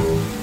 Welcome, 0.00 0.39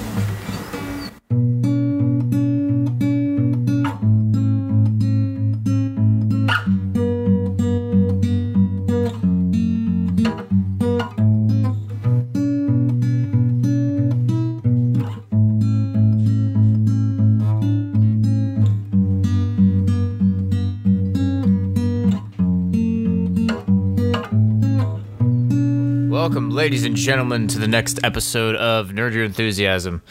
ladies 26.68 26.84
and 26.84 26.98
gentlemen, 26.98 27.48
to 27.48 27.60
the 27.60 27.68
next 27.68 27.98
episode 28.04 28.54
of 28.58 28.90
Nerd 28.90 29.14
Your 29.14 29.24
Enthusiasm. 29.24 30.02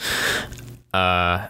Uh, 0.94 1.48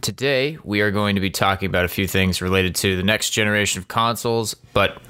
today, 0.00 0.58
we 0.64 0.80
are 0.80 0.90
going 0.90 1.14
to 1.14 1.20
be 1.20 1.30
talking 1.30 1.66
about 1.68 1.84
a 1.84 1.88
few 1.88 2.08
things 2.08 2.42
related 2.42 2.74
to 2.74 2.96
the 2.96 3.04
next 3.04 3.30
generation 3.30 3.78
of 3.78 3.86
consoles, 3.86 4.54
but 4.72 5.00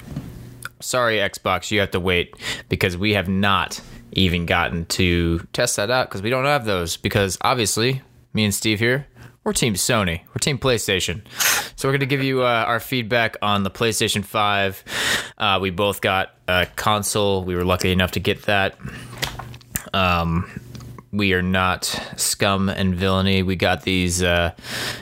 sorry, 0.80 1.16
Xbox, 1.16 1.70
you 1.70 1.80
have 1.80 1.92
to 1.92 2.00
wait 2.00 2.34
because 2.68 2.98
we 2.98 3.14
have 3.14 3.26
not 3.26 3.80
even 4.12 4.44
gotten 4.44 4.84
to 4.84 5.38
test 5.54 5.76
that 5.76 5.90
out 5.90 6.10
because 6.10 6.20
we 6.20 6.28
don't 6.28 6.44
have 6.44 6.66
those. 6.66 6.98
Because 6.98 7.38
obviously, 7.40 8.02
me 8.34 8.44
and 8.44 8.54
Steve 8.54 8.78
here, 8.78 9.06
we're 9.44 9.52
Team 9.52 9.74
Sony, 9.74 10.22
we're 10.28 10.40
Team 10.40 10.58
PlayStation. 10.58 11.22
So 11.76 11.86
we're 11.86 11.92
going 11.92 12.00
to 12.00 12.06
give 12.06 12.22
you 12.22 12.42
uh, 12.42 12.64
our 12.66 12.80
feedback 12.80 13.36
on 13.42 13.62
the 13.62 13.70
PlayStation 13.70 14.24
5. 14.24 14.84
Uh, 15.36 15.58
we 15.60 15.70
both 15.70 16.00
got 16.00 16.34
a 16.48 16.66
console. 16.76 17.44
We 17.44 17.54
were 17.54 17.64
lucky 17.64 17.92
enough 17.92 18.12
to 18.12 18.20
get 18.20 18.42
that. 18.42 18.78
Um, 19.92 20.50
we 21.12 21.34
are 21.34 21.42
not 21.42 21.84
scum 22.16 22.68
and 22.68 22.94
villainy. 22.94 23.42
We 23.42 23.54
got 23.54 23.82
these. 23.82 24.22
Uh, 24.22 24.52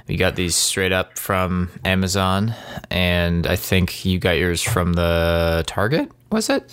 we 0.08 0.16
got 0.16 0.34
these 0.36 0.56
straight 0.56 0.92
up 0.92 1.18
from 1.18 1.70
Amazon, 1.84 2.54
and 2.90 3.46
I 3.46 3.56
think 3.56 4.04
you 4.04 4.18
got 4.18 4.32
yours 4.32 4.60
from 4.60 4.92
the 4.92 5.64
Target. 5.66 6.10
Was 6.30 6.50
it? 6.50 6.70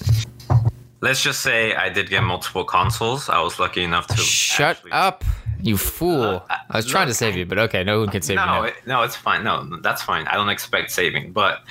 Let's 1.01 1.23
just 1.23 1.41
say 1.41 1.73
I 1.75 1.89
did 1.89 2.09
get 2.09 2.23
multiple 2.23 2.63
consoles. 2.65 3.29
I 3.29 3.41
was 3.41 3.57
lucky 3.59 3.83
enough 3.83 4.07
to 4.07 4.17
Shut 4.17 4.77
actually- 4.77 4.91
up, 4.91 5.23
you 5.61 5.77
fool! 5.77 6.21
Uh, 6.49 6.55
I 6.69 6.77
was 6.77 6.85
trying 6.85 7.07
to 7.07 7.13
save 7.13 7.35
you, 7.37 7.45
but 7.45 7.57
okay, 7.57 7.83
no 7.83 7.99
one 7.99 8.09
can 8.09 8.21
save 8.21 8.35
you 8.37 8.45
No, 8.45 8.51
now. 8.51 8.63
it, 8.63 8.75
no, 8.85 9.03
it's 9.03 9.15
fine. 9.15 9.43
No, 9.43 9.77
that's 9.81 10.01
fine. 10.01 10.27
I 10.27 10.33
don't 10.35 10.49
expect 10.49 10.91
saving, 10.91 11.31
but 11.31 11.63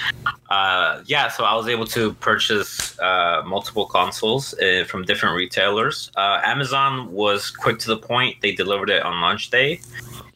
uh, 0.50 1.02
yeah. 1.06 1.28
So 1.28 1.44
I 1.44 1.54
was 1.54 1.68
able 1.68 1.86
to 1.88 2.12
purchase 2.14 2.98
uh, 3.00 3.42
multiple 3.46 3.86
consoles 3.86 4.54
uh, 4.54 4.84
from 4.88 5.04
different 5.04 5.36
retailers. 5.36 6.10
Uh, 6.16 6.40
Amazon 6.44 7.12
was 7.12 7.50
quick 7.50 7.78
to 7.80 7.88
the 7.88 7.96
point; 7.98 8.36
they 8.40 8.52
delivered 8.52 8.90
it 8.90 9.02
on 9.02 9.20
launch 9.20 9.50
day. 9.50 9.80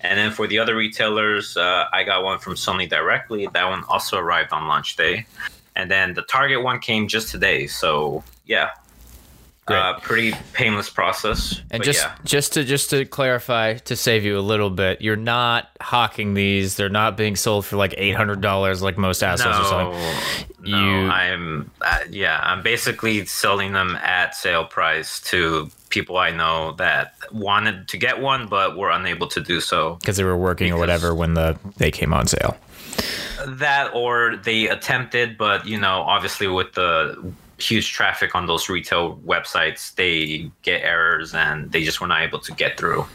And 0.00 0.18
then 0.18 0.32
for 0.32 0.46
the 0.46 0.58
other 0.58 0.74
retailers, 0.74 1.56
uh, 1.56 1.86
I 1.92 2.02
got 2.04 2.24
one 2.24 2.38
from 2.40 2.54
Sony 2.56 2.88
directly. 2.90 3.46
That 3.54 3.64
one 3.68 3.84
also 3.88 4.18
arrived 4.18 4.52
on 4.52 4.66
launch 4.66 4.96
day. 4.96 5.27
And 5.77 5.90
then 5.90 6.12
the 6.14 6.22
Target 6.22 6.62
one 6.62 6.80
came 6.80 7.06
just 7.08 7.28
today. 7.30 7.66
So 7.66 8.22
yeah. 8.46 8.70
Uh, 9.68 9.98
pretty 10.00 10.32
painless 10.52 10.91
process. 10.91 11.60
And 11.70 11.82
just 11.82 12.02
yeah. 12.02 12.14
just 12.24 12.55
to 12.55 12.64
just 12.64 12.91
to 12.91 13.05
clarify, 13.05 13.74
to 13.74 13.94
save 13.96 14.24
you 14.24 14.38
a 14.38 14.41
little 14.41 14.70
bit, 14.70 15.00
you're 15.00 15.16
not 15.16 15.68
hawking 15.80 16.34
these. 16.34 16.77
They're 16.77 16.88
not 16.88 17.16
being 17.16 17.36
sold 17.36 17.64
for 17.66 17.77
like 17.77 17.94
eight 17.96 18.16
hundred 18.16 18.40
dollars 18.40 18.83
like 18.83 18.98
most 18.98 19.22
assholes 19.22 19.55
are 19.56 19.64
selling. 19.64 19.90
No, 20.60 20.78
You- 20.78 21.10
I'm 21.10 21.70
uh, 21.80 21.98
yeah, 22.10 22.40
I'm 22.42 22.62
basically 22.62 23.24
selling 23.27 23.72
them 23.72 23.96
at 23.96 24.34
sale 24.34 24.64
price 24.64 25.20
to 25.22 25.70
people 25.90 26.16
I 26.16 26.30
know 26.30 26.72
that 26.78 27.14
wanted 27.30 27.86
to 27.88 27.96
get 27.98 28.20
one 28.20 28.48
but 28.48 28.77
were 28.77 28.90
unable 28.90 29.27
to 29.28 29.40
do 29.40 29.60
so. 29.60 29.96
because 29.96 30.16
they 30.16 30.24
were 30.24 30.36
working 30.36 30.72
or 30.72 30.78
whatever 30.78 31.14
when 31.14 31.34
the 31.34 31.58
they 31.77 31.90
came 31.90 32.12
on 32.12 32.27
sale. 32.27 32.56
That 33.46 33.92
or 33.94 34.36
they 34.36 34.68
attempted, 34.68 35.36
but 35.38 35.67
you 35.67 35.79
know, 35.79 36.02
obviously 36.02 36.46
with 36.46 36.73
the 36.74 37.33
huge 37.62 37.92
traffic 37.92 38.34
on 38.34 38.46
those 38.46 38.68
retail 38.68 39.17
websites, 39.18 39.95
they 39.95 40.50
get 40.62 40.83
errors 40.83 41.34
and 41.34 41.70
they 41.73 41.83
just 41.84 42.00
were 42.00 42.06
not 42.06 42.23
able 42.23 42.40
to 42.40 42.52
get 42.52 42.77
through. 42.78 43.06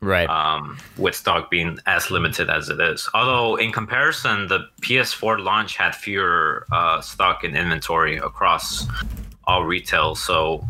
Right. 0.00 0.30
um, 0.30 0.78
with 0.96 1.16
stock 1.16 1.50
being 1.50 1.80
as 1.86 2.08
limited 2.08 2.48
as 2.48 2.68
it 2.68 2.78
is. 2.78 3.08
Although, 3.14 3.56
in 3.56 3.72
comparison, 3.72 4.46
the 4.46 4.68
PS4 4.80 5.42
launch 5.42 5.76
had 5.76 5.92
fewer 5.92 6.66
uh, 6.70 7.00
stock 7.00 7.42
and 7.42 7.56
inventory 7.56 8.16
across 8.16 8.86
all 9.42 9.64
retail, 9.64 10.14
so 10.14 10.64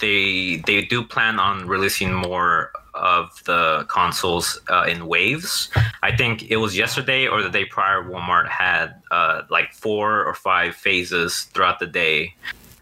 they 0.00 0.62
they 0.66 0.82
do 0.82 1.02
plan 1.02 1.40
on 1.40 1.66
releasing 1.66 2.12
more 2.12 2.70
of 2.94 3.42
the 3.44 3.84
consoles 3.88 4.60
uh, 4.70 4.84
in 4.88 5.06
waves. 5.06 5.68
I 6.02 6.16
think 6.16 6.50
it 6.50 6.56
was 6.56 6.76
yesterday 6.76 7.26
or 7.26 7.42
the 7.42 7.50
day 7.50 7.64
prior, 7.64 8.02
Walmart 8.02 8.48
had 8.48 8.94
uh, 9.10 9.42
like 9.50 9.72
four 9.72 10.24
or 10.24 10.34
five 10.34 10.74
phases 10.74 11.44
throughout 11.52 11.78
the 11.78 11.86
day 11.86 12.34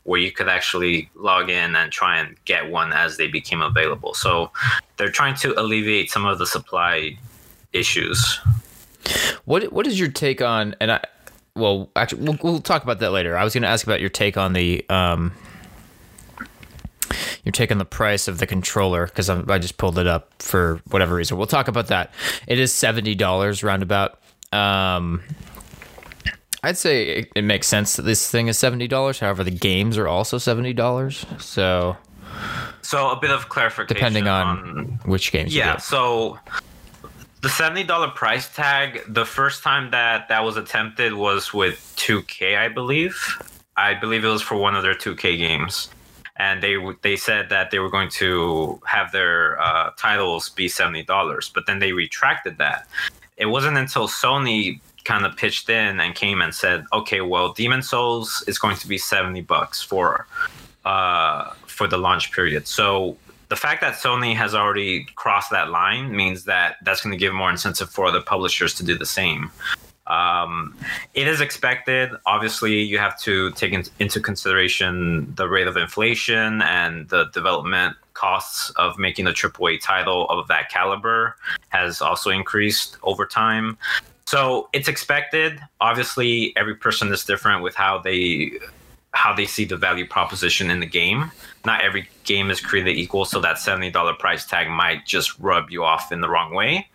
where 0.04 0.20
you 0.20 0.32
could 0.32 0.48
actually 0.48 1.08
log 1.14 1.48
in 1.48 1.76
and 1.76 1.92
try 1.92 2.18
and 2.18 2.36
get 2.44 2.70
one 2.70 2.92
as 2.92 3.16
they 3.16 3.28
became 3.28 3.62
available. 3.62 4.14
So 4.14 4.50
they're 4.96 5.10
trying 5.10 5.36
to 5.36 5.58
alleviate 5.60 6.10
some 6.10 6.26
of 6.26 6.38
the 6.38 6.46
supply 6.46 7.16
issues. 7.72 8.40
what 9.44 9.72
what 9.72 9.86
is 9.86 9.98
your 9.98 10.08
take 10.08 10.42
on? 10.42 10.74
And 10.80 10.92
I 10.92 11.04
well, 11.54 11.90
actually, 11.96 12.22
we'll, 12.22 12.38
we'll 12.42 12.60
talk 12.60 12.82
about 12.82 12.98
that 13.00 13.10
later. 13.10 13.36
I 13.36 13.44
was 13.44 13.52
going 13.52 13.62
to 13.62 13.68
ask 13.68 13.86
about 13.86 14.00
your 14.00 14.10
take 14.10 14.36
on 14.36 14.52
the 14.54 14.84
um 14.88 15.32
your 17.44 17.52
take 17.52 17.70
on 17.72 17.78
the 17.78 17.84
price 17.84 18.28
of 18.28 18.38
the 18.38 18.46
controller 18.46 19.06
because 19.06 19.28
I 19.28 19.58
just 19.58 19.76
pulled 19.76 19.98
it 19.98 20.06
up 20.06 20.42
for 20.42 20.80
whatever 20.90 21.14
reason. 21.14 21.36
We'll 21.36 21.46
talk 21.46 21.68
about 21.68 21.88
that. 21.88 22.12
It 22.46 22.58
is 22.58 22.72
seventy 22.72 23.14
dollars 23.14 23.62
roundabout. 23.62 24.18
Um, 24.52 25.22
I'd 26.62 26.78
say 26.78 27.08
it, 27.08 27.32
it 27.34 27.42
makes 27.42 27.66
sense 27.66 27.96
that 27.96 28.02
this 28.02 28.30
thing 28.30 28.48
is 28.48 28.58
seventy 28.58 28.86
dollars. 28.86 29.18
However, 29.18 29.42
the 29.42 29.50
games 29.50 29.98
are 29.98 30.06
also 30.06 30.38
seventy 30.38 30.72
dollars. 30.72 31.26
So 31.38 31.96
So 32.82 33.10
a 33.10 33.18
bit 33.18 33.30
of 33.30 33.48
clarification 33.48 33.94
depending 33.96 34.28
on, 34.28 35.00
which 35.04 35.32
games, 35.32 35.54
yeah. 35.54 35.78
So 35.78 36.38
the 37.40 37.48
seventy 37.48 37.82
dollar 37.82 38.08
price 38.08 38.48
tag. 38.54 39.02
The 39.08 39.24
first 39.24 39.64
time 39.64 39.90
that 39.90 40.28
that 40.28 40.44
was 40.44 40.56
attempted 40.56 41.14
was 41.14 41.52
with 41.52 41.92
2K, 41.96 42.56
I 42.56 42.68
believe. 42.68 43.16
I 43.76 43.94
believe 43.94 44.24
it 44.24 44.28
was 44.28 44.42
for 44.42 44.56
one 44.56 44.76
of 44.76 44.82
their 44.82 44.94
2K 44.94 45.38
games, 45.38 45.88
and 46.42 46.60
they 46.60 46.76
they 47.02 47.16
said 47.16 47.48
that 47.50 47.70
they 47.70 47.78
were 47.78 47.88
going 47.88 48.10
to 48.22 48.80
have 48.84 49.12
their 49.12 49.60
uh, 49.60 49.90
titles 49.96 50.48
be 50.48 50.66
seventy 50.66 51.04
dollars, 51.04 51.48
but 51.54 51.66
then 51.66 51.78
they 51.78 51.92
retracted 51.92 52.58
that. 52.58 52.88
It 53.36 53.46
wasn't 53.46 53.78
until 53.78 54.08
Sony 54.08 54.80
kind 55.04 55.24
of 55.24 55.36
pitched 55.36 55.68
in 55.70 56.00
and 56.00 56.14
came 56.16 56.42
and 56.42 56.52
said, 56.52 56.84
"Okay, 56.92 57.20
well, 57.20 57.52
Demon's 57.52 57.88
Souls 57.88 58.42
is 58.48 58.58
going 58.58 58.76
to 58.76 58.88
be 58.88 58.98
seventy 58.98 59.40
bucks 59.40 59.80
for 59.82 60.26
uh, 60.84 61.52
for 61.66 61.86
the 61.86 61.96
launch 61.96 62.32
period." 62.32 62.66
So 62.66 63.16
the 63.48 63.56
fact 63.56 63.80
that 63.80 63.94
Sony 63.94 64.34
has 64.34 64.52
already 64.52 65.06
crossed 65.14 65.52
that 65.52 65.70
line 65.70 66.10
means 66.10 66.44
that 66.46 66.76
that's 66.82 67.02
going 67.04 67.12
to 67.12 67.22
give 67.24 67.32
more 67.34 67.50
incentive 67.50 67.88
for 67.88 68.06
other 68.06 68.20
publishers 68.20 68.74
to 68.74 68.84
do 68.84 68.98
the 68.98 69.06
same. 69.06 69.52
Um, 70.06 70.76
it 71.14 71.28
is 71.28 71.40
expected. 71.40 72.10
Obviously, 72.26 72.80
you 72.80 72.98
have 72.98 73.18
to 73.20 73.50
take 73.52 73.72
in, 73.72 73.84
into 73.98 74.20
consideration 74.20 75.32
the 75.36 75.48
rate 75.48 75.66
of 75.66 75.76
inflation 75.76 76.62
and 76.62 77.08
the 77.08 77.24
development 77.32 77.96
costs 78.14 78.70
of 78.70 78.98
making 78.98 79.26
a 79.26 79.30
AAA 79.30 79.80
title 79.80 80.28
of 80.28 80.48
that 80.48 80.68
caliber 80.70 81.36
has 81.68 82.02
also 82.02 82.30
increased 82.30 82.96
over 83.02 83.26
time. 83.26 83.78
So 84.26 84.68
it's 84.72 84.88
expected. 84.88 85.60
Obviously, 85.80 86.52
every 86.56 86.74
person 86.74 87.12
is 87.12 87.24
different 87.24 87.62
with 87.62 87.74
how 87.74 87.98
they 87.98 88.52
how 89.12 89.34
they 89.34 89.46
see 89.46 89.64
the 89.64 89.76
value 89.76 90.06
proposition 90.06 90.70
in 90.70 90.80
the 90.80 90.86
game. 90.86 91.30
Not 91.64 91.82
every 91.82 92.08
game 92.24 92.50
is 92.50 92.60
created 92.60 92.96
equal, 92.96 93.24
so 93.24 93.40
that 93.40 93.58
seventy 93.58 93.90
dollar 93.90 94.14
price 94.14 94.46
tag 94.46 94.68
might 94.68 95.06
just 95.06 95.38
rub 95.38 95.70
you 95.70 95.84
off 95.84 96.10
in 96.10 96.20
the 96.20 96.28
wrong 96.28 96.54
way. 96.54 96.88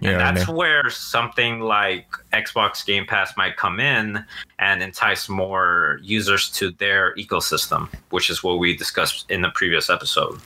What 0.00 0.14
I 0.14 0.32
That's 0.32 0.48
where 0.48 0.88
something 0.90 1.60
like 1.60 2.06
Xbox 2.32 2.86
Game 2.86 3.04
Pass 3.04 3.36
might 3.36 3.56
come 3.56 3.80
in 3.80 4.24
and 4.58 4.82
entice 4.82 5.28
more 5.28 5.98
users 6.02 6.50
to 6.52 6.70
their 6.72 7.14
ecosystem, 7.16 7.88
which 8.10 8.30
is 8.30 8.42
what 8.42 8.58
we 8.58 8.76
discussed 8.76 9.30
in 9.30 9.42
the 9.42 9.50
previous 9.50 9.90
episode. 9.90 10.40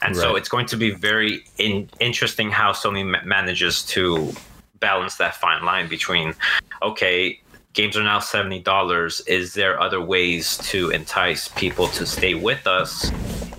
And 0.00 0.16
so 0.16 0.36
it's 0.36 0.48
going 0.48 0.66
to 0.66 0.76
be 0.76 0.92
very 0.92 1.44
in- 1.58 1.90
interesting 1.98 2.50
how 2.50 2.72
Sony 2.72 3.04
ma- 3.04 3.22
manages 3.24 3.82
to 3.86 4.32
balance 4.78 5.16
that 5.16 5.34
fine 5.34 5.64
line 5.64 5.88
between, 5.88 6.34
okay, 6.82 7.40
games 7.74 7.96
are 7.96 8.02
now 8.02 8.18
$70. 8.18 9.28
Is 9.28 9.54
there 9.54 9.80
other 9.80 10.00
ways 10.00 10.56
to 10.68 10.90
entice 10.90 11.48
people 11.48 11.86
to 11.88 12.06
stay 12.06 12.34
with 12.34 12.66
us, 12.66 13.10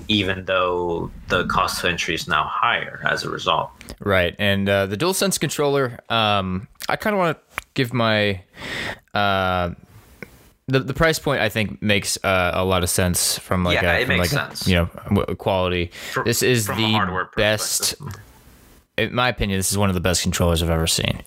even 0.08 0.46
though 0.46 1.12
the 1.28 1.46
cost 1.48 1.84
of 1.84 1.90
entry 1.90 2.16
is 2.16 2.28
now 2.28 2.44
higher 2.44 3.02
as 3.08 3.24
a 3.24 3.30
result? 3.30 3.70
Right, 4.00 4.36
and 4.40 4.68
uh, 4.68 4.86
the 4.88 4.98
DualSense 4.98 5.40
controller, 5.40 6.00
um, 6.10 6.68
I 6.88 6.96
kind 6.96 7.14
of 7.14 7.18
want 7.20 7.38
to 7.38 7.64
give 7.74 7.94
my 7.94 8.42
uh, 9.14 9.72
the 10.68 10.80
the 10.80 10.94
price 10.94 11.20
point 11.20 11.42
I 11.42 11.50
think 11.50 11.82
makes 11.82 12.18
uh, 12.24 12.52
a 12.54 12.64
lot 12.64 12.84
of 12.84 12.90
sense 12.90 13.38
from 13.40 13.64
like 13.64 13.82
Yeah, 13.82 13.94
a, 13.94 14.06
from 14.06 14.18
makes 14.18 14.34
like 14.34 14.48
sense. 14.50 14.68
A, 14.68 14.70
you 14.70 14.76
know 14.76 15.26
quality. 15.36 15.92
Fr- 16.12 16.24
this 16.24 16.44
is 16.44 16.68
the 16.68 17.28
best. 17.36 17.96
In 18.98 19.16
my 19.16 19.30
opinion, 19.30 19.58
this 19.58 19.72
is 19.72 19.78
one 19.78 19.90
of 19.90 19.96
the 19.96 20.02
best 20.02 20.22
controllers 20.24 20.62
I've 20.62 20.70
ever 20.70 20.88
seen. 20.88 21.22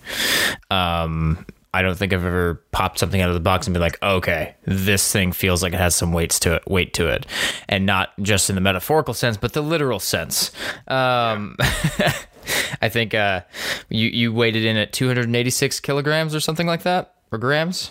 Um, 0.69 1.45
I 1.73 1.81
don't 1.81 1.97
think 1.97 2.13
I've 2.13 2.23
ever 2.25 2.61
popped 2.71 2.99
something 2.99 3.19
out 3.19 3.29
of 3.29 3.33
the 3.33 3.39
box 3.39 3.65
and 3.65 3.73
been 3.73 3.81
like, 3.81 4.01
okay, 4.03 4.55
this 4.65 5.11
thing 5.11 5.31
feels 5.31 5.63
like 5.63 5.73
it 5.73 5.79
has 5.79 5.95
some 5.95 6.13
weights 6.13 6.39
to 6.41 6.55
it, 6.55 6.63
weight 6.67 6.93
to 6.93 7.07
it, 7.07 7.25
and 7.67 7.85
not 7.85 8.09
just 8.21 8.49
in 8.49 8.55
the 8.55 8.61
metaphorical 8.61 9.13
sense, 9.15 9.37
but 9.37 9.53
the 9.53 9.61
literal 9.61 9.99
sense. 9.99 10.51
Um, 10.87 11.57
I 12.81 12.89
think 12.89 13.13
uh, 13.13 13.41
you 13.89 14.09
you 14.09 14.33
weighed 14.33 14.55
it 14.55 14.65
in 14.65 14.75
at 14.77 14.93
286 14.93 15.79
kilograms 15.79 16.35
or 16.35 16.39
something 16.39 16.67
like 16.67 16.83
that, 16.83 17.15
or 17.31 17.37
grams, 17.37 17.89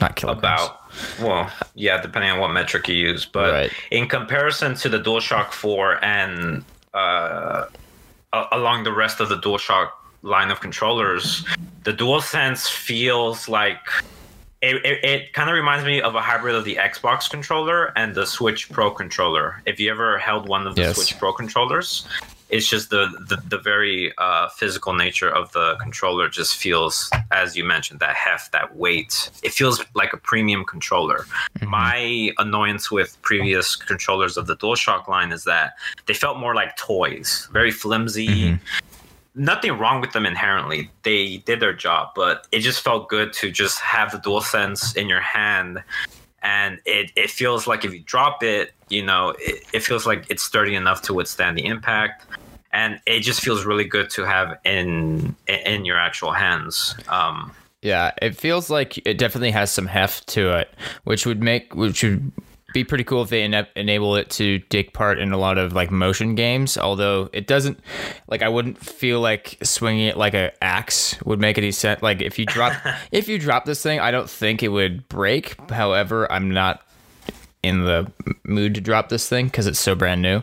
not 0.00 0.16
kilograms. 0.16 0.62
About 0.62 0.76
well, 1.20 1.50
yeah, 1.74 2.00
depending 2.00 2.30
on 2.30 2.40
what 2.40 2.48
metric 2.52 2.88
you 2.88 2.94
use, 2.96 3.26
but 3.26 3.52
Right. 3.52 3.72
in 3.92 4.08
comparison 4.08 4.74
to 4.76 4.88
the 4.88 4.98
DualShock 4.98 5.52
4 5.52 6.04
and 6.04 6.64
uh, 6.94 7.66
along 8.50 8.82
the 8.84 8.92
rest 8.92 9.20
of 9.20 9.28
the 9.28 9.36
DualShock 9.36 9.90
line 10.22 10.50
of 10.50 10.60
controllers, 10.60 11.44
the 11.84 11.92
DualSense 11.92 12.68
feels 12.68 13.48
like 13.48 13.78
it, 14.62 14.76
it, 14.84 15.04
it 15.04 15.32
kind 15.32 15.48
of 15.48 15.54
reminds 15.54 15.86
me 15.86 16.02
of 16.02 16.14
a 16.14 16.20
hybrid 16.20 16.54
of 16.54 16.64
the 16.64 16.76
Xbox 16.76 17.30
controller 17.30 17.92
and 17.96 18.14
the 18.14 18.26
Switch 18.26 18.70
Pro 18.70 18.90
controller. 18.90 19.62
If 19.64 19.80
you 19.80 19.90
ever 19.90 20.18
held 20.18 20.48
one 20.48 20.66
of 20.66 20.74
the 20.74 20.82
Yes. 20.82 20.96
Switch 20.96 21.18
Pro 21.18 21.32
controllers, 21.32 22.06
it's 22.50 22.68
just 22.68 22.90
the 22.90 23.06
the, 23.28 23.36
the 23.48 23.56
very 23.58 24.12
uh, 24.18 24.48
physical 24.50 24.92
nature 24.92 25.30
of 25.30 25.50
the 25.52 25.76
controller 25.80 26.28
just 26.28 26.56
feels, 26.56 27.08
as 27.30 27.56
you 27.56 27.64
mentioned, 27.64 28.00
that 28.00 28.14
heft, 28.16 28.52
that 28.52 28.76
weight. 28.76 29.30
It 29.42 29.52
feels 29.52 29.82
like 29.94 30.12
a 30.12 30.18
premium 30.18 30.64
controller. 30.66 31.24
My 31.62 32.32
annoyance 32.36 32.90
with 32.90 33.16
previous 33.22 33.76
controllers 33.76 34.36
of 34.36 34.46
the 34.46 34.56
DualShock 34.56 35.08
line 35.08 35.32
is 35.32 35.44
that 35.44 35.74
they 36.06 36.12
felt 36.14 36.38
more 36.38 36.54
like 36.54 36.76
toys, 36.76 37.48
very 37.52 37.70
flimsy. 37.70 38.58
Nothing 39.34 39.78
wrong 39.78 40.00
with 40.00 40.12
them 40.12 40.26
inherently. 40.26 40.90
They 41.02 41.38
did 41.38 41.60
their 41.60 41.72
job, 41.72 42.10
but 42.16 42.46
it 42.50 42.60
just 42.60 42.82
felt 42.82 43.08
good 43.08 43.32
to 43.34 43.50
just 43.50 43.78
have 43.80 44.10
the 44.10 44.18
DualSense 44.18 44.96
in 44.96 45.08
your 45.08 45.20
hand 45.20 45.82
and 46.42 46.80
it, 46.84 47.12
it 47.16 47.30
feels 47.30 47.66
like 47.66 47.84
if 47.84 47.92
you 47.92 48.00
drop 48.00 48.42
it, 48.42 48.72
you 48.88 49.04
know, 49.04 49.34
it, 49.38 49.64
it 49.72 49.80
feels 49.80 50.06
like 50.06 50.26
it's 50.30 50.42
sturdy 50.42 50.74
enough 50.74 51.02
to 51.02 51.14
withstand 51.14 51.58
the 51.58 51.66
impact, 51.66 52.26
and 52.72 53.00
it 53.06 53.20
just 53.20 53.40
feels 53.40 53.64
really 53.64 53.84
good 53.84 54.10
to 54.10 54.24
have 54.24 54.58
in 54.64 55.34
in 55.46 55.84
your 55.84 55.98
actual 55.98 56.32
hands. 56.32 56.94
Um, 57.08 57.52
Yeah, 57.82 58.12
it 58.22 58.36
feels 58.36 58.70
like 58.70 58.98
it 59.06 59.18
definitely 59.18 59.50
has 59.50 59.70
some 59.70 59.86
heft 59.86 60.26
to 60.28 60.56
it, 60.58 60.74
which 61.04 61.26
would 61.26 61.42
make 61.42 61.74
which 61.74 62.02
would 62.02 62.32
be 62.72 62.84
pretty 62.84 63.04
cool 63.04 63.22
if 63.22 63.30
they 63.30 63.44
ene- 63.44 63.66
enable 63.76 64.16
it 64.16 64.30
to 64.30 64.58
take 64.58 64.92
part 64.92 65.18
in 65.18 65.32
a 65.32 65.36
lot 65.36 65.58
of 65.58 65.72
like 65.72 65.90
motion 65.90 66.34
games. 66.34 66.78
Although 66.78 67.28
it 67.32 67.46
doesn't, 67.46 67.80
like 68.28 68.42
I 68.42 68.48
wouldn't 68.48 68.78
feel 68.78 69.20
like 69.20 69.58
swinging 69.62 70.06
it 70.06 70.16
like 70.16 70.34
a 70.34 70.52
axe 70.62 71.20
would 71.24 71.40
make 71.40 71.58
any 71.58 71.72
sense. 71.72 72.02
Like 72.02 72.20
if 72.20 72.38
you 72.38 72.46
drop 72.46 72.72
if 73.12 73.28
you 73.28 73.38
drop 73.38 73.64
this 73.64 73.82
thing, 73.82 74.00
I 74.00 74.10
don't 74.10 74.30
think 74.30 74.62
it 74.62 74.68
would 74.68 75.08
break. 75.08 75.56
However, 75.70 76.30
I'm 76.30 76.50
not 76.50 76.82
in 77.62 77.84
the 77.84 78.10
mood 78.42 78.74
to 78.74 78.80
drop 78.80 79.10
this 79.10 79.28
thing 79.28 79.46
because 79.46 79.66
it's 79.66 79.78
so 79.78 79.94
brand 79.94 80.22
new. 80.22 80.42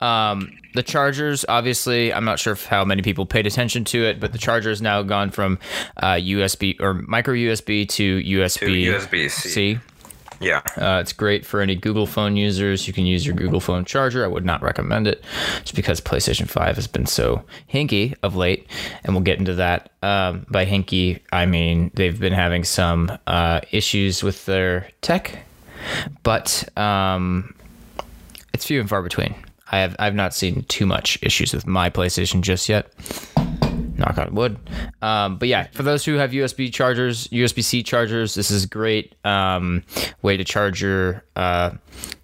Um, 0.00 0.56
the 0.74 0.82
chargers, 0.82 1.44
obviously, 1.48 2.12
I'm 2.12 2.24
not 2.24 2.38
sure 2.38 2.54
how 2.54 2.84
many 2.84 3.02
people 3.02 3.26
paid 3.26 3.46
attention 3.46 3.84
to 3.86 4.04
it, 4.04 4.18
but 4.18 4.32
the 4.32 4.38
charger 4.38 4.70
has 4.70 4.80
now 4.80 5.02
gone 5.02 5.30
from 5.30 5.58
uh, 5.98 6.14
USB 6.14 6.80
or 6.80 6.94
micro 6.94 7.34
USB 7.34 7.86
to 7.90 8.18
USB 8.20 8.58
to 8.58 8.66
USB-C. 8.92 9.48
C. 9.50 9.78
yeah, 10.40 10.60
Uh, 10.76 10.98
it's 11.00 11.12
great 11.12 11.44
for 11.46 11.60
any 11.60 11.74
Google 11.74 12.06
phone 12.06 12.36
users. 12.36 12.86
You 12.86 12.92
can 12.92 13.06
use 13.06 13.24
your 13.26 13.34
Google 13.34 13.60
phone 13.60 13.84
charger. 13.84 14.24
I 14.24 14.28
would 14.28 14.44
not 14.44 14.62
recommend 14.62 15.06
it 15.06 15.24
just 15.60 15.74
because 15.74 16.00
PlayStation 16.00 16.48
5 16.48 16.76
has 16.76 16.86
been 16.86 17.06
so 17.06 17.44
hinky 17.72 18.14
of 18.22 18.36
late. 18.36 18.66
And 19.04 19.14
we'll 19.14 19.22
get 19.22 19.38
into 19.38 19.54
that. 19.54 19.90
Um, 20.02 20.46
by 20.50 20.66
hinky, 20.66 21.20
I 21.32 21.46
mean 21.46 21.90
they've 21.94 22.18
been 22.18 22.32
having 22.32 22.64
some 22.64 23.16
uh, 23.26 23.60
issues 23.70 24.22
with 24.22 24.44
their 24.46 24.88
tech, 25.00 25.38
but 26.22 26.68
um, 26.78 27.54
it's 28.52 28.66
few 28.66 28.80
and 28.80 28.88
far 28.88 29.02
between. 29.02 29.34
I 29.72 29.78
have 29.78 29.96
I've 29.98 30.14
not 30.14 30.34
seen 30.34 30.64
too 30.64 30.84
much 30.86 31.18
issues 31.22 31.54
with 31.54 31.66
my 31.66 31.88
PlayStation 31.90 32.42
just 32.42 32.68
yet 32.68 32.92
knock 33.74 34.18
on 34.18 34.34
wood. 34.34 34.58
Um, 35.02 35.38
but 35.38 35.48
yeah, 35.48 35.68
for 35.72 35.82
those 35.82 36.04
who 36.04 36.14
have 36.14 36.30
USB 36.32 36.72
chargers, 36.72 37.28
USB 37.28 37.62
C 37.62 37.82
chargers, 37.82 38.34
this 38.34 38.50
is 38.50 38.64
a 38.64 38.68
great 38.68 39.14
um, 39.24 39.82
way 40.22 40.36
to 40.36 40.44
charge 40.44 40.82
your 40.82 41.24
uh, 41.36 41.70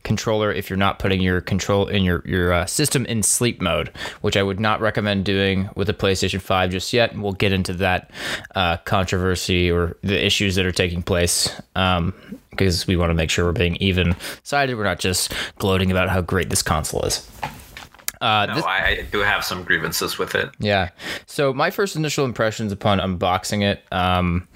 controller 0.03 0.53
if 0.53 0.71
you're 0.71 0.77
not 0.77 0.99
putting 0.99 1.21
your 1.21 1.41
control 1.41 1.87
in 1.87 2.03
your 2.03 2.23
your 2.27 2.53
uh, 2.53 2.67
system 2.67 3.07
in 3.07 3.23
sleep 3.23 3.61
mode, 3.61 3.91
which 4.21 4.37
I 4.37 4.43
would 4.43 4.61
not 4.61 4.81
recommend 4.81 5.25
doing 5.25 5.69
with 5.77 5.89
a 5.89 5.95
PlayStation 5.95 6.41
Five 6.41 6.71
just 6.71 6.93
yet. 6.93 7.13
And 7.13 7.23
we'll 7.23 7.33
get 7.33 7.53
into 7.53 7.73
that 7.75 8.11
uh, 8.55 8.79
controversy 8.79 9.71
or 9.71 9.97
the 10.03 10.25
issues 10.25 10.55
that 10.57 10.67
are 10.67 10.73
taking 10.73 11.03
place. 11.03 11.51
Um, 11.77 12.15
because 12.51 12.87
we 12.87 12.97
want 12.97 13.09
to 13.11 13.15
make 13.15 13.31
sure 13.31 13.47
we're 13.47 13.53
being 13.53 13.77
even 13.77 14.15
sided. 14.43 14.77
We're 14.77 14.85
not 14.85 14.99
just 14.99 15.33
gloating 15.59 15.91
about 15.91 16.11
how 16.11 16.21
great 16.21 16.51
this 16.51 16.63
console 16.63 17.03
is. 17.05 17.27
Uh, 18.21 18.47
no, 18.47 18.55
this- 18.57 18.65
I, 18.65 19.07
do 19.11 19.21
have 19.21 19.45
some 19.45 19.65
grievances 19.65 20.19
with 20.19 20.35
it. 20.35 20.51
yeah. 20.59 20.91
So 21.27 21.53
my 21.55 21.71
first 21.71 21.97
initial 21.97 22.25
impressions 22.25 22.71
upon 22.73 22.99
unboxing 22.99 23.63
it, 23.63 23.83
um, 23.93 24.47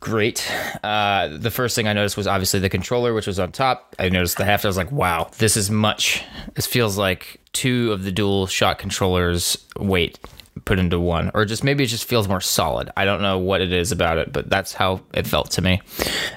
great. 0.00 0.50
Uh, 0.82 1.36
the 1.36 1.50
first 1.50 1.74
thing 1.76 1.86
I 1.88 1.92
noticed 1.92 2.16
was 2.16 2.26
obviously 2.26 2.60
the 2.60 2.68
controller, 2.68 3.12
which 3.12 3.26
was 3.26 3.38
on 3.38 3.52
top. 3.52 3.94
I 3.98 4.08
noticed 4.08 4.36
the 4.38 4.44
heft. 4.44 4.64
I 4.64 4.68
was 4.68 4.76
like, 4.76 4.92
wow, 4.92 5.30
this 5.38 5.56
is 5.56 5.70
much. 5.70 6.22
This 6.54 6.66
feels 6.66 6.96
like 6.96 7.40
two 7.52 7.92
of 7.92 8.04
the 8.04 8.12
DualShock 8.12 8.78
controllers 8.78 9.56
weight 9.78 10.18
put 10.64 10.78
into 10.78 10.98
one, 10.98 11.30
or 11.34 11.44
just 11.44 11.62
maybe 11.62 11.84
it 11.84 11.88
just 11.88 12.04
feels 12.06 12.28
more 12.28 12.40
solid. 12.40 12.90
I 12.96 13.04
don't 13.04 13.20
know 13.20 13.38
what 13.38 13.60
it 13.60 13.72
is 13.72 13.92
about 13.92 14.18
it, 14.18 14.32
but 14.32 14.48
that's 14.48 14.72
how 14.72 15.00
it 15.12 15.26
felt 15.26 15.50
to 15.52 15.62
me. 15.62 15.82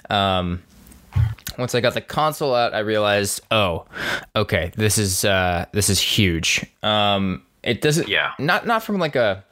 Um, 0.10 0.62
once 1.59 1.75
I 1.75 1.81
got 1.81 1.94
the 1.94 2.01
console 2.01 2.56
out, 2.56 2.73
I 2.73 2.79
realized, 2.79 3.41
oh, 3.51 3.85
okay, 4.35 4.71
this 4.75 4.97
is 4.97 5.25
uh, 5.25 5.65
this 5.73 5.89
is 5.89 6.00
huge. 6.01 6.65
Um, 6.81 7.44
it 7.61 7.81
doesn't, 7.81 8.07
Yeah. 8.07 8.31
not 8.39 8.65
not 8.65 8.83
from 8.83 8.97
like 9.00 9.15
a. 9.15 9.44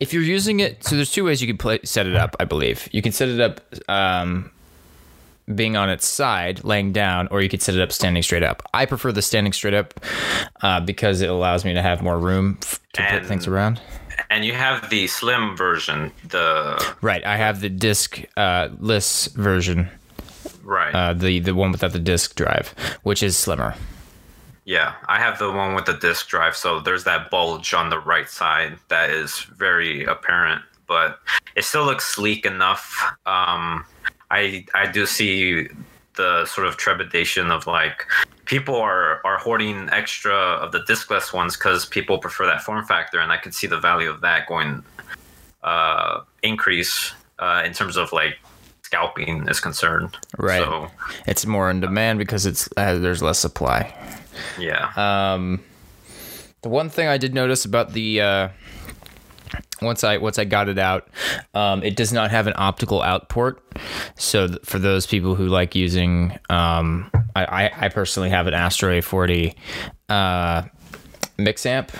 If 0.00 0.12
you're 0.12 0.22
using 0.22 0.60
it, 0.60 0.82
so 0.84 0.96
there's 0.96 1.12
two 1.12 1.24
ways 1.24 1.40
you 1.40 1.46
can 1.46 1.58
play, 1.58 1.78
set 1.84 2.06
it 2.06 2.16
up. 2.16 2.34
I 2.40 2.44
believe 2.46 2.88
you 2.92 3.02
can 3.02 3.12
set 3.12 3.28
it 3.28 3.40
up 3.40 3.60
um, 3.88 4.50
being 5.54 5.76
on 5.76 5.90
its 5.90 6.06
side, 6.06 6.64
laying 6.64 6.92
down, 6.92 7.28
or 7.30 7.42
you 7.42 7.48
could 7.50 7.60
set 7.62 7.74
it 7.74 7.80
up 7.82 7.92
standing 7.92 8.22
straight 8.22 8.42
up. 8.42 8.62
I 8.72 8.86
prefer 8.86 9.12
the 9.12 9.20
standing 9.22 9.52
straight 9.52 9.74
up 9.74 10.00
uh, 10.62 10.80
because 10.80 11.20
it 11.20 11.28
allows 11.28 11.64
me 11.64 11.74
to 11.74 11.82
have 11.82 12.02
more 12.02 12.18
room 12.18 12.58
f- 12.62 12.80
to 12.94 13.06
put 13.10 13.26
things 13.26 13.46
around. 13.46 13.80
And 14.30 14.44
you 14.44 14.54
have 14.54 14.88
the 14.90 15.06
slim 15.06 15.56
version, 15.56 16.10
the 16.28 16.94
Right, 17.02 17.24
I 17.26 17.36
have 17.36 17.60
the 17.60 17.68
disc 17.68 18.22
uh, 18.36 18.68
less 18.78 19.26
version, 19.28 19.88
right. 20.64 20.94
uh, 20.94 21.12
the 21.12 21.40
the 21.40 21.54
one 21.54 21.72
without 21.72 21.92
the 21.92 21.98
disc 21.98 22.34
drive, 22.34 22.74
which 23.02 23.22
is 23.22 23.36
slimmer. 23.36 23.74
Yeah, 24.64 24.94
I 25.08 25.18
have 25.18 25.38
the 25.38 25.52
one 25.52 25.74
with 25.74 25.84
the 25.84 25.92
disk 25.92 26.28
drive, 26.28 26.56
so 26.56 26.80
there's 26.80 27.04
that 27.04 27.30
bulge 27.30 27.74
on 27.74 27.90
the 27.90 27.98
right 27.98 28.28
side 28.28 28.78
that 28.88 29.10
is 29.10 29.40
very 29.40 30.04
apparent, 30.04 30.62
but 30.86 31.18
it 31.54 31.64
still 31.64 31.84
looks 31.84 32.06
sleek 32.06 32.46
enough. 32.46 33.02
Um, 33.26 33.84
I 34.30 34.64
I 34.74 34.90
do 34.90 35.04
see 35.04 35.68
the 36.14 36.46
sort 36.46 36.66
of 36.66 36.76
trepidation 36.76 37.50
of 37.50 37.66
like 37.66 38.06
people 38.46 38.76
are 38.76 39.20
are 39.24 39.36
hoarding 39.36 39.88
extra 39.90 40.34
of 40.34 40.72
the 40.72 40.80
diskless 40.80 41.32
ones 41.32 41.56
because 41.56 41.84
people 41.84 42.18
prefer 42.18 42.46
that 42.46 42.62
form 42.62 42.84
factor, 42.84 43.20
and 43.20 43.30
I 43.32 43.36
could 43.36 43.54
see 43.54 43.66
the 43.66 43.78
value 43.78 44.08
of 44.08 44.22
that 44.22 44.46
going 44.46 44.82
uh, 45.62 46.20
increase 46.42 47.12
uh, 47.38 47.62
in 47.64 47.72
terms 47.72 47.96
of 47.96 48.12
like 48.12 48.38
scalping 48.94 49.48
is 49.48 49.60
concerned. 49.60 50.16
Right. 50.38 50.62
So 50.62 50.88
It's 51.26 51.46
more 51.46 51.70
in 51.70 51.80
demand 51.80 52.18
because 52.18 52.46
it's 52.46 52.68
uh, 52.76 52.98
there's 52.98 53.22
less 53.22 53.38
supply. 53.38 53.92
yeah. 54.58 54.90
Um, 54.96 55.60
the 56.62 56.68
one 56.68 56.88
thing 56.88 57.08
I 57.08 57.18
did 57.18 57.34
notice 57.34 57.64
about 57.64 57.92
the 57.92 58.20
uh, 58.20 58.48
once 59.82 60.02
I 60.04 60.16
once 60.18 60.38
I 60.38 60.44
got 60.44 60.68
it 60.68 60.78
out, 60.78 61.08
um, 61.54 61.82
it 61.82 61.96
does 61.96 62.12
not 62.12 62.30
have 62.30 62.46
an 62.46 62.54
optical 62.56 63.02
out 63.02 63.28
port. 63.28 63.60
So 64.16 64.46
th- 64.48 64.60
for 64.64 64.78
those 64.78 65.06
people 65.06 65.34
who 65.34 65.46
like 65.46 65.74
using, 65.74 66.38
um, 66.48 67.10
I, 67.36 67.44
I, 67.66 67.70
I 67.86 67.88
personally 67.88 68.30
have 68.30 68.46
an 68.46 68.54
Astro 68.54 68.98
A40 68.98 69.54
uh, 70.08 70.62
mix 71.36 71.66
amp 71.66 71.90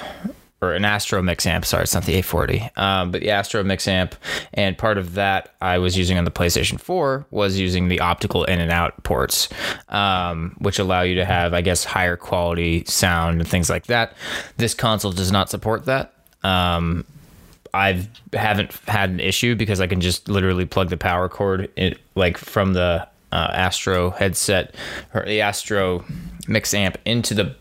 or 0.65 0.75
an 0.75 0.85
Astro 0.85 1.23
mix 1.23 1.47
amp. 1.47 1.65
Sorry, 1.65 1.83
it's 1.83 1.95
not 1.95 2.05
the 2.05 2.21
A40, 2.21 2.77
um, 2.79 3.11
but 3.11 3.21
the 3.21 3.31
Astro 3.31 3.63
mix 3.63 3.87
amp. 3.87 4.15
And 4.53 4.77
part 4.77 4.99
of 4.99 5.15
that 5.15 5.55
I 5.61 5.79
was 5.79 5.97
using 5.97 6.19
on 6.19 6.25
the 6.25 6.31
PlayStation 6.31 6.81
4 6.81 7.27
was 7.31 7.59
using 7.59 7.89
the 7.89 8.01
optical 8.01 8.45
in 8.45 8.61
and 8.61 8.71
out 8.71 9.03
ports, 9.05 9.49
um, 9.89 10.57
which 10.59 10.79
allow 10.79 11.03
you 11.03 11.17
to 11.17 11.25
have, 11.25 11.55
I 11.55 11.61
guess, 11.61 11.85
higher 11.85 12.17
quality 12.17 12.85
sound 12.87 13.41
and 13.41 13.49
things 13.49 13.69
like 13.71 13.87
that. 13.87 14.15
This 14.57 14.75
console 14.75 15.13
does 15.13 15.33
not 15.33 15.51
support 15.51 15.85
that. 15.87 16.13
Um, 16.43 17.05
I 17.73 18.07
haven't 18.33 18.73
had 18.87 19.11
an 19.11 19.21
issue 19.21 19.57
because 19.57 19.81
I 19.81 19.89
can 19.89 20.01
just 20.01 20.29
literally 20.29 20.65
plug 20.65 20.91
the 20.91 20.97
power 20.97 21.29
cord 21.29 21.71
in, 21.77 21.97
like 22.15 22.39
from 22.39 22.73
the 22.73 23.09
uh, 23.33 23.51
Astro 23.53 24.11
headset 24.11 24.75
or 25.13 25.25
the 25.27 25.41
Astro 25.41 26.05
mix 26.47 26.73
amp 26.73 26.99
into 27.05 27.35
the 27.35 27.57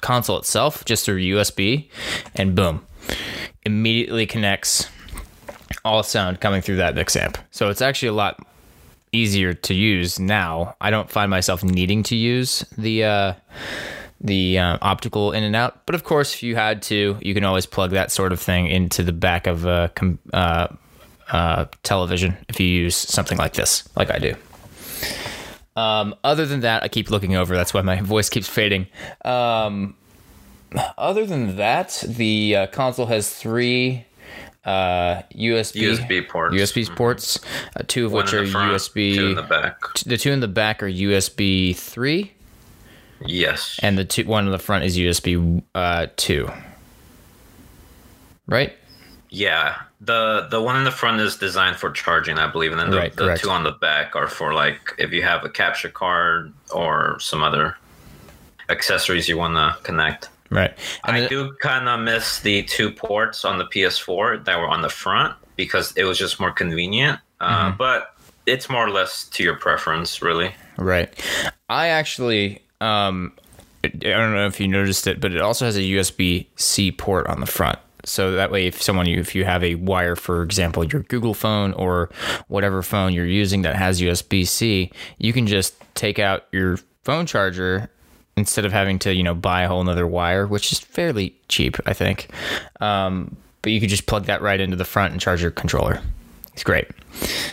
console 0.00 0.38
itself 0.38 0.84
just 0.84 1.04
through 1.04 1.20
USB, 1.20 1.88
and 2.34 2.54
boom, 2.54 2.86
immediately 3.64 4.26
connects 4.26 4.88
all 5.84 6.02
sound 6.02 6.40
coming 6.40 6.62
through 6.62 6.76
that 6.76 6.94
mix 6.94 7.16
amp. 7.16 7.38
So 7.50 7.68
it's 7.70 7.82
actually 7.82 8.08
a 8.08 8.14
lot 8.14 8.44
easier 9.12 9.54
to 9.54 9.74
use 9.74 10.18
now. 10.18 10.76
I 10.80 10.90
don't 10.90 11.10
find 11.10 11.30
myself 11.30 11.62
needing 11.62 12.02
to 12.04 12.16
use 12.16 12.64
the 12.76 13.04
uh, 13.04 13.32
the 14.20 14.58
uh, 14.58 14.78
optical 14.82 15.32
in 15.32 15.44
and 15.44 15.54
out, 15.54 15.84
but 15.86 15.94
of 15.94 16.04
course, 16.04 16.34
if 16.34 16.42
you 16.42 16.56
had 16.56 16.82
to, 16.82 17.18
you 17.20 17.34
can 17.34 17.44
always 17.44 17.66
plug 17.66 17.90
that 17.90 18.10
sort 18.10 18.32
of 18.32 18.40
thing 18.40 18.66
into 18.66 19.02
the 19.02 19.12
back 19.12 19.46
of 19.46 19.66
a 19.66 19.90
uh, 20.32 20.68
uh, 21.30 21.64
television 21.82 22.36
if 22.48 22.60
you 22.60 22.66
use 22.66 22.96
something 22.96 23.38
like 23.38 23.54
this, 23.54 23.88
like 23.96 24.10
I 24.10 24.18
do. 24.18 24.34
Um, 25.76 26.14
other 26.24 26.46
than 26.46 26.60
that, 26.60 26.82
I 26.82 26.88
keep 26.88 27.10
looking 27.10 27.36
over. 27.36 27.54
That's 27.54 27.74
why 27.74 27.82
my 27.82 28.00
voice 28.02 28.28
keeps 28.30 28.48
fading. 28.48 28.86
Um, 29.24 29.94
other 30.98 31.24
than 31.26 31.56
that, 31.56 32.02
the 32.06 32.56
uh, 32.56 32.66
console 32.68 33.06
has 33.06 33.30
three 33.30 34.04
uh, 34.64 35.22
USB 35.34 35.82
USB 35.82 36.28
ports. 36.28 36.54
USB 36.56 36.96
ports, 36.96 37.38
uh, 37.76 37.82
two 37.86 38.06
of 38.06 38.12
One 38.12 38.24
which 38.24 38.34
are 38.34 38.46
front, 38.46 38.72
USB. 38.72 39.14
two 39.14 39.26
in 39.28 39.34
the 39.36 39.42
back. 39.42 39.80
The 40.04 40.16
two 40.16 40.32
in 40.32 40.40
the 40.40 40.48
back 40.48 40.82
are 40.82 40.88
USB 40.88 41.76
three, 41.76 42.32
Yes. 43.24 43.78
and 43.82 43.96
the 43.96 44.04
two 44.04 44.24
one 44.24 44.46
in 44.46 44.52
the 44.52 44.58
front 44.58 44.84
is 44.84 44.96
USB 44.98 45.62
uh, 45.74 46.08
two. 46.16 46.50
Right? 48.46 48.72
Yeah, 49.30 49.76
the 50.00 50.46
the 50.50 50.60
one 50.60 50.76
in 50.76 50.84
the 50.84 50.90
front 50.90 51.20
is 51.20 51.36
designed 51.36 51.76
for 51.76 51.90
charging, 51.90 52.38
I 52.38 52.46
believe, 52.50 52.70
and 52.72 52.80
then 52.80 52.90
the, 52.90 52.96
Right, 52.98 53.16
the 53.16 53.36
two 53.36 53.50
on 53.50 53.64
the 53.64 53.72
back 53.72 54.14
are 54.14 54.28
for 54.28 54.52
like 54.52 54.94
if 54.98 55.10
you 55.12 55.22
have 55.22 55.44
a 55.44 55.48
capture 55.48 55.88
card 55.88 56.52
or 56.72 57.18
some 57.20 57.42
other 57.42 57.76
accessories 58.68 59.28
you 59.28 59.36
want 59.38 59.54
to 59.54 59.82
connect. 59.82 60.28
Right. 60.50 60.72
And 61.04 61.16
I 61.16 61.20
then- 61.20 61.28
do 61.28 61.52
kind 61.60 61.88
of 61.88 62.00
miss 62.00 62.40
the 62.40 62.62
two 62.64 62.90
ports 62.90 63.44
on 63.44 63.58
the 63.58 63.64
PS4 63.64 64.44
that 64.44 64.58
were 64.58 64.68
on 64.68 64.82
the 64.82 64.88
front 64.88 65.34
because 65.56 65.92
it 65.96 66.04
was 66.04 66.18
just 66.18 66.38
more 66.40 66.52
convenient. 66.52 67.18
Uh, 67.40 67.68
Mm-hmm. 67.70 67.76
But 67.76 68.14
it's 68.46 68.70
more 68.70 68.86
or 68.86 68.90
less 68.90 69.24
to 69.30 69.42
your 69.42 69.56
preference, 69.56 70.22
really. 70.22 70.54
Right. 70.78 71.12
I 71.68 71.88
actually, 71.88 72.62
um, 72.80 73.32
I 73.84 73.88
don't 73.88 74.34
know 74.34 74.46
if 74.46 74.60
you 74.60 74.68
noticed 74.68 75.06
it, 75.06 75.20
but 75.20 75.32
it 75.32 75.40
also 75.40 75.64
has 75.64 75.76
a 75.76 75.80
USB 75.82 76.46
C 76.56 76.92
port 76.92 77.26
on 77.26 77.40
the 77.40 77.46
front. 77.46 77.78
So 78.06 78.32
that 78.32 78.50
way, 78.50 78.66
if 78.66 78.80
someone, 78.80 79.06
you, 79.06 79.18
if 79.18 79.34
you 79.34 79.44
have 79.44 79.62
a 79.64 79.74
wire, 79.74 80.16
for 80.16 80.42
example, 80.42 80.84
your 80.84 81.02
Google 81.02 81.34
phone 81.34 81.72
or 81.74 82.10
whatever 82.48 82.82
phone 82.82 83.12
you're 83.12 83.26
using 83.26 83.62
that 83.62 83.76
has 83.76 84.00
USB 84.00 84.46
C, 84.46 84.90
you 85.18 85.32
can 85.32 85.46
just 85.46 85.74
take 85.94 86.18
out 86.18 86.44
your 86.52 86.78
phone 87.04 87.26
charger 87.26 87.90
instead 88.36 88.64
of 88.64 88.72
having 88.72 88.98
to, 89.00 89.14
you 89.14 89.22
know, 89.22 89.34
buy 89.34 89.62
a 89.62 89.68
whole 89.68 89.82
nother 89.82 90.06
wire, 90.06 90.46
which 90.46 90.70
is 90.72 90.78
fairly 90.78 91.34
cheap, 91.48 91.76
I 91.86 91.92
think. 91.92 92.28
Um, 92.80 93.36
but 93.62 93.72
you 93.72 93.80
could 93.80 93.88
just 93.88 94.06
plug 94.06 94.26
that 94.26 94.42
right 94.42 94.60
into 94.60 94.76
the 94.76 94.84
front 94.84 95.12
and 95.12 95.20
charge 95.20 95.42
your 95.42 95.50
controller. 95.50 96.00
It's 96.52 96.62
great. 96.62 96.86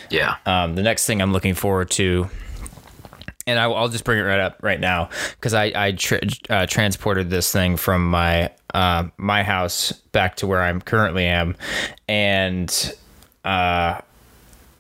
Yeah. 0.09 0.35
Um, 0.45 0.75
the 0.75 0.83
next 0.83 1.05
thing 1.05 1.21
I'm 1.21 1.33
looking 1.33 1.55
forward 1.55 1.89
to, 1.91 2.29
and 3.47 3.59
I, 3.59 3.63
I'll 3.65 3.89
just 3.89 4.03
bring 4.03 4.19
it 4.19 4.23
right 4.23 4.39
up 4.39 4.57
right 4.61 4.79
now 4.79 5.09
because 5.31 5.53
I, 5.53 5.71
I 5.75 5.91
tra- 5.91 6.21
uh, 6.49 6.65
transported 6.65 7.29
this 7.29 7.51
thing 7.51 7.77
from 7.77 8.09
my 8.09 8.51
uh, 8.73 9.05
my 9.17 9.43
house 9.43 9.91
back 9.91 10.35
to 10.37 10.47
where 10.47 10.61
I'm 10.61 10.81
currently 10.81 11.25
am, 11.25 11.55
and 12.07 12.93
uh, 13.43 13.99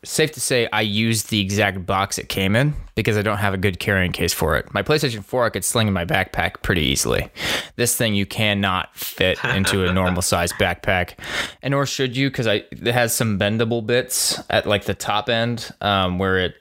safe 0.03 0.31
to 0.33 0.39
say 0.39 0.67
I 0.71 0.81
used 0.81 1.29
the 1.29 1.39
exact 1.39 1.85
box 1.85 2.17
it 2.17 2.29
came 2.29 2.55
in 2.55 2.75
because 2.95 3.17
I 3.17 3.21
don't 3.21 3.37
have 3.37 3.53
a 3.53 3.57
good 3.57 3.79
carrying 3.79 4.11
case 4.11 4.33
for 4.33 4.55
it. 4.55 4.73
My 4.73 4.83
PlayStation 4.83 5.23
4 5.23 5.45
I 5.45 5.49
could 5.49 5.65
sling 5.65 5.87
in 5.87 5.93
my 5.93 6.05
backpack 6.05 6.61
pretty 6.61 6.81
easily. 6.81 7.29
This 7.75 7.95
thing 7.95 8.13
you 8.13 8.25
cannot 8.25 8.95
fit 8.95 9.43
into 9.43 9.87
a 9.87 9.93
normal 9.93 10.21
size 10.33 10.53
backpack, 10.53 11.17
and 11.61 11.71
nor 11.71 11.85
should 11.85 12.15
you 12.15 12.29
because 12.29 12.47
I 12.47 12.63
it 12.71 12.93
has 12.93 13.15
some 13.15 13.39
bendable 13.39 13.85
bits 13.85 14.41
at 14.49 14.67
like 14.67 14.85
the 14.85 14.93
top 14.93 15.29
end 15.29 15.71
um, 15.81 16.19
where 16.19 16.37
it 16.37 16.55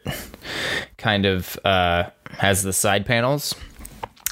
kind 0.96 1.26
of 1.26 1.58
uh, 1.64 2.10
has 2.30 2.62
the 2.62 2.72
side 2.72 3.06
panels. 3.06 3.54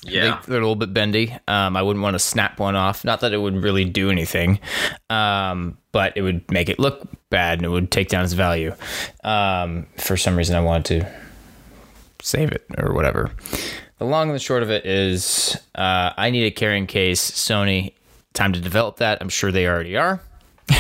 Yeah. 0.02 0.40
They, 0.47 0.55
are 0.55 0.57
a 0.57 0.61
little 0.61 0.76
bit 0.76 0.95
bendy. 0.95 1.37
Um, 1.47 1.76
I 1.76 1.83
wouldn't 1.83 2.02
want 2.02 2.14
to 2.14 2.19
snap 2.19 2.59
one 2.59 2.75
off. 2.75 3.05
Not 3.05 3.21
that 3.21 3.35
it 3.35 3.38
would 3.38 3.62
really 3.62 3.85
do 3.85 4.11
anything, 4.11 4.59
um, 5.11 5.76
but 5.93 6.17
it 6.17 6.23
would 6.23 6.50
make 6.50 6.71
it 6.71 6.79
look 6.79 7.07
bad 7.30 7.58
and 7.58 7.66
it 7.66 7.68
would 7.68 7.90
take 7.90 8.08
down 8.08 8.25
its 8.25 8.32
value. 8.32 8.75
Um, 9.25 9.87
for 9.96 10.16
some 10.16 10.37
reason, 10.37 10.56
I 10.56 10.60
wanted 10.60 11.00
to 11.00 11.12
save 12.22 12.52
it 12.52 12.64
or 12.78 12.92
whatever. 12.92 13.30
The 13.99 14.04
long 14.04 14.28
and 14.28 14.34
the 14.34 14.40
short 14.40 14.62
of 14.62 14.70
it 14.70 14.87
is, 14.87 15.56
uh, 15.75 16.12
I 16.16 16.30
need 16.30 16.44
a 16.44 16.50
carrying 16.50 16.87
case. 16.87 17.30
Sony, 17.30 17.92
time 18.34 18.52
to 18.52 18.60
develop 18.60 18.96
that. 18.99 19.18
I'm 19.20 19.28
sure 19.28 19.52
they 19.52 19.66
already 19.66 19.96
are. 19.96 20.20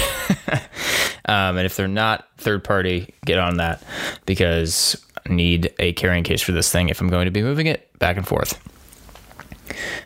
Um, 1.30 1.58
and 1.58 1.64
if 1.64 1.76
they're 1.76 1.86
not 1.86 2.26
third 2.38 2.64
party, 2.64 3.14
get 3.24 3.38
on 3.38 3.58
that 3.58 3.84
because 4.26 5.00
I 5.24 5.32
need 5.32 5.72
a 5.78 5.92
carrying 5.92 6.24
case 6.24 6.42
for 6.42 6.50
this 6.50 6.72
thing 6.72 6.88
if 6.88 7.00
I'm 7.00 7.08
going 7.08 7.26
to 7.26 7.30
be 7.30 7.40
moving 7.40 7.68
it 7.68 7.96
back 8.00 8.16
and 8.16 8.26
forth. 8.26 8.60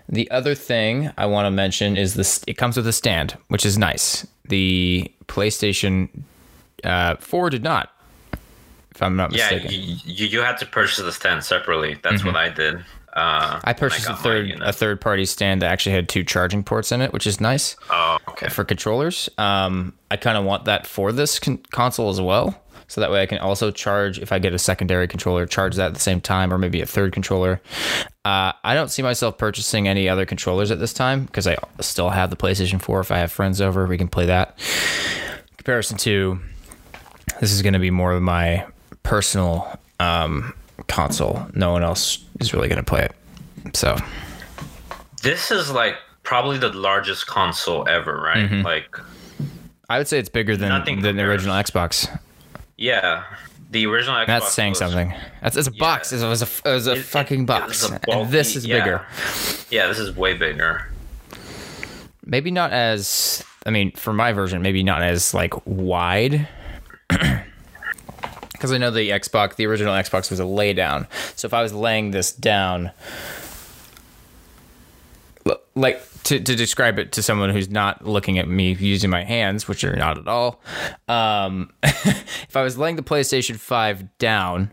The 0.07 0.31
other 0.31 0.55
thing 0.55 1.11
I 1.17 1.25
want 1.25 1.47
to 1.47 1.51
mention 1.51 1.97
is 1.97 2.13
this 2.13 2.45
it 2.47 2.59
comes 2.59 2.77
with 2.77 2.87
a 2.87 2.93
stand, 2.93 3.39
which 3.49 3.65
is 3.65 3.79
nice. 3.79 4.27
The 4.45 5.11
PlayStation 5.27 6.11
uh, 6.85 7.17
4 7.17 7.51
did 7.51 7.63
not, 7.63 7.91
if 8.95 9.03
I'm 9.03 9.17
not 9.17 9.33
Yeah, 9.33 9.51
mistaken. 9.51 9.71
you, 9.73 9.97
you, 10.05 10.27
you 10.27 10.41
had 10.41 10.57
to 10.59 10.67
purchase 10.67 10.99
the 10.99 11.13
stand 11.13 11.45
separately. 11.45 11.99
That's 12.03 12.25
what 12.25 12.37
I 12.37 12.49
did. 12.49 12.77
Uh, 12.77 12.81
Mm-hmm. 13.59 13.69
I 13.69 13.73
purchased 13.75 14.09
a 14.09 14.17
third 14.17 14.51
a 14.61 14.73
third 14.73 15.01
party 15.01 15.25
stand 15.25 15.63
that 15.63 15.71
actually 15.71 15.95
had 15.95 16.09
two 16.09 16.25
charging 16.25 16.65
ports 16.65 16.91
in 16.91 17.01
it, 17.01 17.13
which 17.13 17.29
is 17.29 17.41
nice. 17.41 17.77
Oh, 17.89 18.19
okay. 18.31 18.49
for 18.49 18.65
controllers. 18.65 19.29
Um, 19.39 19.93
I 20.11 20.17
kind 20.17 20.37
of 20.37 20.45
want 20.45 20.65
that 20.65 20.85
for 20.85 21.13
this 21.13 21.39
con- 21.39 21.59
console 21.71 22.11
as 22.11 22.21
well. 22.21 22.61
So 22.89 23.01
that 23.01 23.13
way 23.13 23.23
I 23.23 23.27
can 23.27 23.39
also 23.39 23.71
charge, 23.71 24.19
if 24.19 24.33
I 24.33 24.41
get 24.41 24.53
a 24.53 24.59
secondary 24.59 25.07
controller, 25.07 25.47
charge 25.47 25.77
that 25.77 25.87
at 25.87 25.95
the 25.95 26.01
same 26.01 26.21
time, 26.21 26.53
or 26.53 26.59
maybe 26.59 26.81
a 26.81 26.87
third 26.87 27.13
controller. 27.13 27.61
Uh, 28.25 28.51
I 28.65 28.75
don't 28.75 28.89
see 28.91 29.03
myself 29.03 29.39
purchasing 29.39 29.87
any 29.87 30.09
other 30.09 30.27
controllers 30.27 30.73
at 30.73 30.81
this 30.81 30.93
time 30.93 31.25
because 31.25 31.47
I 31.47 31.57
still 31.81 32.11
have 32.11 32.31
the 32.31 32.37
PlayStation 32.37 32.83
4. 32.83 32.99
If 33.01 33.11
I 33.13 33.19
have 33.19 33.31
friends 33.31 33.61
over, 33.61 33.87
we 33.87 33.97
can 33.97 34.09
play 34.09 34.27
that. 34.27 34.59
In 35.51 35.57
comparison 35.57 35.97
to, 35.99 36.41
this 37.41 37.53
is 37.53 37.63
going 37.63 37.73
to 37.75 37.79
be 37.79 37.91
more 37.91 38.13
of 38.13 38.23
my 38.23 38.67
personal 39.03 39.79
um, 40.01 40.55
console. 40.89 41.47
No 41.55 41.73
one 41.73 41.83
else 41.83 42.25
is 42.41 42.53
really 42.55 42.69
going 42.69 42.79
to 42.83 42.85
play 42.85 43.03
it. 43.05 43.77
So, 43.77 43.97
This 45.23 45.51
is 45.51 45.71
like 45.71 45.97
probably 46.23 46.59
the 46.59 46.71
largest 46.73 47.27
console 47.27 47.89
ever, 47.89 48.21
right? 48.21 48.49
Mm-hmm. 48.49 48.63
Like, 48.63 48.97
I 49.89 49.99
would 49.99 50.09
say 50.09 50.19
it's 50.19 50.29
bigger 50.29 50.57
than, 50.57 50.85
than 51.01 51.17
the 51.17 51.23
original 51.23 51.55
Xbox. 51.55 52.09
yeah, 52.77 53.25
the 53.71 53.87
original 53.87 54.17
Xbox. 54.17 54.27
That's 54.27 54.53
saying 54.53 54.71
was- 54.73 54.79
something. 54.79 55.15
That's 55.43 55.57
it's 55.57 55.69
a 55.69 55.73
box. 55.73 56.13
It 56.13 56.27
was 56.27 56.43
a, 56.43 56.69
it 56.69 56.73
was 56.73 56.87
a 56.87 56.93
it- 56.93 57.03
fucking 57.03 57.43
it 57.43 57.47
box. 57.47 57.91
a 57.91 57.99
and 58.11 58.31
this 58.31 58.57
is 58.57 58.67
yeah. 58.67 58.79
bigger. 58.81 59.07
Yeah, 59.71 59.87
this 59.89 59.99
is 59.99 60.15
way 60.17 60.35
bigger. 60.35 60.89
Maybe 62.25 62.51
not 62.51 62.73
as. 62.73 63.45
I 63.67 63.71
mean, 63.71 63.93
for 63.93 64.13
my 64.13 64.33
version, 64.33 64.63
maybe 64.63 64.83
not 64.83 65.03
as 65.03 65.35
like 65.35 65.55
wide. 65.67 66.49
Because 68.53 68.73
I 68.73 68.79
know 68.79 68.91
the 68.91 69.11
Xbox, 69.11 69.57
the 69.57 69.67
original 69.67 69.93
Xbox, 69.93 70.31
was 70.31 70.41
a 70.41 70.45
lay 70.47 70.73
down. 70.73 71.07
So 71.37 71.45
if 71.45 71.53
I 71.53 71.61
was 71.61 71.75
laying 71.75 72.13
this 72.13 72.33
down, 72.33 72.93
like 75.75 76.03
to, 76.25 76.41
to 76.41 76.57
describe 76.57 76.99
it 76.99 77.13
to 77.13 77.23
someone 77.23 77.51
who's 77.51 77.69
not 77.69 78.07
looking 78.07 78.39
at 78.39 78.49
me 78.49 78.73
using 78.73 79.11
my 79.11 79.25
hands, 79.25 79.69
which 79.69 79.85
are 79.85 79.97
not 79.97 80.19
at 80.19 80.29
all, 80.29 80.63
um, 81.09 81.73
if 81.83 82.57
I 82.57 82.63
was 82.63 82.79
laying 82.79 82.97
the 82.97 83.03
PlayStation 83.03 83.57
5 83.57 84.19
down, 84.19 84.73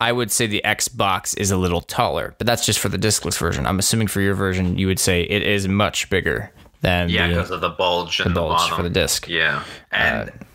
I 0.00 0.12
would 0.12 0.30
say 0.30 0.46
the 0.46 0.60
Xbox 0.64 1.38
is 1.38 1.50
a 1.50 1.56
little 1.56 1.80
taller, 1.80 2.34
but 2.36 2.46
that's 2.46 2.66
just 2.66 2.78
for 2.78 2.88
the 2.88 2.98
discless 2.98 3.38
version. 3.38 3.66
I'm 3.66 3.78
assuming 3.78 4.08
for 4.08 4.20
your 4.20 4.34
version, 4.34 4.76
you 4.76 4.86
would 4.86 4.98
say 4.98 5.22
it 5.22 5.42
is 5.42 5.66
much 5.68 6.10
bigger 6.10 6.52
than 6.82 7.08
Yeah, 7.08 7.28
because 7.28 7.50
of 7.50 7.60
the 7.60 7.70
bulge 7.70 8.20
in 8.20 8.28
the, 8.34 8.40
bulge 8.40 8.58
bottom. 8.58 8.76
for 8.76 8.82
the 8.82 8.90
disc. 8.90 9.28
Yeah, 9.28 9.64
and 9.90 10.30
i 10.30 10.53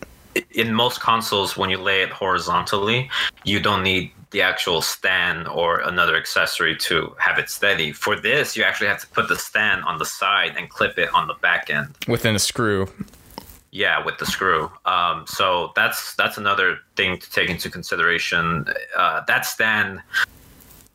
in 0.52 0.74
most 0.74 1.00
consoles, 1.00 1.56
when 1.56 1.70
you 1.70 1.78
lay 1.78 2.02
it 2.02 2.10
horizontally, 2.10 3.10
you 3.44 3.60
don't 3.60 3.84
need 3.84 4.12
the 4.32 4.42
actual 4.42 4.82
stand 4.82 5.48
or 5.48 5.80
another 5.80 6.16
accessory 6.16 6.76
to 6.76 7.16
have 7.18 7.40
it 7.40 7.50
steady. 7.50 7.92
For 7.92 8.20
this, 8.20 8.56
you 8.56 8.64
actually 8.64 8.88
have 8.88 9.02
to 9.02 9.08
put 9.08 9.28
the 9.28 9.36
stand 9.36 9.84
on 9.86 9.98
the 9.98 10.06
side 10.06 10.56
and 10.58 10.70
clip 10.70 10.98
it 10.98 11.14
on 11.14 11.28
the 11.28 11.34
back 11.36 11.70
end. 11.70 11.96
within 12.08 12.36
a 12.36 12.40
screw. 12.40 12.88
Yeah, 13.72 14.04
with 14.04 14.18
the 14.18 14.26
screw. 14.26 14.72
Um, 14.86 15.26
so 15.28 15.72
that's 15.76 16.16
that's 16.16 16.38
another 16.38 16.80
thing 16.96 17.20
to 17.20 17.32
take 17.32 17.50
into 17.50 17.70
consideration. 17.70 18.66
Uh, 18.98 19.22
that 19.28 19.46
stand, 19.46 20.02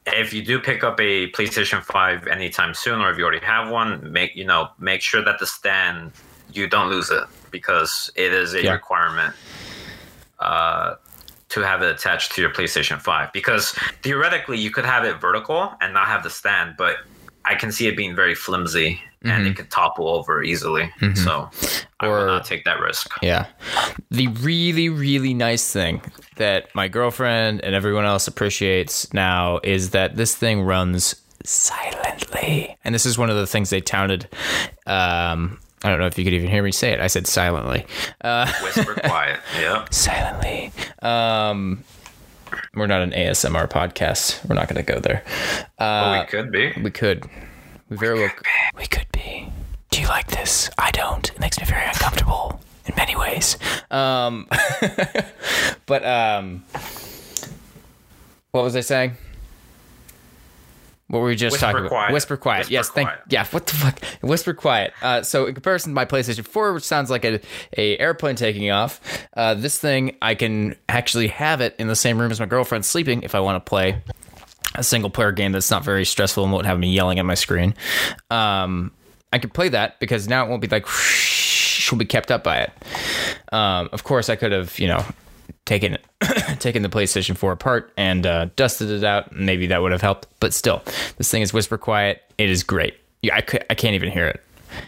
if 0.06 0.32
you 0.32 0.44
do 0.44 0.58
pick 0.58 0.82
up 0.82 0.99
a 0.99 1.30
PlayStation 1.30 1.82
Five 1.82 2.26
anytime 2.26 2.75
soon, 2.75 3.00
or 3.00 3.12
if 3.12 3.18
you 3.18 3.23
already 3.23 3.44
have 3.46 3.70
one, 3.70 4.12
make 4.12 4.34
you 4.34 4.44
know 4.44 4.70
make 4.80 5.02
sure 5.02 5.23
that 5.23 5.38
the 5.38 5.46
stand 5.46 6.11
you 6.52 6.66
don't 6.68 6.90
lose 6.90 7.11
it 7.11 7.25
because 7.58 8.11
it 8.16 8.32
is 8.32 8.52
a 8.54 8.62
Yeah. 8.64 8.73
requirement 8.73 9.32
uh, 10.40 10.96
to 11.50 11.61
have 11.61 11.82
it 11.82 11.90
attached 11.94 12.32
to 12.32 12.40
your 12.42 12.50
PlayStation 12.50 13.00
5 13.00 13.32
because 13.32 13.70
theoretically 14.02 14.58
you 14.58 14.70
could 14.73 14.84
have 14.84 15.04
it 15.04 15.20
vertical 15.20 15.73
and 15.80 15.94
not 15.94 16.08
have 16.08 16.25
the 16.25 16.30
stand, 16.30 16.75
but 16.76 16.96
I 17.44 17.54
can 17.54 17.70
see 17.70 17.87
it 17.87 17.96
being 17.96 18.16
very 18.16 18.34
flimsy 18.34 19.00
and 19.23 19.46
it 19.46 19.56
could 19.56 19.70
topple 19.70 20.08
over 20.08 20.42
easily. 20.42 20.92
So 21.14 21.49
I 22.00 22.06
Or- 22.06 22.18
will 22.18 22.26
not 22.26 22.44
take 22.44 22.64
that 22.64 22.78
risk. 22.80 23.11
Yeah. 23.23 23.46
The 24.11 24.26
really, 24.28 24.88
really 24.90 25.32
nice 25.32 25.73
thing 25.73 26.02
that 26.37 26.75
my 26.75 26.88
girlfriend 26.88 27.62
and 27.64 27.75
everyone 27.75 28.04
else 28.04 28.26
appreciates 28.28 29.11
now 29.14 29.61
is 29.62 29.90
that 29.90 30.16
this 30.16 30.34
thing 30.34 30.61
runs 30.62 31.14
silently. 31.44 32.76
And 32.84 32.94
this 32.94 33.06
is 33.06 33.16
one 33.16 33.30
of 33.30 33.37
the 33.37 33.46
things 33.46 33.70
they 33.70 33.80
touted. 33.80 34.28
Um, 34.87 35.58
I 35.85 35.91
don't 35.91 35.99
know 36.00 36.07
if 36.07 36.17
you 36.19 36.25
could 36.25 36.33
even 36.33 36.49
hear 36.49 36.62
me 36.62 36.73
say 36.73 36.93
it. 36.93 37.00
I 37.00 37.09
said 37.09 37.26
silently. 37.26 37.85
Uh, 38.23 38.50
Whisper 38.62 38.95
quiet. 39.05 39.38
Yeah. 39.61 39.85
silently. 39.91 40.73
Um, 41.03 41.85
we're 42.75 42.87
not 42.87 43.03
an 43.03 43.11
ASMR 43.11 43.69
podcast. 43.71 44.49
We're 44.49 44.55
not 44.55 44.67
going 44.67 44.83
to 44.83 44.93
go 44.93 44.99
there. 44.99 45.23
But 45.79 46.21
we 46.21 46.26
could 46.26 46.50
be. 46.50 46.73
We 46.83 46.91
could. 46.91 47.29
We 47.91 47.99
very 47.99 48.19
well. 48.19 48.31
We 48.79 48.87
could 48.87 49.07
be. 49.12 49.50
Do 49.91 50.00
you 50.00 50.09
like 50.09 50.29
this? 50.29 50.71
I 50.79 50.91
don't. 50.91 51.29
It 51.31 51.38
makes 51.38 51.59
me 51.61 51.67
very 51.67 51.85
uncomfortable 51.85 52.61
in 52.87 52.95
many 52.97 53.14
ways. 53.14 53.59
Um, 53.91 54.49
but 55.87 56.05
um, 56.05 56.64
what 58.53 58.64
was 58.64 58.75
I 58.75 58.81
saying? 58.81 59.19
What 61.08 61.18
were 61.20 61.26
we 61.26 61.37
just 61.37 61.52
Whisper 61.52 61.66
talking 61.66 61.87
about? 61.87 62.12
Whisper 62.12 62.37
quiet. 62.37 62.61
Whisper 62.61 62.73
yes, 62.73 62.88
thank. 62.90 63.08
quiet. 63.08 63.20
Yeah, 63.28 63.46
what 63.46 63.66
the 63.66 63.75
fuck? 63.75 64.02
Whisper 64.23 64.54
quiet. 64.54 64.94
Uh, 65.02 65.23
so 65.23 65.46
in 65.46 65.54
comparison 65.54 65.92
to 65.92 65.94
my 65.94 66.06
PlayStation 66.06 66.46
4, 66.46 66.73
which 66.73 66.84
sounds 66.84 67.11
like 67.11 67.25
a, 67.26 67.40
a 67.76 67.99
airplane 67.99 68.37
taking 68.37 68.70
off, 68.70 69.00
uh, 69.37 69.54
this 69.54 69.78
thing 69.78 70.16
I 70.23 70.34
can 70.34 70.76
actually 70.88 71.28
have 71.28 71.61
it 71.61 71.76
in 71.78 71.88
the 71.88 71.96
same 71.96 72.18
room 72.18 72.30
as 72.30 72.40
my 72.40 72.46
girlfriend 72.46 72.87
sleeping 72.87 73.23
if 73.23 73.34
I 73.34 73.40
want 73.40 73.64
to 73.64 73.68
play 73.68 74.02
a 74.75 74.82
single 74.82 75.11
player 75.11 75.30
game 75.30 75.52
that's 75.52 75.70
not 75.70 75.84
very 75.84 76.04
stressful 76.04 76.42
and 76.42 76.52
won't 76.52 76.66
have 76.66 76.78
me 76.78 76.90
yelling 76.90 77.18
at 77.18 77.26
my 77.26 77.34
screen. 77.34 77.75
Um, 78.30 78.90
I 79.32 79.38
could 79.38 79.52
play 79.52 79.68
that 79.68 80.00
because 80.00 80.26
now 80.26 80.46
it 80.46 80.49
won't 80.49 80.62
be 80.62 80.68
like 80.68 80.87
she'll 80.88 81.99
be 81.99 82.06
kept 82.06 82.30
up 82.30 82.42
by 82.42 82.61
it. 82.61 82.73
Um, 83.52 83.88
of 83.92 84.04
course, 84.04 84.30
I 84.30 84.37
could 84.37 84.52
have 84.52 84.78
you 84.78 84.88
know 84.88 85.04
taken 85.65 85.99
taken 86.59 86.83
the 86.83 86.89
PlayStation 86.89 87.37
4 87.37 87.53
apart 87.53 87.93
and 87.97 88.27
uh, 88.27 88.47
dusted 88.57 88.91
it 88.91 89.05
out. 89.05 89.35
Maybe 89.35 89.67
that 89.69 89.83
would 89.83 89.93
have 89.93 90.03
helped. 90.03 90.27
But 90.41 90.53
still, 90.55 90.83
this 91.17 91.31
thing 91.31 91.43
is 91.43 91.53
whisper 91.53 91.79
quiet. 91.79 92.23
It 92.39 92.51
is 92.51 92.63
great. 92.63 92.95
Yeah, 93.23 93.37
I 93.37 93.39
I 93.71 93.75
can't 93.75 93.95
even 93.95 94.11
hear 94.11 94.27
it 94.27 94.43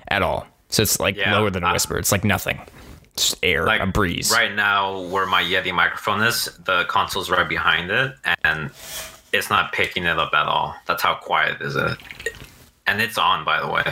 at 0.08 0.22
all. 0.22 0.46
So 0.68 0.82
it's 0.82 0.98
like 1.00 1.16
Yeah, 1.16 1.36
lower 1.38 1.50
than 1.50 1.64
a 1.64 1.72
whisper. 1.72 1.96
It's 1.98 2.12
like 2.12 2.24
nothing. 2.24 2.60
Just 3.16 3.36
air, 3.42 3.64
Like 3.64 3.80
a 3.80 3.86
breeze. 3.86 4.30
Right 4.30 4.54
now, 4.54 5.00
where 5.06 5.24
my 5.26 5.42
Yeti 5.42 5.72
microphone 5.72 6.22
is, 6.22 6.46
the 6.66 6.84
console's 6.84 7.30
right 7.30 7.48
behind 7.48 7.90
it, 7.90 8.14
and 8.44 8.70
it's 9.32 9.48
not 9.48 9.72
picking 9.72 10.04
it 10.04 10.18
up 10.18 10.34
at 10.34 10.46
all. 10.46 10.74
That's 10.86 11.02
how 11.02 11.14
quiet 11.14 11.62
is 11.62 11.76
it. 11.76 11.96
And 12.86 13.00
it's 13.00 13.16
on, 13.16 13.42
by 13.44 13.60
the 13.60 13.68
way. 13.68 13.82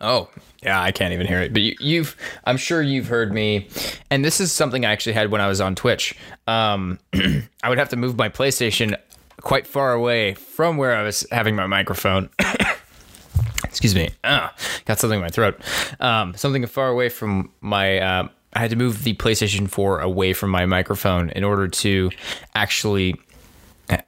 Oh, 0.00 0.28
yeah, 0.62 0.80
I 0.80 0.92
can't 0.92 1.12
even 1.12 1.26
hear 1.26 1.40
it. 1.40 1.52
But 1.52 1.62
you, 1.62 1.76
you've, 1.80 2.16
I'm 2.44 2.56
sure 2.56 2.82
you've 2.82 3.08
heard 3.08 3.32
me, 3.32 3.68
and 4.10 4.24
this 4.24 4.40
is 4.40 4.52
something 4.52 4.84
I 4.84 4.92
actually 4.92 5.14
had 5.14 5.30
when 5.30 5.40
I 5.40 5.48
was 5.48 5.60
on 5.60 5.74
Twitch. 5.74 6.14
Um, 6.46 6.98
I 7.62 7.68
would 7.68 7.78
have 7.78 7.88
to 7.90 7.96
move 7.96 8.16
my 8.16 8.28
PlayStation 8.28 8.96
quite 9.40 9.66
far 9.66 9.92
away 9.92 10.34
from 10.34 10.76
where 10.76 10.94
I 10.94 11.02
was 11.02 11.26
having 11.30 11.56
my 11.56 11.66
microphone. 11.66 12.28
Excuse 13.64 13.94
me. 13.94 14.10
Ah, 14.24 14.54
got 14.84 14.98
something 14.98 15.18
in 15.18 15.22
my 15.22 15.30
throat. 15.30 15.60
Um, 16.00 16.34
something 16.34 16.66
far 16.66 16.88
away 16.88 17.08
from 17.08 17.52
my. 17.60 17.98
Uh, 17.98 18.28
I 18.52 18.58
had 18.58 18.70
to 18.70 18.76
move 18.76 19.04
the 19.04 19.14
PlayStation 19.14 19.70
4 19.70 20.00
away 20.00 20.32
from 20.32 20.50
my 20.50 20.66
microphone 20.66 21.30
in 21.30 21.44
order 21.44 21.68
to 21.68 22.10
actually 22.54 23.14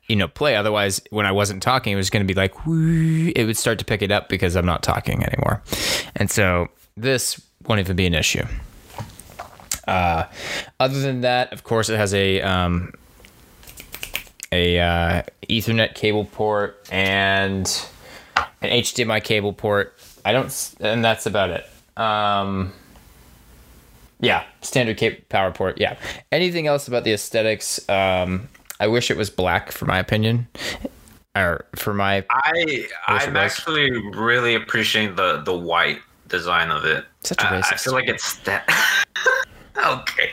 you 0.06 0.16
know, 0.16 0.28
play. 0.28 0.56
Otherwise, 0.56 1.00
when 1.10 1.26
I 1.26 1.32
wasn't 1.32 1.62
talking, 1.62 1.92
it 1.92 1.96
was 1.96 2.10
going 2.10 2.26
to 2.26 2.34
be 2.34 2.38
like, 2.38 2.52
it 2.66 3.46
would 3.46 3.56
start 3.56 3.78
to 3.78 3.84
pick 3.84 4.02
it 4.02 4.10
up 4.10 4.28
because 4.28 4.56
I'm 4.56 4.66
not 4.66 4.82
talking 4.82 5.24
anymore. 5.24 5.62
And 6.16 6.30
so 6.30 6.68
this 6.96 7.40
won't 7.66 7.80
even 7.80 7.96
be 7.96 8.06
an 8.06 8.14
issue. 8.14 8.44
Uh, 9.86 10.24
other 10.78 11.00
than 11.00 11.22
that, 11.22 11.52
of 11.52 11.64
course, 11.64 11.88
it 11.88 11.96
has 11.96 12.14
a, 12.14 12.40
um, 12.42 12.92
a 14.52 14.78
uh, 14.78 15.22
Ethernet 15.48 15.94
cable 15.94 16.24
port 16.26 16.88
and 16.92 17.66
an 18.36 18.70
HDMI 18.70 19.22
cable 19.22 19.52
port. 19.52 19.98
I 20.24 20.32
don't, 20.32 20.74
and 20.80 21.04
that's 21.04 21.26
about 21.26 21.50
it. 21.50 22.00
Um, 22.00 22.72
yeah, 24.20 24.44
standard 24.60 24.96
cape 24.98 25.28
power 25.28 25.50
port. 25.50 25.80
Yeah. 25.80 25.98
Anything 26.30 26.68
else 26.68 26.86
about 26.86 27.02
the 27.02 27.12
aesthetics? 27.12 27.86
Um, 27.88 28.48
I 28.82 28.88
wish 28.88 29.12
it 29.12 29.16
was 29.16 29.30
black, 29.30 29.70
for 29.70 29.84
my 29.84 30.00
opinion, 30.00 30.48
or 31.36 31.66
for 31.76 31.94
my. 31.94 32.24
I 32.30 32.88
I'm 33.06 33.36
actually 33.36 33.92
really 34.08 34.56
appreciating 34.56 35.14
the 35.14 35.40
the 35.42 35.56
white 35.56 36.00
design 36.26 36.72
of 36.72 36.84
it. 36.84 37.04
Such 37.22 37.40
a 37.44 37.46
I- 37.46 37.58
I, 37.58 37.60
racist. 37.60 37.72
i 37.72 37.76
feel 37.76 37.92
like 37.92 38.08
it's 38.08 38.38
that. 38.38 38.68
okay. 39.86 40.32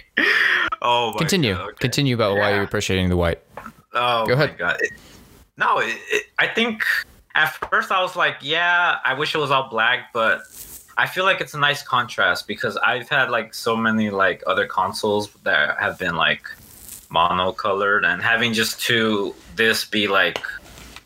Oh 0.81 1.11
my 1.11 1.19
Continue. 1.19 1.53
God, 1.53 1.61
okay. 1.61 1.77
Continue 1.79 2.15
about 2.15 2.37
why 2.37 2.55
you're 2.55 2.63
appreciating 2.63 3.09
the 3.09 3.17
white. 3.17 3.39
Oh 3.93 4.25
Go 4.25 4.35
my 4.35 4.45
ahead. 4.45 4.57
god! 4.57 4.77
It- 4.81 4.93
no, 5.57 5.77
it, 5.77 5.95
it, 6.09 6.23
I 6.39 6.47
think 6.47 6.83
at 7.35 7.49
first 7.69 7.91
I 7.91 8.01
was 8.01 8.15
like, 8.15 8.37
yeah, 8.41 8.95
I 9.05 9.13
wish 9.13 9.35
it 9.35 9.37
was 9.37 9.51
all 9.51 9.69
black, 9.69 10.11
but 10.11 10.41
I 10.97 11.05
feel 11.05 11.23
like 11.23 11.39
it's 11.39 11.53
a 11.53 11.59
nice 11.59 11.83
contrast 11.83 12.47
because 12.47 12.77
I've 12.77 13.09
had 13.09 13.29
like 13.29 13.53
so 13.53 13.75
many 13.77 14.09
like 14.09 14.41
other 14.47 14.65
consoles 14.65 15.29
that 15.43 15.77
have 15.77 15.99
been 15.99 16.15
like 16.15 16.41
monocolored, 17.13 18.05
and 18.05 18.21
having 18.21 18.53
just 18.53 18.81
two 18.81 19.35
this 19.55 19.85
be 19.85 20.07
like 20.07 20.39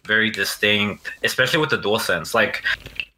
very 0.05 0.29
distinct, 0.29 1.11
especially 1.23 1.59
with 1.59 1.69
the 1.69 1.77
DualSense. 1.77 2.33
Like, 2.33 2.63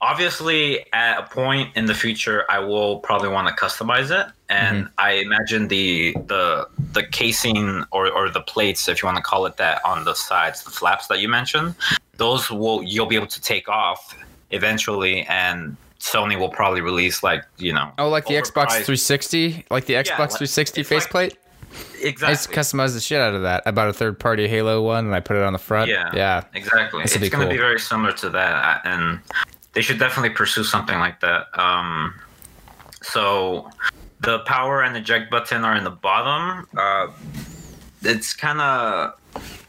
obviously, 0.01 0.85
at 0.93 1.19
a 1.19 1.23
point 1.23 1.75
in 1.75 1.85
the 1.85 1.95
future, 1.95 2.45
I 2.49 2.59
will 2.59 2.99
probably 2.99 3.29
want 3.29 3.47
to 3.47 3.53
customize 3.53 4.11
it, 4.11 4.31
and 4.49 4.85
mm-hmm. 4.85 4.93
I 4.97 5.11
imagine 5.13 5.67
the 5.67 6.13
the 6.27 6.67
the 6.93 7.03
casing 7.03 7.83
or, 7.91 8.11
or 8.11 8.29
the 8.29 8.41
plates, 8.41 8.87
if 8.87 9.01
you 9.01 9.07
want 9.07 9.17
to 9.17 9.23
call 9.23 9.45
it 9.45 9.57
that, 9.57 9.81
on 9.85 10.05
the 10.05 10.13
sides, 10.13 10.63
the 10.63 10.71
flaps 10.71 11.07
that 11.07 11.19
you 11.19 11.29
mentioned, 11.29 11.75
those 12.17 12.49
will 12.49 12.83
you'll 12.83 13.07
be 13.07 13.15
able 13.15 13.27
to 13.27 13.41
take 13.41 13.67
off 13.67 14.15
eventually, 14.51 15.23
and 15.23 15.75
Sony 15.99 16.37
will 16.39 16.49
probably 16.49 16.81
release 16.81 17.23
like 17.23 17.43
you 17.57 17.73
know. 17.73 17.91
Oh, 17.97 18.09
like 18.09 18.27
the 18.27 18.35
Xbox 18.35 18.67
360, 18.69 19.65
like 19.71 19.85
the 19.85 19.95
Xbox 19.95 20.19
like- 20.19 20.37
360 20.37 20.83
faceplate. 20.83 21.31
like- 21.31 21.39
faceplate. 21.75 22.23
I 22.23 22.31
just 22.33 22.51
customized 22.51 22.93
the 22.93 22.99
shit 22.99 23.19
out 23.19 23.33
of 23.33 23.41
that. 23.43 23.63
I 23.65 23.71
bought 23.71 23.89
a 23.89 23.93
third 23.93 24.19
party 24.19 24.47
Halo 24.47 24.81
one 24.81 25.05
and 25.05 25.15
I 25.15 25.19
put 25.19 25.35
it 25.38 25.43
on 25.43 25.53
the 25.53 25.59
front. 25.59 25.89
Yeah. 25.89 26.11
Yeah. 26.13 26.43
Exactly. 26.53 27.01
This 27.03 27.15
It's 27.15 27.29
going 27.29 27.41
to 27.41 27.45
cool. 27.45 27.49
be 27.49 27.57
very 27.57 27.79
similar 27.79 28.11
to 28.13 28.29
that, 28.31 28.81
and 28.85 29.19
they 29.73 29.81
should 29.81 29.99
definitely 29.99 30.29
pursue 30.31 30.63
something 30.63 30.97
like 30.99 31.19
that. 31.21 31.47
Um, 31.59 32.13
so 33.01 33.69
the 34.21 34.39
power 34.39 34.81
and 34.83 34.95
eject 34.97 35.29
button 35.29 35.63
are 35.65 35.75
in 35.75 35.83
the 35.83 35.89
bottom. 35.91 36.67
Uh, 36.77 37.07
it's 38.01 38.33
kind 38.33 38.61
of 38.61 39.13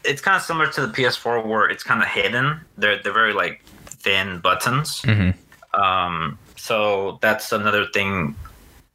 it's 0.03 0.21
kind 0.21 0.37
of 0.37 0.41
similar 0.43 0.67
to 0.71 0.87
the 0.87 0.93
PS4 0.93 1.45
where 1.45 1.69
it's 1.69 1.83
kind 1.83 2.01
of 2.01 2.07
hidden. 2.07 2.61
They're 2.77 3.01
they're 3.01 3.13
very 3.13 3.33
like 3.33 3.63
thin 3.85 4.39
buttons. 4.39 5.01
Mhm. 5.01 5.33
Um, 5.73 6.39
so 6.55 7.19
that's 7.21 7.51
another 7.51 7.85
thing 7.93 8.35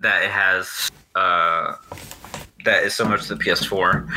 that 0.01 0.23
it 0.23 0.31
has. 0.31 0.91
Uh, 1.15 1.75
that 2.65 2.85
is 2.85 2.95
similar 2.95 3.19
to 3.19 3.35
the 3.35 3.43
PS4. 3.43 4.09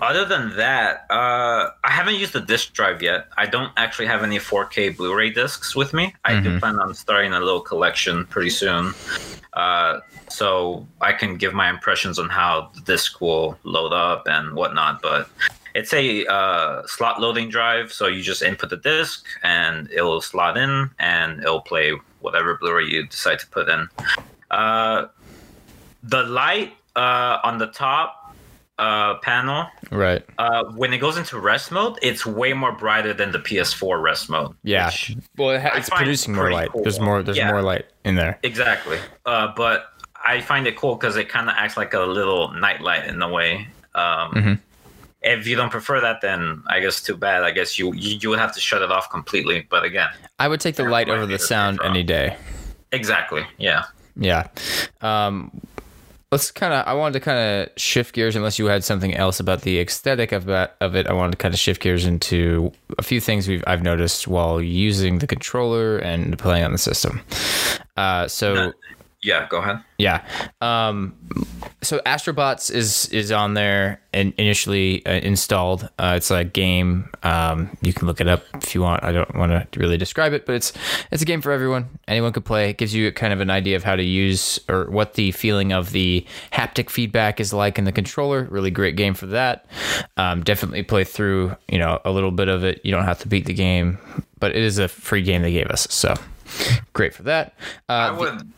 Other 0.00 0.24
than 0.24 0.56
that, 0.56 1.04
uh, 1.10 1.70
I 1.84 1.90
haven't 1.90 2.14
used 2.14 2.32
the 2.32 2.40
disc 2.40 2.72
drive 2.72 3.02
yet. 3.02 3.28
I 3.36 3.46
don't 3.46 3.72
actually 3.76 4.06
have 4.06 4.22
any 4.22 4.38
4K 4.38 4.96
Blu-ray 4.96 5.30
discs 5.30 5.76
with 5.76 5.92
me. 5.92 6.14
I 6.24 6.40
do 6.40 6.58
plan 6.58 6.78
on 6.78 6.94
starting 6.94 7.32
a 7.32 7.40
little 7.40 7.60
collection 7.60 8.24
pretty 8.26 8.50
soon, 8.50 8.94
uh, 9.52 10.00
so 10.28 10.86
I 11.00 11.12
can 11.12 11.36
give 11.36 11.52
my 11.52 11.68
impressions 11.68 12.18
on 12.18 12.30
how 12.30 12.70
the 12.74 12.80
disc 12.80 13.20
will 13.20 13.58
load 13.64 13.92
up 13.92 14.26
and 14.26 14.54
whatnot. 14.54 15.02
But 15.02 15.28
it's 15.74 15.92
a 15.92 16.24
uh, 16.26 16.86
slot 16.86 17.20
loading 17.20 17.50
drive, 17.50 17.92
so 17.92 18.06
you 18.06 18.22
just 18.22 18.42
input 18.42 18.70
the 18.70 18.78
disc 18.78 19.26
and 19.42 19.90
it'll 19.90 20.22
slot 20.22 20.56
in 20.56 20.90
and 20.98 21.40
it'll 21.40 21.60
play 21.60 21.92
whatever 22.20 22.56
Blu-ray 22.56 22.86
you 22.86 23.06
decide 23.06 23.38
to 23.40 23.46
put 23.48 23.68
in. 23.68 23.88
Uh, 24.50 25.08
the 26.02 26.22
light 26.24 26.72
uh, 26.96 27.38
on 27.44 27.58
the 27.58 27.66
top 27.68 28.34
uh, 28.78 29.16
panel 29.18 29.66
Right. 29.90 30.24
uh, 30.38 30.64
when 30.74 30.92
it 30.94 30.98
goes 30.98 31.16
into 31.18 31.38
rest 31.38 31.70
mode, 31.70 31.98
it's 32.02 32.24
way 32.24 32.52
more 32.54 32.72
brighter 32.72 33.12
than 33.12 33.30
the 33.32 33.38
PS4 33.38 34.00
rest 34.02 34.30
mode. 34.30 34.54
Yeah. 34.62 34.90
Well, 35.36 35.50
it 35.50 35.60
ha- 35.62 35.72
it's 35.74 35.90
producing 35.90 36.34
more 36.34 36.50
light. 36.50 36.70
cool. 36.72 36.82
There's 36.82 36.98
more. 37.00 37.22
There's 37.22 37.36
Yeah. 37.36 37.50
more 37.50 37.60
light 37.62 37.86
in 38.04 38.14
there. 38.14 38.38
exactly. 38.42 38.98
Uh, 39.26 39.48
but 39.54 39.92
I 40.24 40.40
find 40.40 40.66
it 40.66 40.76
cool 40.76 40.94
because 40.96 41.16
it 41.16 41.28
kind 41.28 41.48
of 41.50 41.56
acts 41.58 41.76
like 41.76 41.92
a 41.94 42.00
little 42.00 42.52
nightlight 42.52 43.06
in 43.06 43.20
a 43.20 43.28
way. 43.28 43.68
Um, 43.94 44.32
Mhm. 44.32 44.58
If 45.22 45.46
you 45.46 45.54
don't 45.56 45.68
prefer 45.68 46.00
that, 46.00 46.22
then 46.22 46.62
I 46.66 46.80
guess 46.80 47.02
too 47.02 47.14
bad. 47.16 47.42
I 47.44 47.50
guess 47.50 47.78
you 47.78 47.92
you, 47.92 48.16
you 48.22 48.30
would 48.30 48.38
have 48.38 48.54
to 48.54 48.60
shut 48.60 48.80
it 48.80 48.90
off 48.90 49.10
completely. 49.10 49.66
But 49.68 49.84
again, 49.84 50.08
I 50.38 50.48
would 50.48 50.60
take 50.60 50.76
the 50.76 50.84
light 50.84 51.10
over 51.10 51.26
the 51.26 51.38
sound 51.38 51.78
any 51.84 52.02
day. 52.02 52.36
exactly. 52.92 53.44
Yeah. 53.58 53.82
Yeah. 54.16 54.46
Um, 55.02 55.50
let's 56.32 56.50
kind 56.50 56.72
of. 56.72 56.86
I 56.86 56.94
wanted 56.94 57.14
to 57.14 57.20
kind 57.20 57.38
of 57.38 57.80
shift 57.80 58.14
gears, 58.14 58.36
unless 58.36 58.58
you 58.58 58.66
had 58.66 58.84
something 58.84 59.14
else 59.14 59.40
about 59.40 59.62
the 59.62 59.80
aesthetic 59.80 60.32
of 60.32 60.44
that 60.46 60.76
of 60.80 60.94
it. 60.94 61.06
I 61.06 61.12
wanted 61.12 61.32
to 61.32 61.38
kind 61.38 61.54
of 61.54 61.60
shift 61.60 61.82
gears 61.82 62.04
into 62.04 62.72
a 62.98 63.02
few 63.02 63.20
things 63.20 63.48
we've 63.48 63.64
I've 63.66 63.82
noticed 63.82 64.28
while 64.28 64.60
using 64.60 65.18
the 65.18 65.26
controller 65.26 65.98
and 65.98 66.38
playing 66.38 66.64
on 66.64 66.72
the 66.72 66.78
system. 66.78 67.20
Uh, 67.96 68.28
so. 68.28 68.72
Yeah, 69.22 69.46
go 69.50 69.58
ahead. 69.58 69.82
Yeah. 69.98 70.24
Um, 70.62 71.14
so 71.82 71.98
Astrobots 72.06 72.70
is 72.70 73.06
is 73.10 73.30
on 73.30 73.52
there 73.52 74.00
and 74.14 74.32
initially 74.38 75.04
uh, 75.04 75.12
installed. 75.12 75.90
Uh, 75.98 76.14
it's 76.16 76.30
a 76.30 76.42
game. 76.42 77.10
Um, 77.22 77.76
you 77.82 77.92
can 77.92 78.06
look 78.06 78.22
it 78.22 78.28
up 78.28 78.44
if 78.54 78.74
you 78.74 78.80
want. 78.80 79.04
I 79.04 79.12
don't 79.12 79.34
want 79.36 79.72
to 79.72 79.80
really 79.80 79.98
describe 79.98 80.32
it, 80.32 80.46
but 80.46 80.54
it's 80.54 80.72
it's 81.10 81.20
a 81.20 81.26
game 81.26 81.42
for 81.42 81.52
everyone. 81.52 81.90
Anyone 82.08 82.32
could 82.32 82.46
play. 82.46 82.70
It 82.70 82.78
gives 82.78 82.94
you 82.94 83.12
kind 83.12 83.34
of 83.34 83.40
an 83.40 83.50
idea 83.50 83.76
of 83.76 83.84
how 83.84 83.94
to 83.94 84.02
use 84.02 84.58
or 84.70 84.90
what 84.90 85.14
the 85.14 85.32
feeling 85.32 85.72
of 85.72 85.92
the 85.92 86.26
haptic 86.52 86.88
feedback 86.88 87.40
is 87.40 87.52
like 87.52 87.78
in 87.78 87.84
the 87.84 87.92
controller. 87.92 88.44
Really 88.44 88.70
great 88.70 88.96
game 88.96 89.12
for 89.12 89.26
that. 89.26 89.66
Um, 90.16 90.42
definitely 90.42 90.82
play 90.82 91.04
through. 91.04 91.54
You 91.68 91.78
know 91.78 92.00
a 92.06 92.10
little 92.10 92.30
bit 92.30 92.48
of 92.48 92.64
it. 92.64 92.80
You 92.84 92.90
don't 92.90 93.04
have 93.04 93.18
to 93.20 93.28
beat 93.28 93.44
the 93.44 93.54
game, 93.54 93.98
but 94.38 94.52
it 94.52 94.62
is 94.62 94.78
a 94.78 94.88
free 94.88 95.22
game 95.22 95.42
they 95.42 95.52
gave 95.52 95.66
us. 95.66 95.86
So 95.90 96.14
great 96.94 97.12
for 97.12 97.24
that. 97.24 97.54
Uh, 97.86 97.92
I 97.92 98.10
would. 98.12 98.52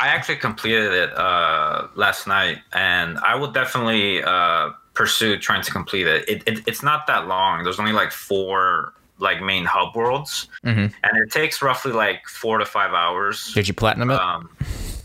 I 0.00 0.08
actually 0.08 0.36
completed 0.36 0.92
it 0.92 1.10
uh, 1.16 1.88
last 1.94 2.26
night, 2.26 2.58
and 2.72 3.18
I 3.18 3.34
will 3.34 3.50
definitely 3.50 4.22
uh, 4.22 4.70
pursue 4.94 5.36
trying 5.38 5.62
to 5.62 5.70
complete 5.72 6.06
it. 6.06 6.28
It, 6.28 6.42
it. 6.46 6.62
It's 6.66 6.82
not 6.82 7.06
that 7.08 7.26
long. 7.26 7.64
There's 7.64 7.80
only 7.80 7.92
like 7.92 8.12
four 8.12 8.94
like 9.18 9.42
main 9.42 9.64
hub 9.64 9.96
worlds, 9.96 10.48
Mm-hmm. 10.64 10.86
and 11.02 11.18
it 11.24 11.32
takes 11.32 11.60
roughly 11.60 11.90
like 11.92 12.26
four 12.28 12.58
to 12.58 12.64
five 12.64 12.92
hours. 12.94 13.52
did 13.54 13.66
you 13.66 13.74
platinum 13.74 14.10
it? 14.10 14.20
Um, 14.20 14.48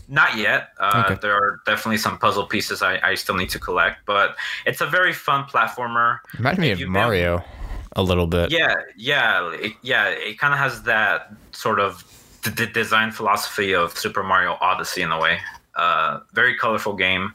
not 0.08 0.36
yet. 0.36 0.68
Uh, 0.78 1.02
Okay. 1.06 1.18
There 1.20 1.34
are 1.34 1.60
definitely 1.66 1.96
some 1.98 2.18
puzzle 2.18 2.46
pieces 2.46 2.80
I, 2.82 3.00
I 3.02 3.14
still 3.14 3.34
need 3.34 3.48
to 3.50 3.58
collect, 3.58 4.06
but 4.06 4.36
it's 4.66 4.80
a 4.80 4.86
very 4.86 5.12
fun 5.12 5.44
platformer. 5.44 6.18
Reminded 6.38 6.60
me 6.60 6.68
if 6.68 6.74
of 6.74 6.80
you've 6.80 6.86
been- 6.86 6.92
Mario 6.92 7.42
a 7.96 8.02
little 8.02 8.26
bit. 8.28 8.52
Yeah, 8.52 8.74
yeah, 8.96 9.50
it, 9.54 9.72
yeah. 9.82 10.08
It 10.08 10.38
kind 10.38 10.52
of 10.52 10.58
has 10.60 10.82
that 10.84 11.32
sort 11.52 11.80
of 11.80 12.04
d- 12.44 12.50
d- 12.50 12.72
design 12.72 13.10
philosophy 13.10 13.74
of 13.74 13.96
Super 13.98 14.22
Mario 14.22 14.56
Odyssey 14.60 15.02
in 15.02 15.10
a 15.10 15.18
way. 15.18 15.38
Uh, 15.74 16.20
very 16.32 16.54
colorful 16.56 16.94
game. 16.94 17.32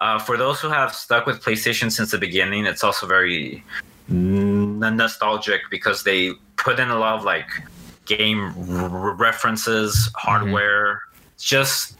Uh, 0.00 0.18
for 0.18 0.36
those 0.36 0.60
who 0.60 0.68
have 0.68 0.94
stuck 0.94 1.26
with 1.26 1.42
PlayStation 1.42 1.90
since 1.90 2.12
the 2.12 2.18
beginning, 2.18 2.64
it's 2.66 2.84
also 2.84 3.06
very 3.06 3.64
nostalgic 4.08 5.62
because 5.70 6.02
they 6.04 6.32
put 6.56 6.78
in 6.78 6.90
a 6.90 6.98
lot 6.98 7.18
of 7.18 7.24
like 7.24 7.48
game 8.04 8.54
r- 8.70 9.14
references, 9.14 10.10
hardware, 10.14 11.00
just 11.38 11.96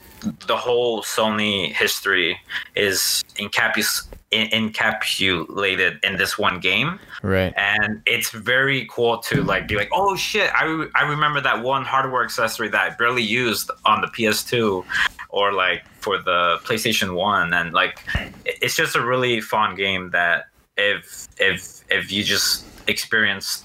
the 0.46 0.56
whole 0.56 1.02
Sony 1.02 1.72
history 1.72 2.38
is 2.76 3.24
encapus- 3.36 4.06
en- 4.12 4.19
encapsulated 4.32 6.02
in 6.04 6.16
this 6.16 6.38
one 6.38 6.60
game. 6.60 6.98
Right. 7.22 7.52
and 7.56 8.00
it's 8.06 8.30
very 8.30 8.86
cool 8.90 9.18
to 9.18 9.42
like 9.42 9.68
be 9.68 9.76
like 9.76 9.90
oh 9.92 10.16
shit 10.16 10.50
I, 10.54 10.64
re- 10.64 10.88
I 10.94 11.02
remember 11.02 11.42
that 11.42 11.62
one 11.62 11.84
hardware 11.84 12.24
accessory 12.24 12.68
that 12.70 12.80
i 12.92 12.94
barely 12.96 13.22
used 13.22 13.70
on 13.84 14.00
the 14.00 14.06
ps2 14.06 14.82
or 15.28 15.52
like 15.52 15.84
for 15.98 16.16
the 16.16 16.58
playstation 16.64 17.14
1 17.14 17.52
and 17.52 17.74
like 17.74 18.02
it's 18.46 18.74
just 18.74 18.96
a 18.96 19.04
really 19.04 19.42
fun 19.42 19.74
game 19.74 20.12
that 20.12 20.46
if 20.78 21.28
if 21.38 21.84
if 21.90 22.10
you 22.10 22.24
just 22.24 22.64
experience 22.88 23.64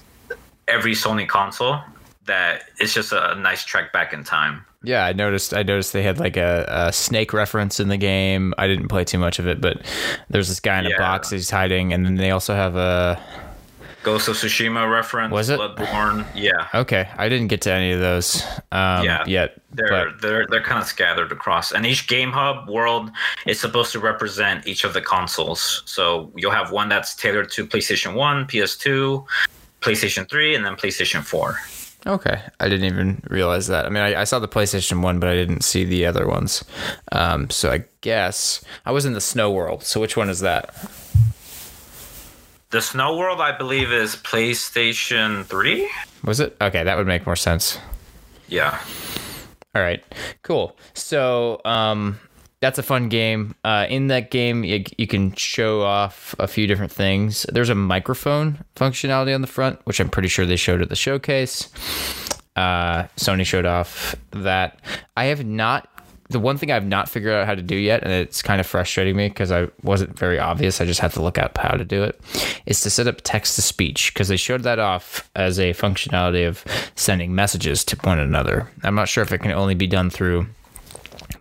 every 0.68 0.92
sony 0.92 1.26
console 1.26 1.78
that 2.26 2.64
it's 2.78 2.92
just 2.92 3.12
a 3.12 3.34
nice 3.36 3.64
trek 3.64 3.90
back 3.90 4.12
in 4.12 4.22
time 4.22 4.65
Yeah, 4.86 5.04
I 5.04 5.12
noticed. 5.12 5.52
I 5.52 5.64
noticed 5.64 5.92
they 5.92 6.04
had 6.04 6.20
like 6.20 6.36
a, 6.36 6.64
a 6.68 6.92
snake 6.92 7.32
reference 7.32 7.80
in 7.80 7.88
the 7.88 7.96
game. 7.96 8.54
I 8.56 8.68
didn't 8.68 8.86
play 8.86 9.02
too 9.02 9.18
much 9.18 9.40
of 9.40 9.48
it, 9.48 9.60
but 9.60 9.82
there's 10.30 10.46
this 10.46 10.60
guy 10.60 10.78
in 10.78 10.86
a 10.86 10.90
Yeah. 10.90 10.98
box 10.98 11.30
he's 11.30 11.50
hiding, 11.50 11.92
and 11.92 12.06
then 12.06 12.14
they 12.14 12.30
also 12.30 12.54
have 12.54 12.76
a. 12.76 13.20
ghost 14.04 14.28
of 14.28 14.36
tsushima 14.36 14.88
reference 14.88 15.32
Was 15.32 15.50
it? 15.50 15.58
bloodborne 15.58 16.24
yeah 16.36 16.68
Okay, 16.72 17.08
I 17.18 17.28
didn't 17.28 17.48
get 17.48 17.62
to 17.62 17.72
any 17.72 17.90
of 17.90 17.98
those 17.98 18.40
um, 18.70 19.04
Yeah. 19.04 19.24
yet. 19.26 19.60
They're 19.72 19.88
but 19.88 20.22
they're 20.22 20.46
they're 20.46 20.62
kind 20.62 20.80
of 20.80 20.86
scattered 20.86 21.32
across, 21.32 21.72
and 21.72 21.84
each 21.84 22.06
game 22.06 22.30
hub 22.30 22.68
world 22.68 23.10
is 23.44 23.58
supposed 23.58 23.90
to 23.92 23.98
represent 23.98 24.68
each 24.68 24.84
of 24.84 24.94
the 24.94 25.00
consoles. 25.02 25.82
So 25.86 26.30
you'll 26.36 26.52
have 26.60 26.70
one 26.70 26.88
that's 26.88 27.16
tailored 27.16 27.50
to 27.56 27.66
PlayStation 27.66 28.14
One, 28.14 28.46
PS2, 28.46 29.26
PlayStation 29.80 30.30
Three, 30.30 30.54
and 30.54 30.64
then 30.64 30.76
PlayStation 30.76 31.24
Four. 31.24 31.58
Okay, 32.06 32.40
I 32.60 32.68
didn't 32.68 32.86
even 32.86 33.22
realize 33.28 33.66
that. 33.68 33.86
I 33.86 33.88
mean, 33.88 34.02
I, 34.02 34.20
I 34.20 34.24
saw 34.24 34.38
the 34.38 34.48
PlayStation 34.48 35.02
one, 35.02 35.18
but 35.18 35.28
I 35.28 35.34
didn't 35.34 35.62
see 35.62 35.84
the 35.84 36.06
other 36.06 36.26
ones. 36.26 36.64
Um, 37.12 37.50
so 37.50 37.70
I 37.70 37.84
guess 38.00 38.64
I 38.84 38.92
was 38.92 39.04
in 39.04 39.12
the 39.12 39.20
Snow 39.20 39.50
World. 39.50 39.82
So 39.82 40.00
which 40.00 40.16
one 40.16 40.28
is 40.28 40.40
that? 40.40 40.74
The 42.70 42.80
Snow 42.82 43.16
World, 43.16 43.40
I 43.40 43.56
believe, 43.56 43.92
is 43.92 44.16
PlayStation 44.16 45.44
Three. 45.46 45.88
Was 46.24 46.40
it? 46.40 46.56
Okay, 46.60 46.82
that 46.84 46.96
would 46.96 47.06
make 47.06 47.24
more 47.26 47.36
sense. 47.36 47.78
Yeah, 48.48 48.78
All 49.74 49.82
right, 49.82 50.02
cool. 50.42 50.76
So 50.94 51.60
um, 51.64 52.18
that's 52.60 52.78
a 52.78 52.82
fun 52.82 53.08
game. 53.08 53.54
Uh, 53.64 53.86
in 53.88 54.08
that 54.08 54.30
game, 54.30 54.64
you, 54.64 54.84
you 54.96 55.06
can 55.06 55.34
show 55.34 55.82
off 55.82 56.34
a 56.38 56.46
few 56.46 56.66
different 56.66 56.92
things. 56.92 57.44
There's 57.52 57.68
a 57.68 57.74
microphone 57.74 58.64
functionality 58.74 59.34
on 59.34 59.42
the 59.42 59.46
front, 59.46 59.80
which 59.84 60.00
I'm 60.00 60.08
pretty 60.08 60.28
sure 60.28 60.46
they 60.46 60.56
showed 60.56 60.80
at 60.80 60.88
the 60.88 60.96
showcase. 60.96 61.68
Uh, 62.56 63.04
Sony 63.16 63.44
showed 63.44 63.66
off 63.66 64.16
that. 64.30 64.80
I 65.16 65.26
have 65.26 65.44
not. 65.44 65.88
The 66.28 66.40
one 66.40 66.58
thing 66.58 66.72
I've 66.72 66.86
not 66.86 67.08
figured 67.08 67.34
out 67.34 67.46
how 67.46 67.54
to 67.54 67.62
do 67.62 67.76
yet, 67.76 68.02
and 68.02 68.10
it's 68.10 68.42
kind 68.42 68.58
of 68.58 68.66
frustrating 68.66 69.14
me 69.14 69.28
because 69.28 69.52
I 69.52 69.68
wasn't 69.84 70.18
very 70.18 70.40
obvious. 70.40 70.80
I 70.80 70.84
just 70.84 70.98
had 70.98 71.12
to 71.12 71.22
look 71.22 71.38
up 71.38 71.56
how 71.56 71.76
to 71.76 71.84
do 71.84 72.02
it. 72.02 72.20
Is 72.64 72.80
to 72.80 72.90
set 72.90 73.06
up 73.06 73.20
text 73.22 73.54
to 73.54 73.62
speech 73.62 74.12
because 74.12 74.26
they 74.26 74.36
showed 74.36 74.64
that 74.64 74.80
off 74.80 75.30
as 75.36 75.60
a 75.60 75.72
functionality 75.74 76.48
of 76.48 76.64
sending 76.96 77.32
messages 77.32 77.84
to 77.84 77.96
one 77.98 78.18
another. 78.18 78.68
I'm 78.82 78.96
not 78.96 79.08
sure 79.08 79.22
if 79.22 79.30
it 79.30 79.38
can 79.38 79.52
only 79.52 79.76
be 79.76 79.86
done 79.86 80.10
through 80.10 80.48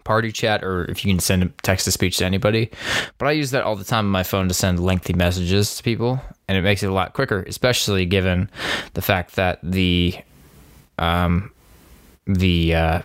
party 0.06 0.32
chat 0.32 0.64
or 0.64 0.86
if 0.86 1.04
you 1.04 1.12
can 1.12 1.20
send 1.20 1.52
text 1.64 1.84
to 1.84 1.92
speech 1.92 2.18
to 2.18 2.26
anybody. 2.26 2.72
But 3.18 3.28
I 3.28 3.32
use 3.34 3.52
that 3.52 3.64
all 3.64 3.76
the 3.76 3.84
time 3.84 4.06
on 4.06 4.12
my 4.12 4.24
phone 4.24 4.48
to 4.48 4.54
send 4.54 4.80
lengthy 4.80 5.14
messages 5.14 5.76
to 5.76 5.84
people, 5.84 6.22
and 6.48 6.58
it 6.58 6.62
makes 6.62 6.82
it 6.82 6.88
a 6.88 6.94
lot 6.94 7.12
quicker, 7.12 7.44
especially 7.48 8.06
given 8.06 8.50
the 8.94 9.02
fact 9.02 9.36
that 9.36 9.60
the 9.62 10.16
um 10.98 11.52
the 12.26 12.74
uh 12.74 13.02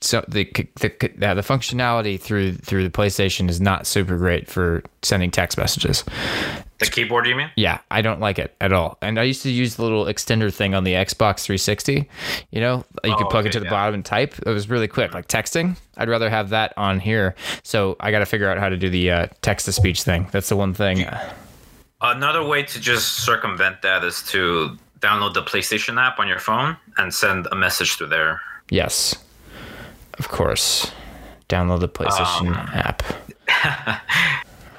so 0.00 0.24
the 0.28 0.44
the 0.54 0.68
the, 0.80 1.34
the 1.34 1.42
functionality 1.42 2.20
through 2.20 2.52
through 2.54 2.84
the 2.84 2.90
PlayStation 2.90 3.48
is 3.50 3.60
not 3.60 3.86
super 3.86 4.16
great 4.16 4.48
for 4.48 4.82
sending 5.02 5.30
text 5.30 5.58
messages. 5.58 6.04
The 6.84 6.90
keyboard. 6.90 7.26
You 7.26 7.34
mean? 7.36 7.50
Yeah, 7.56 7.78
I 7.90 8.02
don't 8.02 8.20
like 8.20 8.38
it 8.38 8.54
at 8.60 8.72
all. 8.72 8.98
And 9.02 9.18
I 9.18 9.22
used 9.24 9.42
to 9.42 9.50
use 9.50 9.76
the 9.76 9.82
little 9.82 10.04
extender 10.06 10.52
thing 10.52 10.74
on 10.74 10.84
the 10.84 10.92
Xbox 10.94 11.40
360. 11.44 12.08
You 12.50 12.60
know, 12.60 12.84
you 13.04 13.14
could 13.16 13.26
Oh, 13.26 13.30
plug 13.30 13.46
it 13.46 13.52
to 13.52 13.60
the 13.60 13.66
yeah. 13.66 13.70
bottom 13.70 13.94
and 13.94 14.04
type. 14.04 14.34
It 14.46 14.50
was 14.50 14.68
really 14.68 14.88
quick, 14.88 15.14
like 15.14 15.28
texting. 15.28 15.76
I'd 15.96 16.08
rather 16.08 16.28
have 16.30 16.50
that 16.50 16.72
on 16.76 17.00
here. 17.00 17.34
So 17.62 17.96
I 18.00 18.10
got 18.10 18.18
to 18.20 18.26
figure 18.26 18.48
out 18.50 18.58
how 18.58 18.68
to 18.68 18.76
do 18.76 18.88
the 18.90 19.10
uh, 19.10 19.26
text 19.42 19.66
to 19.66 19.72
speech 19.72 20.02
thing. 20.02 20.28
That's 20.32 20.48
the 20.48 20.56
one 20.56 20.74
thing. 20.74 21.06
Another 22.00 22.44
way 22.44 22.62
to 22.64 22.80
just 22.80 23.24
circumvent 23.24 23.82
that 23.82 24.04
is 24.04 24.22
to 24.24 24.76
download 25.00 25.34
the 25.34 25.42
PlayStation 25.42 26.00
app 26.00 26.18
on 26.18 26.28
your 26.28 26.38
phone 26.38 26.76
and 26.96 27.12
send 27.14 27.46
a 27.52 27.54
message 27.54 27.96
through 27.96 28.08
there. 28.08 28.40
Yes, 28.70 29.14
of 30.18 30.28
course. 30.28 30.90
Download 31.48 31.80
the 31.80 31.88
PlayStation 31.88 32.48
Um, 32.56 32.70
app. 32.72 33.02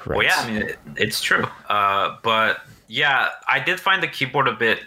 Right. 0.06 0.18
Well, 0.18 0.26
yeah, 0.26 0.36
I 0.36 0.50
mean, 0.50 0.62
it, 0.62 0.78
it's 0.96 1.20
true. 1.20 1.44
Uh, 1.68 2.16
but 2.22 2.60
yeah, 2.88 3.30
I 3.48 3.58
did 3.60 3.80
find 3.80 4.02
the 4.02 4.08
keyboard 4.08 4.48
a 4.48 4.52
bit 4.52 4.80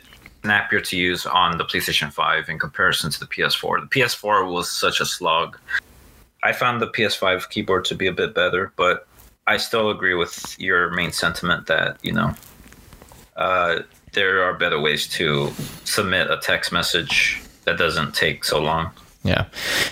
snappier 0.43 0.79
to 0.79 0.97
use 0.97 1.25
on 1.25 1.57
the 1.57 1.65
PlayStation 1.65 2.11
5 2.11 2.49
in 2.49 2.57
comparison 2.57 3.11
to 3.11 3.19
the 3.19 3.25
PS4. 3.25 3.81
The 3.81 3.99
PS4 3.99 4.51
was 4.51 4.71
such 4.71 5.01
a 5.01 5.05
slog. 5.05 5.57
I 6.43 6.53
found 6.53 6.81
the 6.81 6.87
PS5 6.87 7.49
keyboard 7.49 7.83
to 7.85 7.95
be 7.95 8.07
a 8.07 8.13
bit 8.13 8.33
better, 8.33 8.71
but 8.77 9.07
I 9.47 9.57
still 9.57 9.89
agree 9.89 10.13
with 10.13 10.55
your 10.57 10.91
main 10.91 11.11
sentiment 11.11 11.67
that, 11.67 11.97
you 12.01 12.13
know, 12.13 12.33
uh, 13.35 13.79
there 14.13 14.43
are 14.43 14.53
better 14.53 14.79
ways 14.79 15.07
to 15.09 15.51
submit 15.83 16.31
a 16.31 16.37
text 16.37 16.71
message 16.71 17.41
that 17.65 17.77
doesn't 17.77 18.15
take 18.15 18.45
so 18.45 18.61
long. 18.61 18.91
Yeah, 19.23 19.45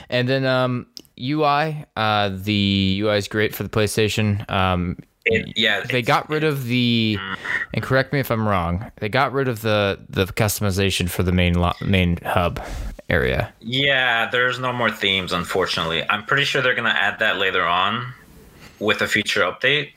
and 0.10 0.30
then 0.30 0.46
um, 0.46 0.88
UI. 1.20 1.86
Uh, 1.96 2.30
the 2.34 3.00
UI 3.02 3.18
is 3.18 3.28
great 3.28 3.54
for 3.54 3.64
the 3.64 3.70
PlayStation. 3.70 4.50
Um, 4.50 4.98
It, 5.30 5.58
yeah, 5.58 5.82
they 5.82 6.02
got 6.02 6.30
rid 6.30 6.44
of 6.44 6.66
the 6.66 7.18
and 7.74 7.84
correct 7.84 8.14
me 8.14 8.20
if 8.20 8.32
i'm 8.32 8.48
wrong 8.48 8.92
they 8.98 9.10
got 9.10 9.34
rid 9.34 9.48
of 9.48 9.62
the 9.62 10.00
the 10.10 10.26
customization 10.26 11.10
for 11.10 11.24
the 11.24 11.32
main 11.32 11.56
lo- 11.56 11.74
main 11.82 12.18
hub 12.24 12.60
area 13.10 13.54
Yeah, 13.62 14.30
there's 14.30 14.60
no 14.60 14.74
more 14.74 14.92
themes, 14.92 15.32
unfortunately. 15.32 16.04
I'm 16.10 16.26
pretty 16.26 16.44
sure 16.44 16.62
they're 16.62 16.76
going 16.76 16.92
to 16.92 17.02
add 17.02 17.20
that 17.20 17.38
later 17.38 17.66
on 17.66 18.14
with 18.80 19.02
a 19.02 19.08
future 19.08 19.42
update. 19.42 19.92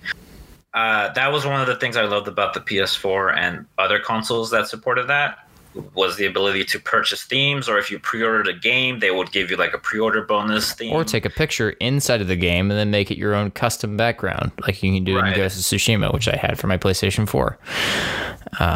Uh, 0.72 1.12
that 1.12 1.32
was 1.32 1.44
one 1.44 1.60
of 1.60 1.66
the 1.66 1.76
things 1.76 1.96
I 1.96 2.04
loved 2.04 2.28
about 2.28 2.54
the 2.54 2.60
PS4 2.60 3.36
and 3.36 3.66
other 3.78 3.98
consoles 3.98 4.50
that 4.50 4.68
supported 4.68 5.08
that. 5.08 5.48
Was 5.94 6.16
the 6.16 6.26
ability 6.26 6.64
to 6.64 6.80
purchase 6.80 7.22
themes, 7.24 7.68
or 7.68 7.78
if 7.78 7.90
you 7.90 7.98
pre-ordered 7.98 8.48
a 8.48 8.52
game, 8.52 8.98
they 8.98 9.10
would 9.10 9.30
give 9.32 9.50
you 9.50 9.56
like 9.56 9.72
a 9.72 9.78
pre-order 9.78 10.22
bonus 10.22 10.72
theme. 10.72 10.92
Or 10.92 11.04
take 11.04 11.24
a 11.24 11.30
picture 11.30 11.70
inside 11.80 12.20
of 12.20 12.26
the 12.28 12.36
game 12.36 12.70
and 12.70 12.78
then 12.78 12.90
make 12.90 13.10
it 13.10 13.16
your 13.18 13.34
own 13.34 13.50
custom 13.52 13.96
background, 13.96 14.50
like 14.62 14.82
you 14.82 14.92
can 14.92 15.04
do 15.04 15.16
Right. 15.18 15.32
in 15.32 15.36
Ghost 15.38 15.56
of 15.58 15.78
Tsushima, 15.78 16.12
which 16.12 16.26
I 16.28 16.36
had 16.36 16.58
for 16.58 16.66
my 16.66 16.76
PlayStation 16.76 17.28
4. 17.28 17.58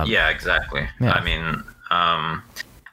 yeah, 0.06 0.28
exactly. 0.28 0.86
yeah. 1.00 1.12
I 1.12 1.24
mean, 1.24 1.62
um, 1.90 2.42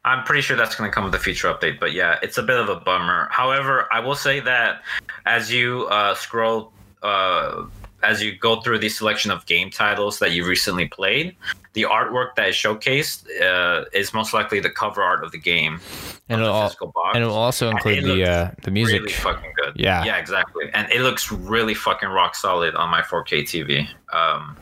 I'm 0.04 0.24
pretty 0.24 0.42
sure 0.42 0.58
that's 0.58 0.76
going 0.76 0.90
to 0.90 0.94
come 0.94 1.04
with 1.04 1.14
the 1.14 1.20
feature 1.20 1.48
update, 1.54 1.80
but 1.80 1.94
yeah, 1.94 2.18
it's 2.24 2.38
a 2.38 2.44
bit 2.44 2.60
of 2.60 2.70
a 2.70 2.76
bummer. 2.78 3.28
However, 3.32 3.88
I 3.92 4.00
will 4.00 4.16
say 4.16 4.40
that 4.40 4.82
as 5.26 5.52
you 5.52 5.86
uh, 5.92 6.16
scroll, 6.16 6.72
uh, 7.04 7.66
as 8.02 8.22
you 8.24 8.36
go 8.36 8.62
through 8.62 8.80
the 8.80 8.90
selection 8.90 9.30
of 9.30 9.46
game 9.46 9.70
titles 9.70 10.18
that 10.20 10.32
you 10.32 10.44
recently 10.46 10.88
played, 10.88 11.36
the 11.73 11.84
artwork 11.84 12.36
that 12.36 12.49
is 12.49 12.55
showcased 12.55 13.25
uh, 13.41 13.86
is 13.93 14.13
most 14.13 14.34
likely 14.34 14.60
the 14.60 14.69
cover 14.69 15.01
art 15.01 15.23
of 15.23 15.31
the 15.31 15.38
game. 15.38 15.79
And 16.27 16.41
it'll, 16.41 16.53
the 16.53 16.60
al- 16.60 16.67
physical 16.67 16.93
and 17.13 17.23
it 17.23 17.27
will 17.27 17.34
also 17.34 17.69
include 17.69 17.99
it 17.99 18.03
the 18.03 18.29
uh, 18.29 18.51
the 18.63 18.71
music. 18.71 19.01
Really 19.01 19.13
fucking 19.13 19.51
good. 19.55 19.73
Yeah. 19.75 20.03
Yeah, 20.03 20.17
exactly. 20.17 20.69
And 20.73 20.91
it 20.91 21.01
looks 21.01 21.31
really 21.31 21.73
fucking 21.73 22.10
rock 22.10 22.36
solid 22.36 22.75
on 22.75 22.89
my 22.89 23.01
4K 23.01 23.43
TV. 23.43 23.88
Um, 24.13 24.57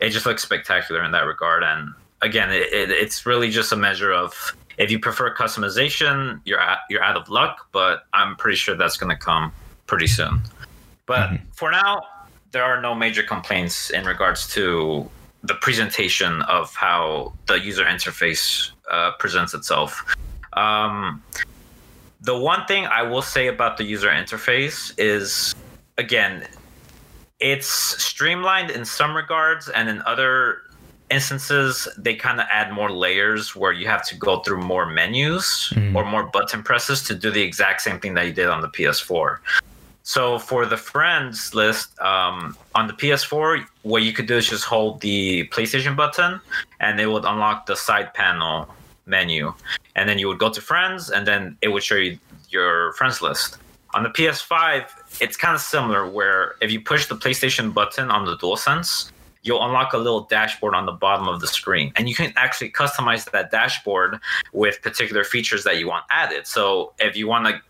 it 0.00 0.10
just 0.10 0.26
looks 0.26 0.42
spectacular 0.42 1.02
in 1.02 1.10
that 1.12 1.22
regard. 1.26 1.64
And 1.64 1.92
again, 2.22 2.50
it, 2.50 2.72
it, 2.72 2.90
it's 2.90 3.26
really 3.26 3.50
just 3.50 3.72
a 3.72 3.76
measure 3.76 4.12
of 4.12 4.56
if 4.76 4.92
you 4.92 5.00
prefer 5.00 5.34
customization, 5.34 6.40
you're 6.44 6.60
out, 6.60 6.78
you're 6.88 7.02
out 7.02 7.16
of 7.16 7.28
luck. 7.28 7.68
But 7.72 8.04
I'm 8.12 8.36
pretty 8.36 8.56
sure 8.56 8.76
that's 8.76 8.96
going 8.96 9.10
to 9.10 9.20
come 9.20 9.52
pretty 9.86 10.06
soon. 10.06 10.42
But 11.06 11.32
for 11.52 11.70
now, 11.70 12.02
there 12.52 12.62
are 12.62 12.80
no 12.80 12.94
major 12.94 13.22
complaints 13.22 13.90
in 13.90 14.04
regards 14.04 14.46
to 14.54 15.10
the 15.48 15.54
presentation 15.54 16.42
of 16.42 16.74
how 16.74 17.32
the 17.46 17.58
user 17.58 17.84
interface 17.84 18.70
uh, 18.90 19.12
presents 19.18 19.54
itself. 19.54 20.04
Um, 20.52 21.22
the 22.20 22.38
one 22.38 22.66
thing 22.66 22.86
I 22.86 23.02
will 23.02 23.22
say 23.22 23.48
about 23.48 23.78
the 23.78 23.84
user 23.84 24.08
interface 24.08 24.92
is, 24.98 25.54
again, 25.96 26.46
it's 27.40 27.68
streamlined 27.68 28.70
in 28.70 28.84
some 28.84 29.16
regards, 29.16 29.68
and 29.68 29.88
in 29.88 30.02
other 30.02 30.62
instances, 31.10 31.88
they 31.96 32.14
kind 32.14 32.40
of 32.40 32.46
add 32.50 32.72
more 32.72 32.90
layers 32.90 33.56
where 33.56 33.72
you 33.72 33.86
have 33.86 34.04
to 34.08 34.16
go 34.16 34.40
through 34.40 34.60
more 34.60 34.84
menus 34.84 35.72
or 35.94 36.04
more 36.04 36.24
button 36.24 36.62
presses 36.62 37.02
to 37.04 37.14
do 37.14 37.30
the 37.30 37.40
exact 37.40 37.80
same 37.80 37.98
thing 37.98 38.14
that 38.14 38.26
you 38.26 38.32
did 38.32 38.48
on 38.48 38.60
the 38.60 38.68
PS4. 38.68 39.38
So 40.08 40.38
for 40.38 40.64
the 40.64 40.78
friends 40.78 41.54
list 41.54 42.00
um, 42.00 42.56
on 42.74 42.86
the 42.86 42.94
PS4, 42.94 43.62
what 43.82 44.04
you 44.04 44.14
could 44.14 44.24
do 44.24 44.38
is 44.38 44.48
just 44.48 44.64
hold 44.64 45.02
the 45.02 45.46
PlayStation 45.48 45.94
button, 45.94 46.40
and 46.80 46.98
it 46.98 47.08
would 47.08 47.26
unlock 47.26 47.66
the 47.66 47.76
side 47.76 48.14
panel 48.14 48.74
menu, 49.04 49.52
and 49.96 50.08
then 50.08 50.18
you 50.18 50.26
would 50.28 50.38
go 50.38 50.48
to 50.48 50.62
friends, 50.62 51.10
and 51.10 51.26
then 51.26 51.58
it 51.60 51.68
would 51.68 51.82
show 51.82 51.96
you 51.96 52.18
your 52.48 52.94
friends 52.94 53.20
list. 53.20 53.58
On 53.92 54.02
the 54.02 54.08
PS5, 54.08 54.86
it's 55.20 55.36
kind 55.36 55.54
of 55.54 55.60
similar, 55.60 56.08
where 56.08 56.54
if 56.62 56.72
you 56.72 56.80
push 56.80 57.04
the 57.04 57.14
PlayStation 57.14 57.74
button 57.74 58.10
on 58.10 58.24
the 58.24 58.38
DualSense, 58.38 59.12
you'll 59.42 59.62
unlock 59.62 59.92
a 59.92 59.98
little 59.98 60.22
dashboard 60.22 60.74
on 60.74 60.86
the 60.86 60.92
bottom 60.92 61.28
of 61.28 61.42
the 61.42 61.46
screen, 61.46 61.92
and 61.96 62.08
you 62.08 62.14
can 62.14 62.32
actually 62.36 62.70
customize 62.70 63.30
that 63.32 63.50
dashboard 63.50 64.18
with 64.54 64.80
particular 64.80 65.22
features 65.22 65.64
that 65.64 65.76
you 65.78 65.86
want 65.86 66.06
added. 66.10 66.46
So 66.46 66.94
if 66.98 67.14
you 67.14 67.28
want 67.28 67.44
to 67.46 67.60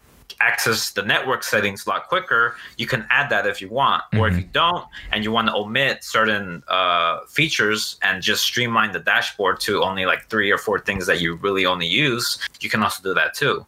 access 0.40 0.90
the 0.90 1.02
network 1.02 1.42
settings 1.42 1.86
a 1.86 1.90
lot 1.90 2.08
quicker, 2.08 2.56
you 2.76 2.86
can 2.86 3.06
add 3.10 3.30
that 3.30 3.46
if 3.46 3.60
you 3.60 3.68
want. 3.68 4.02
Or 4.16 4.28
if 4.28 4.36
you 4.36 4.44
don't 4.52 4.84
and 5.12 5.24
you 5.24 5.32
want 5.32 5.48
to 5.48 5.54
omit 5.54 6.04
certain 6.04 6.62
uh, 6.68 7.20
features 7.26 7.98
and 8.02 8.22
just 8.22 8.42
streamline 8.42 8.92
the 8.92 9.00
dashboard 9.00 9.60
to 9.60 9.82
only 9.82 10.06
like 10.06 10.28
three 10.28 10.50
or 10.50 10.58
four 10.58 10.78
things 10.78 11.06
that 11.06 11.20
you 11.20 11.34
really 11.36 11.66
only 11.66 11.86
use, 11.86 12.38
you 12.60 12.70
can 12.70 12.82
also 12.82 13.02
do 13.02 13.14
that 13.14 13.34
too. 13.34 13.66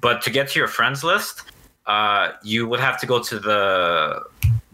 But 0.00 0.20
to 0.22 0.30
get 0.30 0.48
to 0.50 0.58
your 0.58 0.68
friends 0.68 1.02
list, 1.02 1.42
uh, 1.86 2.32
you 2.42 2.66
would 2.68 2.80
have 2.80 3.00
to 3.00 3.06
go 3.06 3.22
to 3.22 3.38
the 3.38 4.22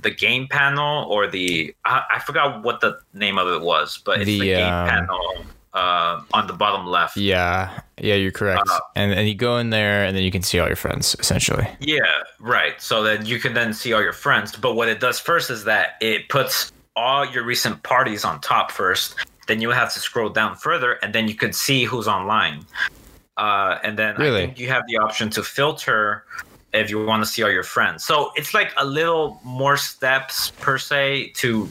the 0.02 0.10
game 0.10 0.48
panel 0.48 1.04
or 1.10 1.26
the 1.26 1.74
I, 1.84 2.02
I 2.14 2.18
forgot 2.20 2.62
what 2.62 2.80
the 2.80 2.98
name 3.12 3.38
of 3.38 3.48
it 3.48 3.60
was, 3.60 3.98
but 4.04 4.20
it's 4.20 4.26
the, 4.26 4.38
The, 4.40 4.46
game 4.46 4.72
um, 4.72 4.88
panel 4.88 5.44
uh, 5.72 6.22
on 6.32 6.46
the 6.46 6.52
bottom 6.52 6.86
left. 6.86 7.16
Yeah, 7.16 7.80
yeah, 7.98 8.14
you're 8.14 8.32
correct. 8.32 8.68
Uh, 8.70 8.80
and 8.96 9.12
and 9.12 9.28
you 9.28 9.34
go 9.34 9.58
in 9.58 9.70
there, 9.70 10.04
and 10.04 10.16
then 10.16 10.22
you 10.22 10.30
can 10.30 10.42
see 10.42 10.58
all 10.58 10.66
your 10.66 10.76
friends 10.76 11.16
essentially. 11.18 11.66
Yeah, 11.80 12.00
right. 12.38 12.80
So 12.80 13.02
then 13.02 13.26
you 13.26 13.38
can 13.38 13.54
then 13.54 13.72
see 13.72 13.92
all 13.92 14.02
your 14.02 14.12
friends. 14.12 14.56
But 14.56 14.74
what 14.74 14.88
it 14.88 15.00
does 15.00 15.20
first 15.20 15.50
is 15.50 15.64
that 15.64 15.94
it 16.00 16.28
puts 16.28 16.72
all 16.96 17.24
your 17.24 17.44
recent 17.44 17.82
parties 17.82 18.24
on 18.24 18.40
top 18.40 18.70
first. 18.70 19.14
Then 19.46 19.60
you 19.60 19.70
have 19.70 19.92
to 19.94 20.00
scroll 20.00 20.28
down 20.28 20.56
further, 20.56 20.92
and 21.02 21.14
then 21.14 21.28
you 21.28 21.34
can 21.34 21.52
see 21.52 21.84
who's 21.84 22.08
online. 22.08 22.64
Uh, 23.36 23.78
and 23.82 23.98
then 23.98 24.16
Really? 24.16 24.42
I 24.42 24.46
think 24.46 24.58
you 24.58 24.68
have 24.68 24.82
the 24.86 24.98
option 24.98 25.30
to 25.30 25.42
filter 25.42 26.24
if 26.72 26.90
you 26.90 27.04
want 27.04 27.22
to 27.24 27.28
see 27.28 27.42
all 27.42 27.50
your 27.50 27.62
friends. 27.64 28.04
So 28.04 28.32
it's 28.36 28.54
like 28.54 28.72
a 28.76 28.84
little 28.84 29.40
more 29.44 29.76
steps 29.76 30.50
per 30.60 30.78
se 30.78 31.32
to. 31.36 31.68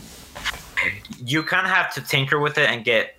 You 1.23 1.43
kind 1.43 1.67
of 1.67 1.73
have 1.73 1.93
to 1.95 2.01
tinker 2.01 2.39
with 2.39 2.57
it 2.57 2.69
and 2.69 2.85
get 2.85 3.18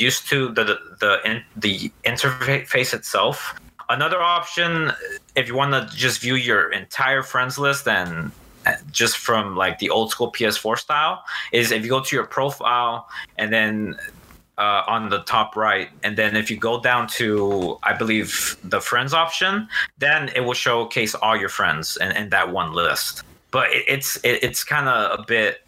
used 0.00 0.28
to 0.28 0.48
the 0.48 0.64
the 0.64 0.78
the, 1.00 1.30
in, 1.30 1.42
the 1.56 1.90
interface 2.04 2.94
itself. 2.94 3.54
Another 3.88 4.20
option, 4.20 4.92
if 5.36 5.46
you 5.46 5.54
want 5.54 5.72
to 5.72 5.94
just 5.96 6.20
view 6.20 6.36
your 6.36 6.72
entire 6.72 7.22
friends 7.22 7.58
list 7.58 7.86
and 7.86 8.32
just 8.90 9.18
from 9.18 9.56
like 9.56 9.78
the 9.78 9.90
old 9.90 10.10
school 10.10 10.32
PS4 10.32 10.78
style, 10.78 11.22
is 11.52 11.70
if 11.70 11.82
you 11.82 11.90
go 11.90 12.00
to 12.00 12.16
your 12.16 12.24
profile 12.24 13.08
and 13.36 13.52
then 13.52 13.96
uh, 14.56 14.82
on 14.86 15.08
the 15.10 15.20
top 15.24 15.56
right, 15.56 15.90
and 16.02 16.16
then 16.16 16.36
if 16.36 16.50
you 16.50 16.56
go 16.56 16.80
down 16.80 17.08
to 17.08 17.78
I 17.82 17.92
believe 17.92 18.56
the 18.64 18.80
friends 18.80 19.12
option, 19.12 19.68
then 19.98 20.30
it 20.34 20.40
will 20.40 20.54
showcase 20.54 21.14
all 21.14 21.36
your 21.36 21.48
friends 21.48 21.98
in 21.98 22.30
that 22.30 22.52
one 22.52 22.72
list. 22.72 23.22
But 23.50 23.70
it, 23.70 23.84
it's 23.88 24.16
it, 24.24 24.42
it's 24.42 24.64
kind 24.64 24.88
of 24.88 25.20
a 25.20 25.22
bit 25.24 25.63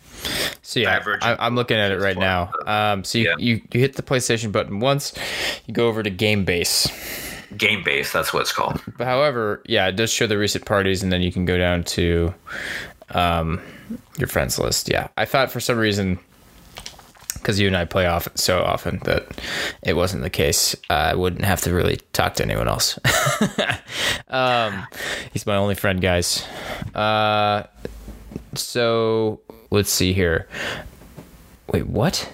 So 0.63 0.81
yeah, 0.81 1.01
I, 1.23 1.37
I'm 1.47 1.55
looking 1.55 1.77
at 1.77 1.91
it 1.93 2.01
right 2.01 2.17
now. 2.19 2.51
Um, 2.67 3.05
so 3.05 3.19
you, 3.19 3.25
Yeah. 3.29 3.35
you 3.39 3.63
you 3.73 3.81
hit 3.81 3.95
the 3.97 4.03
PlayStation 4.03 4.51
button 4.53 4.81
once, 4.81 5.13
you 5.67 5.75
go 5.75 5.89
over 5.89 6.03
to 6.03 6.11
Game 6.11 6.45
Base. 6.45 6.89
game 7.57 7.83
Base, 7.85 8.13
That's 8.13 8.33
what 8.33 8.41
it's 8.43 8.53
called. 8.53 8.83
But 8.99 9.07
however, 9.07 9.63
yeah, 9.67 9.87
it 9.89 9.97
does 9.97 10.11
show 10.11 10.27
the 10.27 10.37
recent 10.39 10.65
parties, 10.65 11.03
and 11.03 11.13
then 11.13 11.23
you 11.23 11.33
can 11.33 11.45
go 11.45 11.57
down 11.57 11.85
to 11.85 12.35
um, 13.11 13.61
your 14.19 14.29
friends 14.29 14.59
list. 14.59 14.91
Yeah, 14.91 15.09
I 15.17 15.25
thought 15.25 15.51
for 15.53 15.61
some 15.61 15.79
reason, 15.79 16.19
because 17.35 17.61
you 17.61 17.69
and 17.69 17.77
I 17.77 17.85
play 17.85 18.07
off 18.07 18.27
so 18.35 18.61
often, 18.63 18.99
that 19.05 19.27
it 19.83 19.95
wasn't 19.95 20.25
the 20.25 20.31
case. 20.31 20.75
I 20.91 21.15
wouldn't 21.15 21.45
have 21.45 21.61
to 21.63 21.73
really 21.73 21.99
talk 22.13 22.35
to 22.35 22.43
anyone 22.43 22.67
else. 22.67 22.99
um, 24.29 24.87
he's 25.33 25.47
my 25.47 25.55
only 25.57 25.77
friend, 25.77 26.01
guys. 26.01 26.45
Uh, 26.95 27.63
so 28.55 29.41
let's 29.71 29.91
see 29.91 30.13
here. 30.13 30.49
Wait, 31.73 31.87
what? 31.87 32.31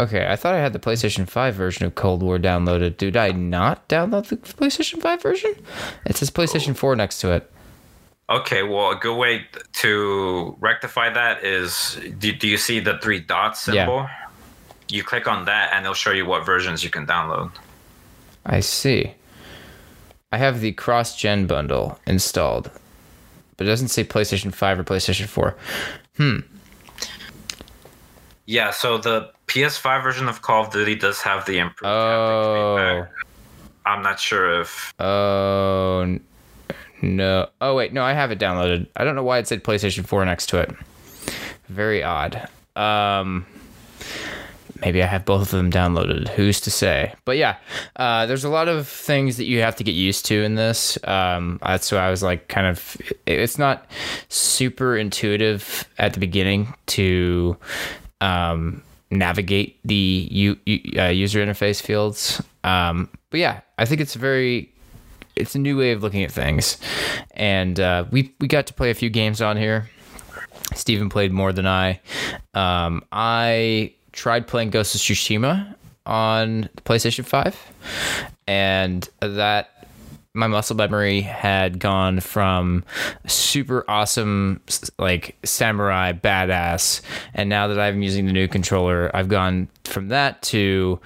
Okay, 0.00 0.26
I 0.28 0.34
thought 0.34 0.54
I 0.54 0.58
had 0.58 0.72
the 0.72 0.80
PlayStation 0.80 1.28
5 1.28 1.54
version 1.54 1.86
of 1.86 1.94
Cold 1.94 2.22
War 2.22 2.38
downloaded. 2.38 2.96
Did 2.96 3.16
I 3.16 3.30
not 3.30 3.88
download 3.88 4.26
the 4.26 4.36
PlayStation 4.36 5.00
5 5.00 5.22
version? 5.22 5.54
It 6.04 6.16
says 6.16 6.30
PlayStation 6.30 6.76
4 6.76 6.96
next 6.96 7.20
to 7.20 7.30
it. 7.32 7.50
Okay, 8.28 8.62
well, 8.62 8.90
a 8.90 8.96
good 8.96 9.16
way 9.16 9.46
to 9.74 10.56
rectify 10.58 11.10
that 11.10 11.44
is 11.44 12.00
do, 12.18 12.32
do 12.32 12.48
you 12.48 12.56
see 12.56 12.80
the 12.80 12.98
three 12.98 13.20
dots 13.20 13.60
symbol? 13.60 13.98
Yeah. 13.98 14.10
You 14.88 15.04
click 15.04 15.28
on 15.28 15.44
that 15.44 15.72
and 15.72 15.84
it'll 15.84 15.94
show 15.94 16.10
you 16.10 16.26
what 16.26 16.44
versions 16.44 16.82
you 16.82 16.90
can 16.90 17.06
download. 17.06 17.52
I 18.46 18.60
see. 18.60 19.14
I 20.32 20.38
have 20.38 20.60
the 20.60 20.72
cross 20.72 21.16
gen 21.16 21.46
bundle 21.46 22.00
installed, 22.06 22.70
but 23.56 23.66
it 23.66 23.70
doesn't 23.70 23.88
say 23.88 24.04
PlayStation 24.04 24.52
5 24.52 24.80
or 24.80 24.84
PlayStation 24.84 25.26
4. 25.26 25.56
Hmm. 26.16 26.38
Yeah, 28.46 28.70
so 28.70 28.98
the 28.98 29.30
PS5 29.46 30.02
version 30.02 30.28
of 30.28 30.42
Call 30.42 30.64
of 30.64 30.72
Duty 30.72 30.94
does 30.96 31.20
have 31.22 31.46
the 31.46 31.58
improved 31.58 31.90
Oh. 31.90 33.06
I'm 33.86 34.02
not 34.02 34.18
sure 34.18 34.60
if 34.60 34.92
Oh, 34.98 36.18
no. 37.02 37.48
Oh, 37.60 37.74
wait. 37.74 37.92
No, 37.92 38.02
I 38.02 38.12
have 38.12 38.30
it 38.30 38.38
downloaded. 38.38 38.86
I 38.96 39.04
don't 39.04 39.14
know 39.14 39.22
why 39.22 39.38
it 39.38 39.46
said 39.46 39.62
PlayStation 39.64 40.04
4 40.06 40.24
next 40.24 40.46
to 40.50 40.58
it. 40.58 40.70
Very 41.68 42.02
odd. 42.02 42.48
Um, 42.76 43.46
maybe 44.84 45.02
I 45.02 45.06
have 45.06 45.24
both 45.24 45.42
of 45.42 45.50
them 45.50 45.70
downloaded. 45.70 46.28
Who's 46.28 46.60
to 46.62 46.70
say? 46.70 47.14
But 47.24 47.36
yeah, 47.36 47.56
uh, 47.96 48.26
there's 48.26 48.44
a 48.44 48.48
lot 48.48 48.68
of 48.68 48.86
things 48.86 49.36
that 49.38 49.44
you 49.44 49.60
have 49.60 49.76
to 49.76 49.84
get 49.84 49.92
used 49.94 50.26
to 50.26 50.42
in 50.42 50.54
this. 50.54 50.98
Um, 51.04 51.58
that's 51.62 51.90
why 51.90 51.98
I 51.98 52.10
was 52.10 52.22
like, 52.22 52.48
kind 52.48 52.66
of, 52.66 52.96
it's 53.26 53.58
not 53.58 53.86
super 54.28 54.96
intuitive 54.96 55.88
at 55.98 56.12
the 56.12 56.20
beginning 56.20 56.74
to 56.86 57.56
um, 58.20 58.82
navigate 59.10 59.78
the 59.84 60.28
u- 60.30 60.58
u- 60.66 61.00
uh, 61.00 61.08
user 61.08 61.44
interface 61.44 61.80
fields. 61.80 62.42
Um, 62.62 63.08
but 63.30 63.40
yeah, 63.40 63.60
I 63.78 63.84
think 63.84 64.00
it's 64.00 64.14
very 64.14 64.70
it's 65.36 65.54
a 65.54 65.58
new 65.58 65.76
way 65.76 65.90
of 65.92 66.02
looking 66.02 66.22
at 66.22 66.30
things, 66.30 66.78
and 67.32 67.80
uh, 67.80 68.04
we 68.10 68.32
we 68.40 68.46
got 68.46 68.66
to 68.68 68.74
play 68.74 68.90
a 68.90 68.94
few 68.94 69.10
games 69.10 69.42
on 69.42 69.56
here. 69.56 69.90
Steven 70.74 71.08
played 71.08 71.32
more 71.32 71.52
than 71.52 71.66
I. 71.66 72.00
Um, 72.54 73.04
I 73.10 73.94
tried 74.14 74.46
playing 74.46 74.70
Ghost 74.70 74.94
of 74.94 75.00
Tsushima 75.00 75.74
on 76.06 76.62
the 76.74 76.82
PlayStation 76.82 77.24
5. 77.24 77.72
And 78.46 79.08
that 79.20 79.70
my 80.34 80.46
muscle 80.46 80.76
memory 80.76 81.20
had 81.20 81.78
gone 81.78 82.20
from 82.20 82.84
super 83.26 83.84
awesome 83.88 84.60
like 84.98 85.36
samurai 85.44 86.12
badass 86.12 87.00
and 87.34 87.48
now 87.48 87.68
that 87.68 87.78
i'm 87.78 88.02
using 88.02 88.26
the 88.26 88.32
new 88.32 88.48
controller 88.48 89.12
i've 89.14 89.28
gone 89.28 89.68
from 89.84 90.08
that 90.08 90.42
to 90.42 90.98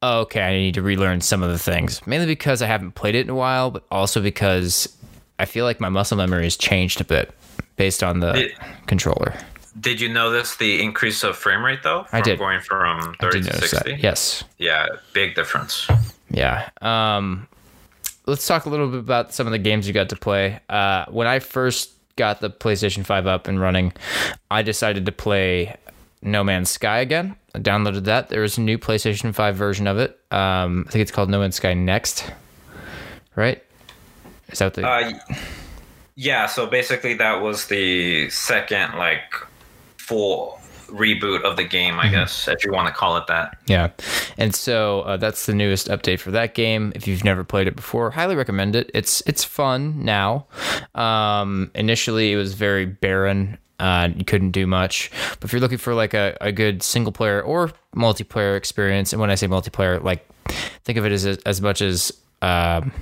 okay 0.00 0.40
i 0.42 0.52
need 0.52 0.74
to 0.74 0.80
relearn 0.82 1.20
some 1.20 1.42
of 1.42 1.50
the 1.50 1.58
things 1.58 2.06
mainly 2.06 2.24
because 2.26 2.62
i 2.62 2.68
haven't 2.68 2.92
played 2.92 3.16
it 3.16 3.22
in 3.26 3.30
a 3.30 3.34
while 3.34 3.72
but 3.72 3.82
also 3.90 4.22
because 4.22 4.96
i 5.40 5.44
feel 5.44 5.64
like 5.64 5.80
my 5.80 5.88
muscle 5.88 6.16
memory 6.16 6.44
has 6.44 6.56
changed 6.56 7.00
a 7.00 7.04
bit 7.04 7.32
based 7.74 8.04
on 8.04 8.20
the 8.20 8.32
It- 8.46 8.52
controller 8.86 9.34
Did 9.78 10.00
you 10.00 10.08
notice 10.08 10.56
the 10.56 10.82
increase 10.82 11.22
of 11.22 11.36
frame 11.36 11.64
rate 11.64 11.82
though? 11.82 12.04
From 12.04 12.18
I 12.18 12.22
did. 12.22 12.38
Going 12.38 12.60
from 12.60 13.14
I 13.20 13.30
30 13.30 13.42
to 13.42 13.56
60. 13.58 13.90
that. 13.90 14.02
yes 14.02 14.44
Yeah, 14.58 14.86
big 15.12 15.34
difference. 15.34 15.88
Yeah. 16.30 16.68
Um, 16.80 17.48
let's 18.26 18.46
talk 18.46 18.66
a 18.66 18.68
little 18.68 18.88
bit 18.88 19.00
about 19.00 19.32
some 19.32 19.46
of 19.46 19.52
the 19.52 19.58
games 19.58 19.86
you 19.86 19.92
got 19.92 20.08
to 20.10 20.16
play. 20.16 20.60
Uh, 20.68 21.06
when 21.06 21.26
I 21.26 21.38
first 21.38 21.90
got 22.16 22.40
the 22.40 22.50
PlayStation 22.50 23.04
5 23.04 23.26
up 23.26 23.48
and 23.48 23.60
running, 23.60 23.92
I 24.50 24.62
decided 24.62 25.06
to 25.06 25.12
play 25.12 25.76
No 26.22 26.42
Man's 26.42 26.70
Sky 26.70 26.98
again. 26.98 27.36
I 27.54 27.58
downloaded 27.58 28.04
that. 28.04 28.28
There 28.28 28.42
is 28.42 28.58
a 28.58 28.60
new 28.60 28.78
PlayStation 28.78 29.34
5 29.34 29.56
version 29.56 29.86
of 29.86 29.98
it. 29.98 30.18
Um, 30.30 30.84
I 30.88 30.90
think 30.90 31.02
it's 31.02 31.12
called 31.12 31.30
No 31.30 31.40
Man's 31.40 31.56
Sky 31.56 31.74
Next. 31.74 32.30
Right? 33.34 33.62
Is 34.48 34.58
that 34.60 34.74
the. 34.74 34.86
Uh, 34.86 35.12
yeah, 36.14 36.46
so 36.46 36.66
basically 36.66 37.14
that 37.14 37.42
was 37.42 37.66
the 37.66 38.30
second 38.30 38.96
like 38.96 39.34
full 40.06 40.60
reboot 40.86 41.42
of 41.42 41.56
the 41.56 41.64
game, 41.64 41.94
Mm-hmm. 41.94 42.00
I 42.00 42.10
guess, 42.10 42.46
if 42.48 42.64
you 42.64 42.72
want 42.72 42.86
to 42.88 42.94
call 42.94 43.16
it 43.16 43.26
that. 43.26 43.58
Yeah. 43.66 43.90
And 44.38 44.54
so 44.54 45.00
uh, 45.00 45.16
that's 45.16 45.46
the 45.46 45.54
newest 45.54 45.88
update 45.88 46.20
for 46.20 46.30
that 46.30 46.54
game. 46.54 46.92
If 46.94 47.08
you've 47.08 47.24
never 47.24 47.42
played 47.42 47.66
it 47.66 47.74
before, 47.74 48.10
highly 48.10 48.36
recommend 48.36 48.76
it. 48.76 48.90
It's 48.94 49.22
it's 49.26 49.42
fun 49.44 50.04
now. 50.04 50.46
Um, 50.94 51.70
initially, 51.74 52.32
it 52.32 52.36
was 52.36 52.54
very 52.54 52.86
barren. 52.86 53.58
Uh, 53.80 54.08
you 54.16 54.24
couldn't 54.24 54.52
do 54.52 54.66
much. 54.66 55.10
But 55.40 55.44
if 55.44 55.52
you're 55.52 55.60
looking 55.60 55.78
for 55.78 55.94
like 55.94 56.14
a, 56.14 56.36
a 56.40 56.52
good 56.52 56.82
single 56.82 57.12
player 57.12 57.42
or 57.42 57.72
multiplayer 57.94 58.56
experience, 58.56 59.12
and 59.12 59.20
when 59.20 59.30
I 59.30 59.34
say 59.34 59.48
multiplayer, 59.48 60.02
like 60.02 60.26
think 60.84 60.98
of 60.98 61.04
it 61.04 61.12
as 61.12 61.26
as 61.26 61.60
much 61.60 61.82
as 61.82 62.12
um, 62.42 62.92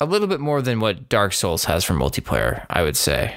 a 0.00 0.06
little 0.06 0.28
bit 0.28 0.40
more 0.40 0.62
than 0.62 0.80
what 0.80 1.08
Dark 1.08 1.32
Souls 1.34 1.64
has 1.66 1.84
for 1.84 1.94
multiplayer, 1.94 2.64
I 2.70 2.82
would 2.82 2.96
say 2.96 3.34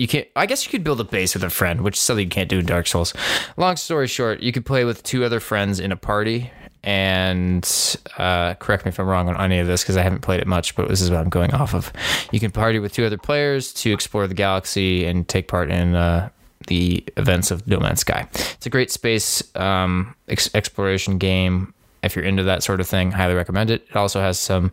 you 0.00 0.08
can't 0.08 0.26
i 0.34 0.46
guess 0.46 0.64
you 0.64 0.70
could 0.70 0.82
build 0.82 1.00
a 1.00 1.04
base 1.04 1.34
with 1.34 1.44
a 1.44 1.50
friend 1.50 1.82
which 1.82 1.96
is 1.96 2.00
something 2.00 2.24
you 2.24 2.30
can't 2.30 2.48
do 2.48 2.58
in 2.58 2.66
dark 2.66 2.86
souls. 2.86 3.12
Long 3.56 3.76
story 3.76 4.06
short 4.06 4.40
you 4.40 4.50
could 4.50 4.64
play 4.64 4.84
with 4.84 5.02
two 5.02 5.24
other 5.24 5.40
friends 5.40 5.78
in 5.78 5.92
a 5.92 5.96
party 5.96 6.50
and 6.82 7.98
uh, 8.16 8.54
correct 8.54 8.86
me 8.86 8.88
if 8.88 8.98
i'm 8.98 9.06
wrong 9.06 9.28
on 9.28 9.38
any 9.38 9.58
of 9.58 9.66
this 9.66 9.82
because 9.82 9.98
i 9.98 10.02
haven't 10.02 10.22
played 10.22 10.40
it 10.40 10.46
much 10.46 10.74
but 10.74 10.88
this 10.88 11.02
is 11.02 11.10
what 11.10 11.20
i'm 11.20 11.28
going 11.28 11.52
off 11.52 11.74
of. 11.74 11.92
You 12.32 12.40
can 12.40 12.50
party 12.50 12.78
with 12.78 12.94
two 12.94 13.04
other 13.04 13.18
players 13.18 13.72
to 13.74 13.92
explore 13.92 14.26
the 14.26 14.34
galaxy 14.34 15.04
and 15.04 15.28
take 15.28 15.46
part 15.48 15.70
in 15.70 15.94
uh, 15.94 16.30
the 16.66 17.04
events 17.16 17.50
of 17.50 17.66
no 17.66 17.78
man's 17.78 18.00
sky. 18.00 18.28
It's 18.32 18.66
a 18.66 18.70
great 18.70 18.90
space 18.90 19.42
um, 19.56 20.14
ex- 20.28 20.50
exploration 20.54 21.18
game 21.18 21.74
if 22.02 22.16
you're 22.16 22.24
into 22.24 22.42
that 22.44 22.62
sort 22.62 22.80
of 22.80 22.88
thing, 22.88 23.10
highly 23.10 23.34
recommend 23.34 23.70
it. 23.70 23.86
It 23.88 23.96
also 23.96 24.20
has 24.20 24.38
some 24.38 24.70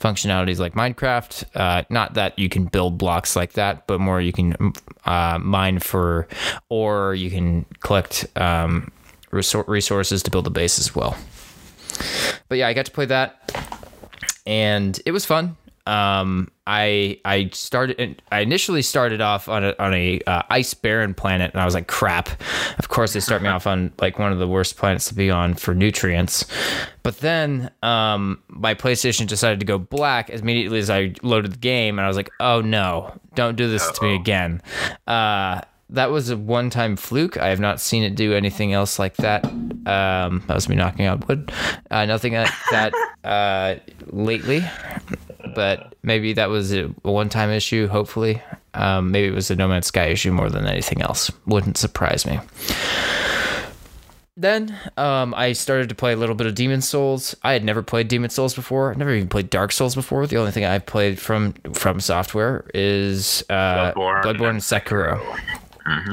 functionalities 0.00 0.58
like 0.58 0.74
Minecraft. 0.74 1.44
Uh, 1.54 1.82
not 1.90 2.14
that 2.14 2.38
you 2.38 2.48
can 2.48 2.64
build 2.64 2.98
blocks 2.98 3.36
like 3.36 3.52
that, 3.52 3.86
but 3.86 4.00
more 4.00 4.20
you 4.20 4.32
can 4.32 4.72
uh, 5.04 5.38
mine 5.40 5.78
for, 5.78 6.28
or 6.68 7.14
you 7.14 7.30
can 7.30 7.66
collect 7.80 8.26
um, 8.36 8.90
resor- 9.30 9.66
resources 9.68 10.22
to 10.22 10.30
build 10.30 10.46
a 10.46 10.50
base 10.50 10.78
as 10.78 10.94
well. 10.94 11.16
But 12.48 12.58
yeah, 12.58 12.68
I 12.68 12.72
got 12.72 12.86
to 12.86 12.92
play 12.92 13.06
that, 13.06 13.54
and 14.46 14.98
it 15.04 15.12
was 15.12 15.24
fun. 15.24 15.56
Um, 15.86 16.50
I 16.66 17.18
I 17.24 17.50
started. 17.52 18.22
I 18.30 18.40
initially 18.40 18.82
started 18.82 19.20
off 19.20 19.48
on 19.48 19.64
a 19.64 19.74
on 19.78 19.92
a 19.94 20.20
uh, 20.26 20.42
ice 20.50 20.72
barren 20.74 21.14
planet, 21.14 21.50
and 21.52 21.60
I 21.60 21.64
was 21.64 21.74
like, 21.74 21.88
"Crap!" 21.88 22.28
Of 22.78 22.88
course, 22.88 23.12
they 23.12 23.20
start 23.20 23.42
me 23.42 23.48
off 23.48 23.66
on 23.66 23.92
like 24.00 24.18
one 24.18 24.30
of 24.30 24.38
the 24.38 24.46
worst 24.46 24.76
planets 24.76 25.08
to 25.08 25.14
be 25.14 25.30
on 25.30 25.54
for 25.54 25.74
nutrients. 25.74 26.44
But 27.02 27.18
then, 27.18 27.70
um, 27.82 28.42
my 28.48 28.74
PlayStation 28.74 29.26
decided 29.26 29.58
to 29.60 29.66
go 29.66 29.78
black 29.78 30.30
as 30.30 30.42
immediately 30.42 30.78
as 30.78 30.90
I 30.90 31.14
loaded 31.22 31.52
the 31.52 31.58
game, 31.58 31.98
and 31.98 32.04
I 32.04 32.08
was 32.08 32.16
like, 32.16 32.30
"Oh 32.38 32.60
no! 32.60 33.18
Don't 33.34 33.56
do 33.56 33.68
this 33.68 33.90
to 33.90 34.04
me 34.04 34.14
again." 34.14 34.62
Uh, 35.06 35.62
that 35.92 36.10
was 36.12 36.30
a 36.30 36.36
one-time 36.36 36.94
fluke. 36.94 37.36
I 37.36 37.48
have 37.48 37.58
not 37.58 37.80
seen 37.80 38.04
it 38.04 38.14
do 38.14 38.32
anything 38.32 38.72
else 38.72 38.98
like 38.98 39.16
that. 39.16 39.44
Um, 39.44 40.44
that 40.46 40.54
was 40.54 40.68
me 40.68 40.76
knocking 40.76 41.06
on 41.06 41.20
wood. 41.26 41.50
Uh, 41.90 42.04
nothing 42.04 42.34
like 42.34 42.52
that 42.70 42.94
uh, 43.24 43.74
lately 44.06 44.62
but 45.54 45.94
maybe 46.02 46.32
that 46.34 46.48
was 46.48 46.72
a 46.72 46.84
one-time 47.02 47.50
issue. 47.50 47.86
Hopefully, 47.88 48.42
um, 48.74 49.10
maybe 49.10 49.28
it 49.28 49.34
was 49.34 49.50
a 49.50 49.56
No 49.56 49.68
Man's 49.68 49.86
Sky 49.86 50.06
issue 50.06 50.32
more 50.32 50.50
than 50.50 50.66
anything 50.66 51.02
else. 51.02 51.30
Wouldn't 51.46 51.76
surprise 51.76 52.26
me. 52.26 52.40
Then 54.36 54.74
um, 54.96 55.34
I 55.34 55.52
started 55.52 55.90
to 55.90 55.94
play 55.94 56.12
a 56.12 56.16
little 56.16 56.34
bit 56.34 56.46
of 56.46 56.54
Demon's 56.54 56.88
Souls. 56.88 57.36
I 57.42 57.52
had 57.52 57.62
never 57.62 57.82
played 57.82 58.08
Demon's 58.08 58.32
Souls 58.32 58.54
before. 58.54 58.90
I've 58.90 58.96
never 58.96 59.12
even 59.14 59.28
played 59.28 59.50
Dark 59.50 59.70
Souls 59.70 59.94
before. 59.94 60.26
The 60.26 60.38
only 60.38 60.50
thing 60.50 60.64
I've 60.64 60.86
played 60.86 61.18
from 61.20 61.52
FromSoftware 61.52 62.70
is 62.72 63.44
uh, 63.50 63.92
Bloodborne 63.92 64.22
Bloodborne 64.22 64.50
and 64.50 64.60
Sekiro. 64.60 65.38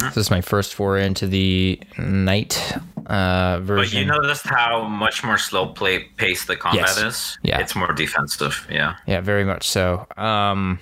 This 0.01 0.17
is 0.17 0.31
my 0.31 0.41
first 0.41 0.73
foray 0.73 1.05
into 1.05 1.27
the 1.27 1.79
night 1.97 2.75
uh, 3.07 3.59
But 3.59 3.91
you 3.93 4.05
noticed 4.05 4.45
how 4.45 4.83
much 4.87 5.23
more 5.23 5.37
slow 5.37 5.67
play 5.67 5.99
paced 6.17 6.47
the 6.47 6.55
combat 6.55 6.85
Yes. 6.97 6.97
is? 6.97 7.37
Yeah. 7.43 7.59
It's 7.59 7.75
more 7.75 7.91
defensive, 7.93 8.67
yeah. 8.69 8.95
Yeah, 9.05 9.21
very 9.21 9.43
much 9.45 9.67
so. 9.69 10.05
Um, 10.17 10.79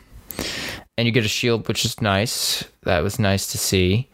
and 0.98 1.06
you 1.08 1.12
get 1.12 1.26
a 1.26 1.30
shield, 1.30 1.68
which 1.68 1.86
is 1.86 2.02
nice. 2.02 2.64
That 2.84 3.04
was 3.04 3.20
nice 3.20 3.52
to 3.52 3.58
see. 3.58 4.10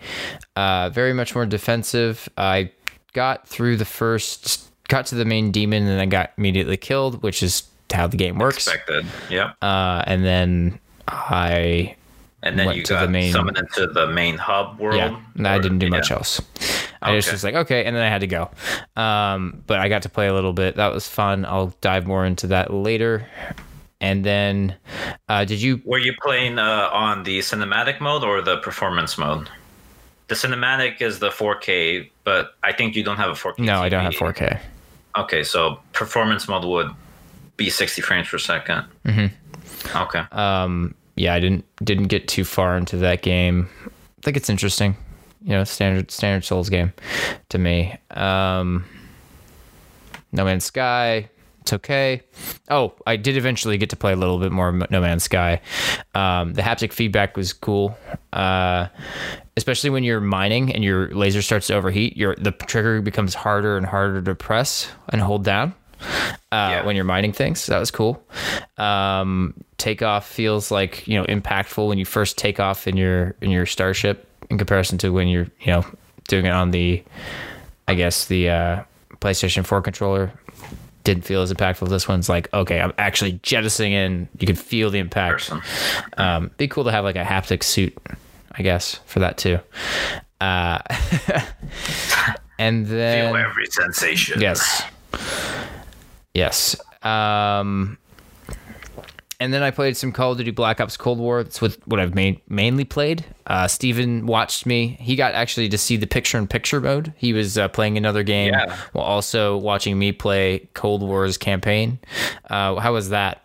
Uh, 0.56 0.90
very 0.90 1.14
much 1.14 1.34
more 1.36 1.46
defensive. 1.46 2.28
I 2.38 2.72
got 3.14 3.48
through 3.48 3.78
the 3.78 3.86
first, 3.86 4.70
got 4.88 5.06
to 5.08 5.16
the 5.16 5.26
main 5.26 5.52
demon, 5.52 5.88
and 5.88 6.02
I 6.02 6.06
got 6.06 6.32
immediately 6.38 6.78
killed, 6.78 7.24
which 7.24 7.42
is 7.44 7.64
how 7.94 8.08
the 8.08 8.18
game 8.18 8.38
works. 8.40 8.68
Expected. 8.68 9.06
Yep. 9.30 9.56
Uh, 9.62 10.04
and 10.08 10.24
then 10.26 10.80
I, 11.08 11.96
And 12.44 12.58
then 12.58 12.66
went 12.68 12.78
you 12.78 12.84
to 12.86 12.94
got 12.94 13.02
the 13.02 13.08
main- 13.10 13.32
summoned 13.34 13.58
into 13.58 13.88
the 13.88 14.08
main 14.08 14.38
hub 14.38 14.80
world. 14.80 14.96
yeah, 14.98 15.20
and 15.36 15.48
I 15.48 15.60
didn't 15.60 15.80
do 15.80 15.88
yeah. 15.88 15.92
much 15.92 16.10
else. 16.12 16.42
I 17.02 17.16
just 17.16 17.28
Okay. 17.30 17.34
was 17.36 17.44
like, 17.44 17.56
okay, 17.56 17.86
and 17.86 17.96
then 17.96 18.04
I 18.04 18.10
had 18.10 18.22
to 18.22 18.28
go. 18.28 18.52
Um, 18.96 19.64
but 19.68 19.80
I 19.80 19.90
got 19.90 20.04
to 20.04 20.10
play 20.10 20.28
a 20.28 20.34
little 20.34 20.54
bit. 20.54 20.76
That 20.76 20.94
was 20.94 21.08
fun. 21.08 21.46
I'll 21.46 21.74
dive 21.82 22.06
more 22.06 22.26
into 22.26 22.48
that 22.48 22.74
later. 22.74 23.28
And 24.00 24.24
then, 24.24 24.76
uh, 25.30 25.46
did 25.46 25.62
you 25.62 25.82
Were 25.86 26.00
you 26.00 26.14
playing 26.22 26.58
uh, 26.60 26.90
on 26.92 27.24
the 27.24 27.40
cinematic 27.40 28.00
mode 28.02 28.24
or 28.24 28.42
the 28.42 28.58
performance 28.58 29.18
mode? 29.18 29.50
The 30.28 30.36
cinematic 30.36 31.02
is 31.02 31.20
the 31.20 31.30
4K, 31.30 32.10
but 32.24 32.56
I 32.64 32.72
think 32.72 32.96
you 32.96 33.04
don't 33.04 33.18
have 33.18 33.30
a 33.30 33.34
4K. 33.34 33.60
No, 33.60 33.82
I 33.82 33.90
don't 33.90 34.04
have 34.04 34.14
4K. 34.14 34.60
Okay, 35.18 35.44
so 35.44 35.80
performance 35.94 36.48
mode 36.48 36.64
would 36.66 36.90
be 37.58 37.70
60 37.70 38.02
frames 38.02 38.30
per 38.30 38.38
2nd 38.38 38.86
Mm-hmm. 39.06 39.98
Okay. 39.98 40.20
Um, 40.32 40.96
yeah, 41.16 41.34
I 41.34 41.40
didn't 41.40 41.66
didn't 41.84 42.08
get 42.08 42.28
too 42.28 42.44
far 42.44 42.78
into 42.78 42.98
that 42.98 43.22
game. 43.24 43.68
I 43.86 44.22
think 44.24 44.38
it's 44.38 44.50
interesting. 44.50 44.96
You 45.44 45.52
know, 45.52 45.64
standard 45.64 46.12
standard 46.12 46.44
Souls 46.46 46.70
game 46.70 46.94
to 47.50 47.58
me. 47.58 47.96
Um, 48.12 48.86
no 50.32 50.46
Man's 50.46 50.64
Sky, 50.66 51.30
it's 51.62 51.74
okay. 51.74 52.22
Oh, 52.70 52.94
I 53.06 53.18
did 53.18 53.38
eventually 53.38 53.78
get 53.78 53.90
to 53.90 53.96
play 53.96 54.14
a 54.14 54.16
little 54.16 54.38
bit 54.40 54.52
more 54.52 54.72
No 54.72 55.02
Man's 55.02 55.24
Sky. 55.24 55.62
Um, 56.16 56.54
the 56.54 56.62
haptic 56.62 56.94
feedback 56.94 57.36
was 57.38 57.54
cool, 57.54 57.98
uh, 58.34 58.88
especially 59.58 59.90
when 59.90 60.04
you're 60.04 60.22
mining 60.22 60.74
and 60.74 60.84
your 60.84 61.14
laser 61.14 61.42
starts 61.42 61.68
to 61.68 61.74
overheat. 61.76 62.16
Your 62.18 62.36
the 62.36 62.52
trigger 62.52 63.02
becomes 63.02 63.34
harder 63.34 63.78
and 63.78 63.86
harder 63.86 64.22
to 64.22 64.36
press 64.36 64.90
and 65.10 65.22
hold 65.22 65.44
down 65.44 65.74
uh, 66.02 66.06
Yeah. 66.52 66.86
when 66.86 66.96
you're 66.96 67.06
mining 67.06 67.34
things. 67.34 67.66
That 67.66 67.80
was 67.80 67.92
cool. 67.92 68.24
Um, 68.78 69.54
takeoff 69.78 70.28
feels 70.28 70.72
like 70.72 71.08
you 71.08 71.18
know 71.20 71.26
impactful 71.26 71.88
when 71.88 71.98
you 71.98 72.06
first 72.06 72.38
take 72.38 72.60
off 72.60 72.88
in 72.88 72.96
your 72.96 73.36
in 73.42 73.50
your 73.52 73.66
starship 73.66 74.28
in 74.52 74.58
comparison 74.58 74.98
to 75.00 75.10
when 75.10 75.28
you're 75.28 75.48
you 75.62 75.68
know 75.68 75.86
doing 76.28 76.46
it 76.46 76.52
on 76.52 76.72
the 76.72 77.04
I 77.88 77.96
guess 77.96 78.26
the 78.26 78.50
uh, 78.50 78.84
PlayStation 79.16 79.66
4 79.66 79.82
controller. 79.82 80.32
Didn't 81.04 81.26
feel 81.26 81.42
as 81.42 81.52
impactful. 81.52 81.90
This 81.90 82.08
one's 82.08 82.30
like 82.30 82.54
okay, 82.54 82.80
I'm 82.80 82.94
actually 83.00 83.40
jettisoning 83.42 83.94
in. 83.94 84.30
You 84.38 84.46
can 84.46 84.56
feel 84.56 84.92
the 84.92 85.00
impact. 85.00 85.52
Um, 86.18 86.52
be 86.58 86.68
cool 86.68 86.84
to 86.84 86.92
have 86.92 87.04
like 87.04 87.16
a 87.16 87.24
haptic 87.24 87.64
suit, 87.64 87.98
I 88.52 88.62
guess, 88.62 89.00
for 89.08 89.20
that 89.20 89.38
too. 89.38 89.58
Uh, 90.40 90.78
and 92.60 92.86
then 92.86 93.32
Feel 93.34 93.36
every 93.36 93.66
sensation. 93.66 94.40
Yes. 94.40 94.84
Yes. 96.36 96.76
Um, 97.02 97.98
and 99.42 99.52
then 99.52 99.64
I 99.64 99.72
played 99.72 99.98
some 99.98 100.12
Call 100.12 100.34
of 100.34 100.38
Duty 100.38 100.52
Black 100.52 100.80
Ops 100.80 100.96
Cold 100.96 101.18
War. 101.18 101.44
That's 101.44 101.60
what 101.62 101.76
what 101.86 102.00
I've 102.00 102.14
main, 102.14 102.40
mainly 102.48 102.86
played. 102.86 103.26
Uh, 103.48 103.68
Steven 103.68 104.28
watched 104.28 104.68
me. 104.68 104.98
He 105.02 105.16
got 105.16 105.34
actually 105.34 105.68
to 105.70 105.78
see 105.80 105.98
the 105.98 106.06
picture-in-picture 106.06 106.80
mode. 106.80 107.12
He 107.18 107.34
was 107.34 107.58
uh, 107.58 107.68
playing 107.68 107.98
another 107.98 108.22
game 108.22 108.54
Yeah. 108.54 108.76
while 108.92 109.04
also 109.04 109.58
watching 109.58 109.98
me 109.98 110.12
play 110.12 110.70
Cold 110.76 111.02
War's 111.02 111.38
campaign. 111.38 111.98
Uh, 112.50 112.76
how 112.76 112.94
was 112.94 113.10
that? 113.10 113.42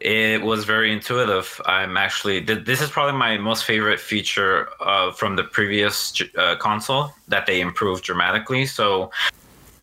It 0.00 0.42
was 0.42 0.64
very 0.64 0.92
intuitive. 0.92 1.60
I'm 1.64 1.96
actually 1.96 2.44
th- 2.44 2.64
this 2.64 2.80
is 2.82 2.90
probably 2.90 3.16
my 3.18 3.38
most 3.38 3.64
favorite 3.64 4.00
feature 4.00 4.68
uh, 4.80 5.12
from 5.12 5.36
the 5.36 5.44
previous 5.44 6.12
uh, 6.36 6.56
console 6.56 7.12
that 7.28 7.46
they 7.46 7.60
improved 7.60 8.02
dramatically. 8.04 8.66
So 8.66 9.10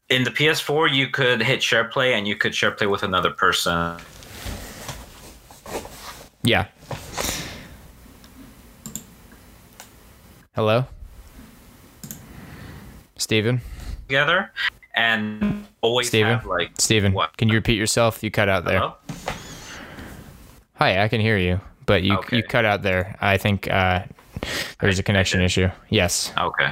in 0.09 0.24
the 0.24 0.32
PS4, 0.32 0.93
you 0.93 1.07
could 1.07 1.41
hit 1.41 1.63
share 1.63 1.86
play 1.86 2.13
and 2.13 2.28
you 2.28 2.36
could 2.36 2.53
share 2.53 2.72
play 2.72 2.88
with 2.88 3.03
another 3.03 3.30
person. 3.32 3.97
Yeah. 6.46 6.68
Hello, 10.56 10.86
Steven? 13.18 13.62
together 14.08 14.52
and 14.96 15.66
always 15.82 16.08
Steven? 16.08 16.34
have 16.38 16.46
like 16.46 16.70
Steven, 16.80 17.12
What? 17.14 17.36
can 17.38 17.50
you 17.50 17.56
repeat 17.56 17.78
yourself? 17.78 18.24
You 18.24 18.30
cut 18.30 18.48
out 18.48 18.64
there. 18.66 18.80
Hello? 18.80 18.93
Hi, 20.76 21.04
I 21.04 21.08
can 21.08 21.20
hear 21.20 21.38
you, 21.38 21.60
but 21.88 22.04
you 22.04 22.16
Okay. 22.20 22.38
you 22.38 22.43
cut 22.43 22.64
out 22.64 22.84
there. 22.84 23.16
I 23.20 23.38
think 23.38 23.68
uh, 23.70 24.04
there's 24.80 25.00
a 25.00 25.04
connection 25.04 25.41
issue. 25.41 25.70
Yes. 25.89 26.32
Okay. 26.38 26.72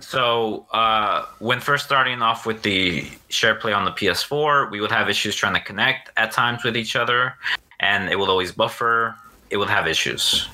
So 0.00 0.66
uh, 0.72 1.24
when 1.38 1.58
first 1.60 1.86
starting 1.86 2.20
off 2.20 2.44
with 2.44 2.62
the 2.62 3.06
share 3.30 3.54
play 3.54 3.72
on 3.72 3.84
the 3.86 3.92
PS4, 3.92 4.70
we 4.70 4.80
would 4.82 4.92
have 4.92 5.08
issues 5.08 5.34
trying 5.34 5.54
to 5.54 5.60
connect 5.60 6.10
at 6.18 6.32
times 6.32 6.62
with 6.64 6.76
each 6.76 6.96
other, 6.96 7.34
and 7.82 8.08
it 8.08 8.18
will 8.18 8.30
always 8.30 8.52
buffer. 8.52 9.14
It 9.50 9.58
will 9.58 9.66
have 9.66 9.86
issues. 9.86 10.48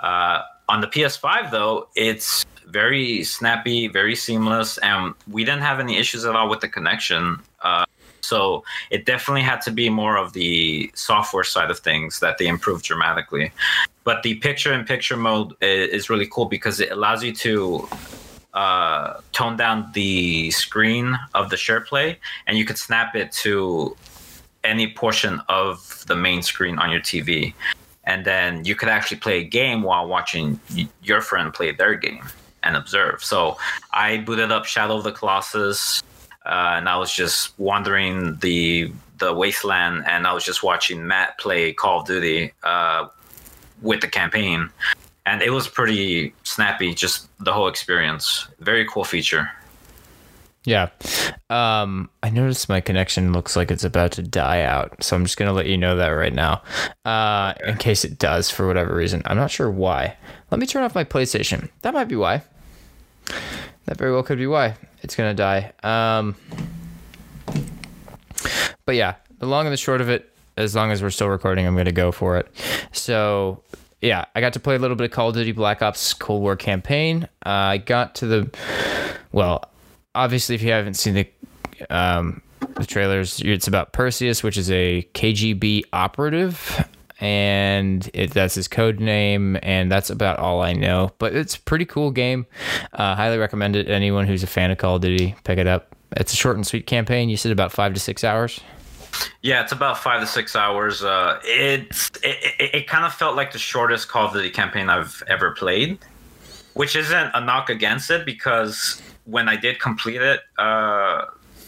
Uh, 0.00 0.42
on 0.68 0.80
the 0.80 0.86
PS5, 0.86 1.50
though, 1.50 1.88
it's 1.94 2.46
very 2.66 3.24
snappy, 3.24 3.88
very 3.88 4.14
seamless, 4.14 4.78
and 4.78 5.14
we 5.30 5.44
didn't 5.44 5.62
have 5.62 5.80
any 5.80 5.96
issues 5.98 6.24
at 6.24 6.34
all 6.36 6.48
with 6.48 6.60
the 6.60 6.68
connection. 6.68 7.40
Uh, 7.62 7.84
so 8.20 8.62
it 8.90 9.06
definitely 9.06 9.42
had 9.42 9.60
to 9.62 9.70
be 9.70 9.88
more 9.88 10.16
of 10.16 10.32
the 10.34 10.90
software 10.94 11.44
side 11.44 11.70
of 11.70 11.78
things 11.78 12.20
that 12.20 12.38
they 12.38 12.46
improved 12.46 12.84
dramatically. 12.84 13.52
But 14.04 14.22
the 14.22 14.34
picture-in-picture 14.36 15.16
mode 15.16 15.54
is 15.60 16.10
really 16.10 16.26
cool 16.26 16.46
because 16.46 16.80
it 16.80 16.90
allows 16.90 17.22
you 17.24 17.34
to 17.36 17.88
uh, 18.54 19.20
tone 19.32 19.56
down 19.56 19.90
the 19.92 20.50
screen 20.50 21.18
of 21.34 21.50
the 21.50 21.56
share 21.56 21.80
play, 21.80 22.18
and 22.46 22.58
you 22.58 22.64
could 22.64 22.78
snap 22.78 23.14
it 23.14 23.32
to 23.32 23.96
any 24.64 24.92
portion 24.92 25.40
of 25.48 26.04
the 26.06 26.16
main 26.16 26.42
screen 26.42 26.78
on 26.78 26.90
your 26.90 27.00
TV. 27.00 27.54
And 28.04 28.24
then 28.24 28.64
you 28.64 28.74
could 28.74 28.88
actually 28.88 29.18
play 29.18 29.40
a 29.40 29.44
game 29.44 29.82
while 29.82 30.08
watching 30.08 30.58
your 31.02 31.20
friend 31.20 31.52
play 31.52 31.72
their 31.72 31.94
game 31.94 32.24
and 32.62 32.76
observe. 32.76 33.22
So 33.22 33.56
I 33.92 34.18
booted 34.18 34.50
up 34.50 34.64
Shadow 34.64 34.96
of 34.96 35.04
the 35.04 35.12
Colossus, 35.12 36.02
uh, 36.46 36.74
and 36.76 36.88
I 36.88 36.96
was 36.96 37.12
just 37.12 37.58
wandering 37.58 38.36
the 38.36 38.92
the 39.18 39.34
wasteland, 39.34 40.04
and 40.06 40.26
I 40.26 40.32
was 40.32 40.44
just 40.44 40.62
watching 40.62 41.06
Matt 41.06 41.38
play 41.38 41.72
Call 41.72 42.00
of 42.00 42.06
Duty 42.06 42.52
uh, 42.62 43.08
with 43.82 44.00
the 44.00 44.08
campaign 44.08 44.70
and 45.28 45.42
it 45.42 45.50
was 45.50 45.68
pretty 45.68 46.32
snappy 46.42 46.94
just 46.94 47.28
the 47.44 47.52
whole 47.52 47.68
experience 47.68 48.48
very 48.60 48.86
cool 48.86 49.04
feature 49.04 49.50
Yeah. 50.68 50.90
Um, 51.48 52.10
I 52.22 52.28
noticed 52.28 52.68
my 52.68 52.82
connection 52.82 53.32
looks 53.32 53.56
like 53.56 53.70
it's 53.70 53.84
about 53.84 54.12
to 54.12 54.22
die 54.22 54.60
out, 54.60 55.02
so 55.02 55.16
I'm 55.16 55.24
just 55.24 55.38
gonna 55.38 55.54
let 55.54 55.64
you 55.64 55.78
know 55.78 55.96
that 55.96 56.08
right 56.08 56.34
now, 56.34 56.62
uh, 57.06 57.54
in 57.66 57.78
case 57.78 58.04
it 58.04 58.18
does 58.18 58.50
for 58.50 58.66
whatever 58.66 58.94
reason. 58.94 59.22
I'm 59.24 59.38
not 59.38 59.50
sure 59.50 59.70
why. 59.70 60.18
Let 60.50 60.60
me 60.60 60.66
turn 60.66 60.82
off 60.82 60.94
my 60.94 61.04
PlayStation. 61.04 61.70
That 61.80 61.94
might 61.94 62.04
be 62.04 62.16
why. 62.16 62.42
That 63.86 63.96
very 63.96 64.12
well 64.12 64.22
could 64.22 64.36
be 64.36 64.46
why 64.46 64.74
it's 65.00 65.16
gonna 65.16 65.32
die. 65.32 65.72
Um, 65.82 66.36
but 68.84 68.94
yeah, 68.94 69.14
the 69.38 69.46
long 69.46 69.64
and 69.64 69.72
the 69.72 69.78
short 69.78 70.02
of 70.02 70.10
it, 70.10 70.30
as 70.58 70.74
long 70.74 70.90
as 70.90 71.00
we're 71.02 71.08
still 71.08 71.30
recording, 71.30 71.66
I'm 71.66 71.78
gonna 71.78 71.92
go 71.92 72.12
for 72.12 72.36
it. 72.36 72.46
So 72.92 73.62
yeah, 74.02 74.26
I 74.34 74.42
got 74.42 74.52
to 74.52 74.60
play 74.60 74.76
a 74.76 74.78
little 74.78 74.96
bit 74.96 75.06
of 75.06 75.12
Call 75.12 75.30
of 75.30 75.34
Duty 75.34 75.52
Black 75.52 75.80
Ops 75.80 76.12
Cold 76.12 76.42
War 76.42 76.56
campaign. 76.56 77.26
Uh, 77.46 77.48
I 77.48 77.78
got 77.78 78.16
to 78.16 78.26
the 78.26 78.50
well, 79.32 79.64
obviously, 80.18 80.54
if 80.54 80.62
you 80.62 80.72
haven't 80.72 80.94
seen 80.94 81.14
the 81.14 81.28
um, 81.90 82.42
the 82.74 82.84
trailers, 82.86 83.40
it's 83.40 83.68
about 83.68 83.92
Perseus, 83.92 84.42
which 84.42 84.56
is 84.58 84.70
a 84.70 85.08
KGB 85.14 85.84
operative, 85.92 86.84
and 87.20 88.08
it, 88.12 88.32
that's 88.32 88.54
his 88.56 88.68
code 88.68 89.00
name, 89.00 89.56
and 89.62 89.90
that's 89.90 90.10
about 90.10 90.38
all 90.38 90.60
I 90.60 90.72
know. 90.72 91.12
But 91.18 91.34
it's 91.34 91.56
a 91.56 91.60
pretty 91.60 91.84
cool 91.84 92.10
game. 92.10 92.46
Uh, 92.92 93.14
highly 93.14 93.38
recommend 93.38 93.76
it. 93.76 93.88
Anyone 93.88 94.26
who's 94.26 94.42
a 94.42 94.46
fan 94.48 94.70
of 94.70 94.78
Call 94.78 94.96
of 94.96 95.02
Duty, 95.02 95.36
pick 95.44 95.58
it 95.58 95.66
up. 95.66 95.94
It's 96.16 96.32
a 96.32 96.36
short 96.36 96.56
and 96.56 96.66
sweet 96.66 96.86
campaign. 96.86 97.28
You 97.28 97.36
said 97.36 97.52
about 97.52 97.72
five 97.72 97.94
to 97.94 98.00
six 98.00 98.24
hours. 98.24 98.60
yeah 99.42 99.62
it's 99.62 99.72
about 99.72 99.98
five 99.98 100.20
to 100.20 100.26
six 100.26 100.54
hours 100.54 101.02
uh, 101.02 101.40
it's 101.42 102.10
it, 102.22 102.36
it, 102.60 102.74
it 102.74 102.86
kind 102.86 103.04
of 103.04 103.12
felt 103.12 103.34
like 103.36 103.52
the 103.52 103.58
shortest 103.58 104.06
call 104.08 104.26
of 104.26 104.32
duty 104.34 104.50
campaign 104.50 104.88
i've 104.90 105.22
ever 105.26 105.50
played 105.52 105.98
which 106.74 106.94
isn't 106.94 107.30
a 107.34 107.40
knock 107.40 107.70
against 107.70 108.10
it 108.10 108.24
because 108.26 109.02
when 109.28 109.48
i 109.48 109.56
did 109.56 109.78
complete 109.78 110.20
it 110.20 110.40
uh, 110.58 111.24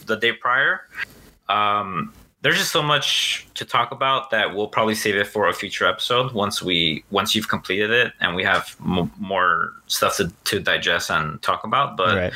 the 0.07 0.17
day 0.17 0.33
prior 0.33 0.83
um, 1.49 2.13
there's 2.43 2.57
just 2.57 2.73
so 2.73 2.83
much 2.83 3.47
to 3.55 3.65
talk 3.65 3.91
about 3.91 4.31
that 4.31 4.55
we'll 4.55 4.69
probably 4.69 4.95
save 4.95 5.17
it 5.17 5.27
for 5.27 5.49
a 5.49 5.53
future 5.53 5.87
episode 5.87 6.33
once 6.33 6.63
we 6.63 7.05
once 7.11 7.35
you've 7.35 7.49
completed 7.49 7.91
it 7.91 8.13
and 8.21 8.35
we 8.35 8.43
have 8.43 8.77
m- 8.81 9.13
more 9.19 9.73
stuff 9.87 10.17
to, 10.17 10.33
to 10.45 10.61
digest 10.61 11.11
and 11.11 11.41
talk 11.43 11.65
about 11.65 11.97
but 11.97 12.17
right. 12.17 12.33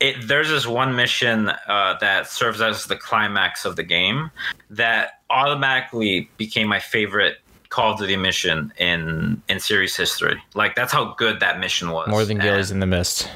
it, 0.00 0.28
there's 0.28 0.48
this 0.48 0.66
one 0.66 0.94
mission 0.94 1.50
uh, 1.66 1.96
that 2.00 2.28
serves 2.28 2.60
as 2.60 2.86
the 2.86 2.96
climax 2.96 3.64
of 3.64 3.76
the 3.76 3.82
game 3.82 4.30
that 4.70 5.20
automatically 5.30 6.30
became 6.36 6.68
my 6.68 6.78
favorite 6.80 7.38
Call 7.70 7.92
of 7.92 7.98
Duty 7.98 8.16
mission 8.16 8.72
in 8.78 9.42
in 9.48 9.60
series 9.60 9.94
history. 9.94 10.42
Like 10.54 10.74
that's 10.74 10.92
how 10.92 11.14
good 11.14 11.40
that 11.40 11.60
mission 11.60 11.90
was. 11.90 12.08
More 12.08 12.24
than 12.24 12.38
Gillies 12.38 12.70
in 12.70 12.80
the 12.80 12.86
Mist. 12.86 13.28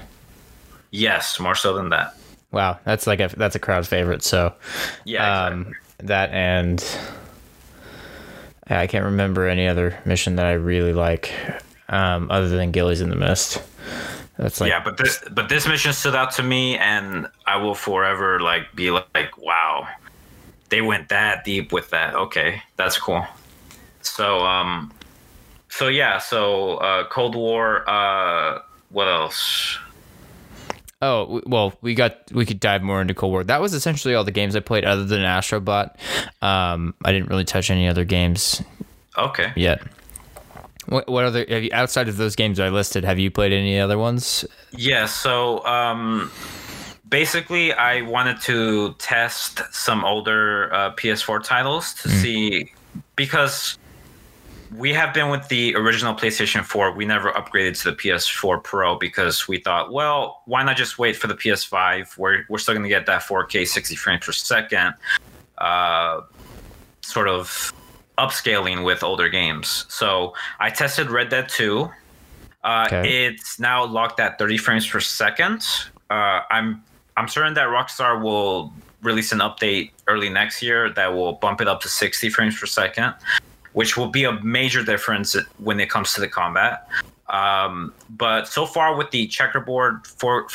Yes, 0.93 1.41
more 1.41 1.57
so 1.57 1.75
than 1.75 1.89
that. 1.89 2.15
Wow, 2.53 2.79
that's 2.85 3.09
like 3.09 3.19
a 3.19 3.29
that's 3.37 3.57
a 3.57 3.59
crowd 3.59 3.89
favorite. 3.89 4.23
So 4.23 4.55
Yeah, 5.05 5.47
um, 5.47 5.73
that 5.99 6.31
and 6.31 6.85
I 8.69 8.87
can't 8.87 9.07
remember 9.07 9.49
any 9.49 9.67
other 9.67 9.99
mission 10.05 10.37
that 10.37 10.47
I 10.47 10.53
really 10.53 10.93
like 10.93 11.35
um, 11.89 12.31
other 12.31 12.49
than 12.49 12.71
Gillies 12.71 13.01
in 13.01 13.11
the 13.11 13.17
Mist. 13.17 13.61
That's 14.39 14.61
like 14.61 14.71
yeah. 14.71 14.83
But 14.83 14.97
this 14.97 15.23
but 15.31 15.49
this 15.49 15.67
mission 15.67 15.93
stood 15.93 16.15
out 16.15 16.33
to 16.33 16.43
me, 16.43 16.77
and 16.79 17.27
I 17.47 17.57
will 17.57 17.75
forever 17.75 18.41
like 18.41 18.75
be 18.75 18.91
like, 18.91 19.37
wow, 19.39 19.89
they 20.69 20.83
went 20.83 21.09
that 21.09 21.45
deep 21.45 21.73
with 21.73 21.91
that. 21.91 22.15
Okay, 22.15 22.63
that's 22.77 22.99
cool. 22.99 23.27
So 24.03 24.41
um, 24.41 24.93
so 25.69 25.89
yeah, 25.89 26.19
so 26.19 26.77
uh, 26.77 27.09
Cold 27.09 27.35
War. 27.35 27.89
Uh, 27.89 28.61
what 28.91 29.09
else? 29.09 29.79
Oh 31.03 31.43
well, 31.47 31.75
we 31.83 31.95
got 31.95 32.31
we 32.33 32.47
could 32.47 32.61
dive 32.61 32.83
more 32.83 33.01
into 33.01 33.13
Cold 33.13 33.33
War. 33.33 33.43
That 33.45 33.61
was 33.61 33.75
essentially 33.75 34.15
all 34.15 34.23
the 34.23 34.31
games 34.31 34.55
I 34.55 34.61
played, 34.61 34.85
other 34.85 35.05
than 35.05 35.21
Astrobot. 35.21 35.97
Um, 36.41 36.95
I 37.05 37.11
didn't 37.13 37.29
really 37.29 37.45
touch 37.45 37.71
any 37.71 37.89
other 37.89 38.05
games 38.05 38.63
Okay. 39.19 39.53
yet. 39.57 39.83
What, 40.87 41.09
what 41.09 41.25
other 41.25 41.45
have 41.49 41.63
you, 41.65 41.71
outside 41.73 42.09
of 42.09 42.17
those 42.17 42.37
games 42.37 42.59
I 42.61 42.69
listed? 42.69 43.05
Have 43.05 43.19
you 43.19 43.31
played 43.31 43.53
any 43.53 43.79
other 43.79 43.99
ones? 43.99 44.45
Yeah, 44.73 45.07
so 45.07 45.65
um, 45.67 46.31
basically, 47.09 47.73
I 47.73 48.03
wanted 48.03 48.41
to 48.43 48.95
test 48.95 49.61
some 49.73 50.05
older 50.05 50.73
uh, 50.73 50.95
PS4 50.95 51.43
titles 51.43 51.95
to 51.95 52.09
see 52.09 52.73
because 53.17 53.79
we 54.77 54.93
have 54.93 55.13
been 55.13 55.29
with 55.31 55.49
the 55.49 55.75
original 55.75 56.15
PlayStation 56.15 56.65
4. 56.65 56.93
We 56.93 57.05
never 57.05 57.33
upgraded 57.33 57.81
to 57.83 57.91
the 57.91 57.97
PS4 57.97 58.63
Pro 58.63 58.97
because 58.97 59.47
we 59.49 59.59
thought, 59.59 59.93
well, 59.93 60.43
why 60.47 60.63
not 60.63 60.77
just 60.77 60.99
wait 60.99 61.17
for 61.17 61.27
the 61.27 61.35
PS5? 61.35 62.17
We're, 62.17 62.45
we're 62.49 62.59
still 62.59 62.75
going 62.75 62.85
to 62.85 62.89
get 62.89 63.07
that 63.07 63.23
4K 63.23 63.67
60 63.67 63.97
frames 63.97 64.25
per 64.25 64.33
second 64.33 64.95
uh, 65.59 66.23
sort 67.03 67.29
of 67.29 67.73
upscaling 68.19 68.85
with 68.85 69.03
older 69.03 69.29
games. 69.29 69.87
So 69.89 70.35
I 70.59 70.71
tested 70.71 71.11
Red 71.11 71.29
Dead 71.29 71.49
2. 71.49 71.89
Uh, 72.65 72.87
Okay. 72.87 73.27
It's 73.27 73.59
now 73.59 73.85
locked 73.85 74.21
at 74.21 74.39
30 74.39 74.57
frames 74.59 74.87
per 74.89 75.01
second. 75.01 75.63
Uh, 76.11 76.43
I'm 76.51 76.83
I'm 77.17 77.29
certain 77.29 77.55
that 77.55 77.67
Rockstar 77.69 78.23
will 78.23 78.73
release 79.03 79.33
an 79.33 79.41
update 79.41 79.91
early 80.07 80.29
next 80.31 80.63
year 80.63 80.91
that 80.91 81.13
will 81.13 81.35
bump 81.35 81.61
it 81.61 81.69
up 81.69 81.81
to 81.83 81.89
60 81.89 82.31
frames 82.31 82.59
per 82.59 82.67
second, 82.67 83.15
which 83.73 83.97
will 83.97 84.09
be 84.09 84.25
a 84.25 84.41
major 84.43 84.83
difference 84.83 85.37
when 85.59 85.81
it 85.81 85.89
comes 85.89 86.15
to 86.15 86.21
the 86.21 86.29
combat. 86.29 86.89
Um, 87.29 87.95
but 88.11 88.47
so 88.47 88.67
far 88.67 88.97
with 88.97 89.11
the 89.11 89.27
checkerboard 89.27 90.07
4, 90.07 90.47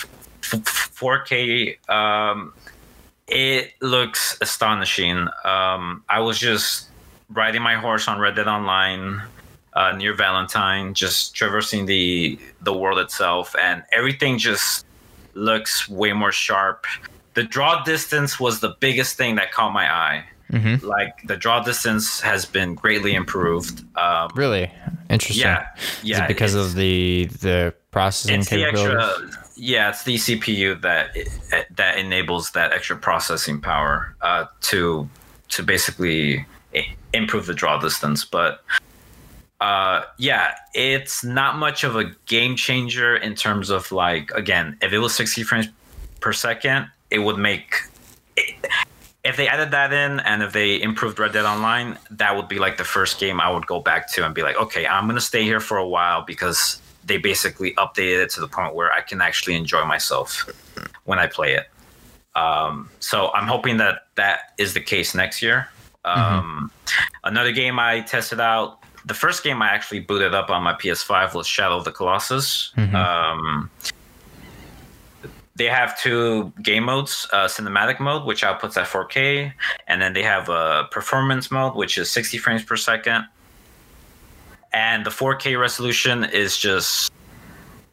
4K, 0.42 1.90
um, 1.90 2.54
it 3.28 3.74
looks 3.82 4.38
astonishing. 4.42 5.28
Um, 5.44 6.04
I 6.08 6.20
was 6.20 6.40
just 6.40 6.90
riding 7.30 7.62
my 7.62 7.76
horse 7.76 8.08
on 8.08 8.20
Red 8.20 8.36
Dead 8.36 8.48
Online 8.48 9.22
uh, 9.74 9.92
near 9.92 10.14
Valentine, 10.14 10.94
just 10.94 11.36
traversing 11.36 11.86
the 11.86 12.40
the 12.62 12.74
world 12.74 13.00
itself, 13.00 13.56
and 13.62 13.84
everything 13.92 14.38
just 14.38 14.86
looks 15.34 15.88
way 15.88 16.14
more 16.14 16.32
sharp. 16.32 16.86
The 17.36 17.44
draw 17.44 17.84
distance 17.84 18.40
was 18.40 18.60
the 18.60 18.76
biggest 18.80 19.18
thing 19.18 19.36
that 19.36 19.52
caught 19.52 19.74
my 19.74 19.94
eye. 19.94 20.26
Mhm. 20.52 20.82
Like 20.84 21.14
the 21.26 21.36
draw 21.38 21.62
distance 21.62 22.22
has 22.22 22.46
been 22.46 22.74
greatly 22.76 23.14
improved. 23.16 23.84
Um, 23.98 24.30
Really 24.36 24.72
interesting. 25.10 25.44
yeah, 25.46 25.66
Is 25.78 26.04
yeah. 26.04 26.24
it 26.24 26.28
because 26.28 26.56
of 26.56 26.76
the 26.76 27.26
the 27.42 27.74
processing 27.92 28.40
it's 28.40 28.50
the 28.50 28.58
capabilities? 28.58 29.04
extra 29.26 29.44
yeah 29.60 29.90
it's 29.90 30.04
the 30.04 30.16
cpu 30.16 30.80
that 30.82 31.18
that 31.76 31.98
enables 31.98 32.52
that 32.52 32.72
extra 32.74 32.96
processing 32.96 33.60
power 33.60 34.16
uh, 34.22 34.46
to 34.62 35.10
to 35.50 35.64
basically 35.64 36.46
improve 37.14 37.48
the 37.48 37.56
draw 37.56 37.80
distance 37.80 38.24
but 38.24 38.64
uh 39.62 40.04
yeah 40.20 40.54
it's 40.76 41.24
not 41.24 41.58
much 41.58 41.84
of 41.84 41.96
a 41.96 42.04
game 42.28 42.56
changer 42.56 43.16
in 43.16 43.34
terms 43.34 43.72
of 43.72 43.92
like 43.92 44.30
again 44.36 44.78
if 44.84 44.94
it 44.94 45.00
was 45.00 45.16
60 45.16 45.42
frames 45.42 45.68
per 46.20 46.32
second 46.34 46.88
it 47.10 47.20
would 47.20 47.40
make 47.40 47.74
if 49.28 49.36
they 49.36 49.48
added 49.48 49.72
that 49.72 49.92
in 49.92 50.20
and 50.22 50.42
if 50.42 50.54
they 50.54 50.82
improved 50.82 51.20
Red 51.20 51.34
Dead 51.34 51.46
Online, 51.46 51.98
that 52.12 52.36
would 52.36 52.48
be 52.48 52.60
like 52.60 52.78
the 52.78 52.84
first 52.84 53.20
game 53.20 53.40
I 53.42 53.52
would 53.52 53.68
go 53.68 53.80
back 53.80 54.12
to 54.14 54.26
and 54.26 54.34
be 54.34 54.42
like, 54.42 54.56
okay, 54.56 54.88
I'm 54.88 55.08
gonna 55.08 55.22
stay 55.22 55.44
here 55.44 55.60
for 55.60 55.78
a 55.78 55.88
while 55.88 56.24
because 56.24 56.82
they 57.06 57.18
basically 57.18 57.74
updated 57.76 58.24
it 58.24 58.30
to 58.32 58.42
the 58.42 58.48
point 58.48 58.76
where 58.76 58.92
I 58.92 59.02
can 59.02 59.22
actually 59.22 59.56
enjoy 59.56 59.86
myself 59.86 60.50
when 61.06 61.20
I 61.20 61.28
play 61.28 61.54
it. 61.54 61.68
Um, 62.36 62.90
so 63.00 63.32
I'm 63.34 63.48
hoping 63.48 63.78
that 63.78 64.08
that 64.16 64.54
is 64.58 64.74
the 64.74 64.82
case 64.82 65.16
next 65.16 65.42
year. 65.42 65.70
Um, 66.06 66.72
Another 67.24 67.52
game 67.52 67.80
I 67.80 68.02
tested 68.02 68.40
out. 68.40 68.80
The 69.06 69.14
first 69.14 69.44
game 69.44 69.62
I 69.62 69.68
actually 69.70 70.02
booted 70.02 70.34
up 70.34 70.50
on 70.50 70.64
my 70.64 70.74
PS5 70.74 71.34
was 71.34 71.48
Shadow 71.48 71.78
of 71.78 71.86
the 71.86 71.92
Colossus. 71.92 72.72
Um, 72.96 73.70
they 75.58 75.66
have 75.66 76.00
two 76.00 76.54
game 76.62 76.84
modes 76.84 77.28
uh, 77.34 77.48
cinematic 77.48 78.00
mode 78.00 78.26
which 78.26 78.44
outputs 78.44 78.78
at 78.78 78.88
4k 78.88 79.52
and 79.88 80.02
then 80.02 80.14
they 80.14 80.24
have 80.24 80.50
a 80.50 80.88
performance 80.92 81.50
mode 81.50 81.76
which 81.76 81.98
is 81.98 82.10
60 82.12 82.38
frames 82.38 82.64
per 82.64 82.78
second. 82.78 83.26
And 84.74 85.06
the 85.06 85.10
4k 85.10 85.60
resolution 85.60 86.26
is 86.26 86.58
just 86.58 87.12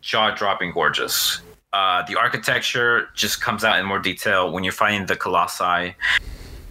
jaw-dropping 0.03 0.73
gorgeous. 0.73 1.41
Uh, 1.73 2.03
the 2.07 2.17
architecture 2.17 3.09
just 3.15 3.41
comes 3.41 3.65
out 3.65 3.79
in 3.79 3.87
more 3.87 3.99
detail. 3.99 4.53
When 4.53 4.63
you're 4.65 4.73
fighting 4.73 5.07
the 5.07 5.17
colossi 5.17 5.95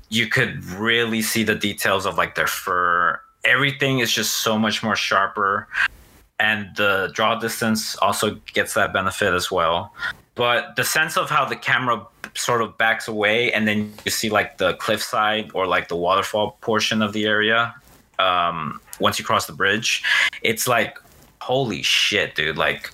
you 0.10 0.28
could 0.28 0.64
really 0.66 1.24
see 1.24 1.44
the 1.44 1.56
details 1.56 2.06
of 2.06 2.18
like 2.18 2.36
their 2.36 2.48
fur. 2.48 3.20
Everything 3.44 4.00
is 4.00 4.14
just 4.14 4.42
so 4.42 4.60
much 4.60 4.84
more 4.84 4.96
sharper. 4.96 5.68
And 6.40 6.76
the 6.76 7.10
draw 7.14 7.40
distance 7.40 7.96
also 7.98 8.36
gets 8.54 8.76
that 8.76 8.94
benefit 8.94 9.34
as 9.34 9.50
well 9.50 9.92
but 10.36 10.76
the 10.76 10.84
sense 10.84 11.18
of 11.18 11.30
how 11.30 11.46
the 11.46 11.56
camera 11.56 12.06
sort 12.36 12.62
of 12.62 12.78
backs 12.78 13.08
away 13.08 13.52
and 13.54 13.68
then 13.68 13.94
you 14.06 14.12
see 14.12 14.30
like 14.30 14.58
the 14.58 14.74
cliffside 14.76 15.52
or 15.54 15.68
like 15.68 15.88
the 15.88 15.96
waterfall 15.96 16.58
portion 16.62 17.02
of 17.02 17.14
the 17.14 17.26
area 17.26 17.74
um, 18.20 18.80
once 19.00 19.20
you 19.20 19.26
cross 19.26 19.46
the 19.46 19.54
bridge 19.54 20.04
it's 20.42 20.68
like 20.68 20.98
holy 21.42 21.82
shit 21.82 22.36
dude. 22.36 22.58
Like 22.58 22.92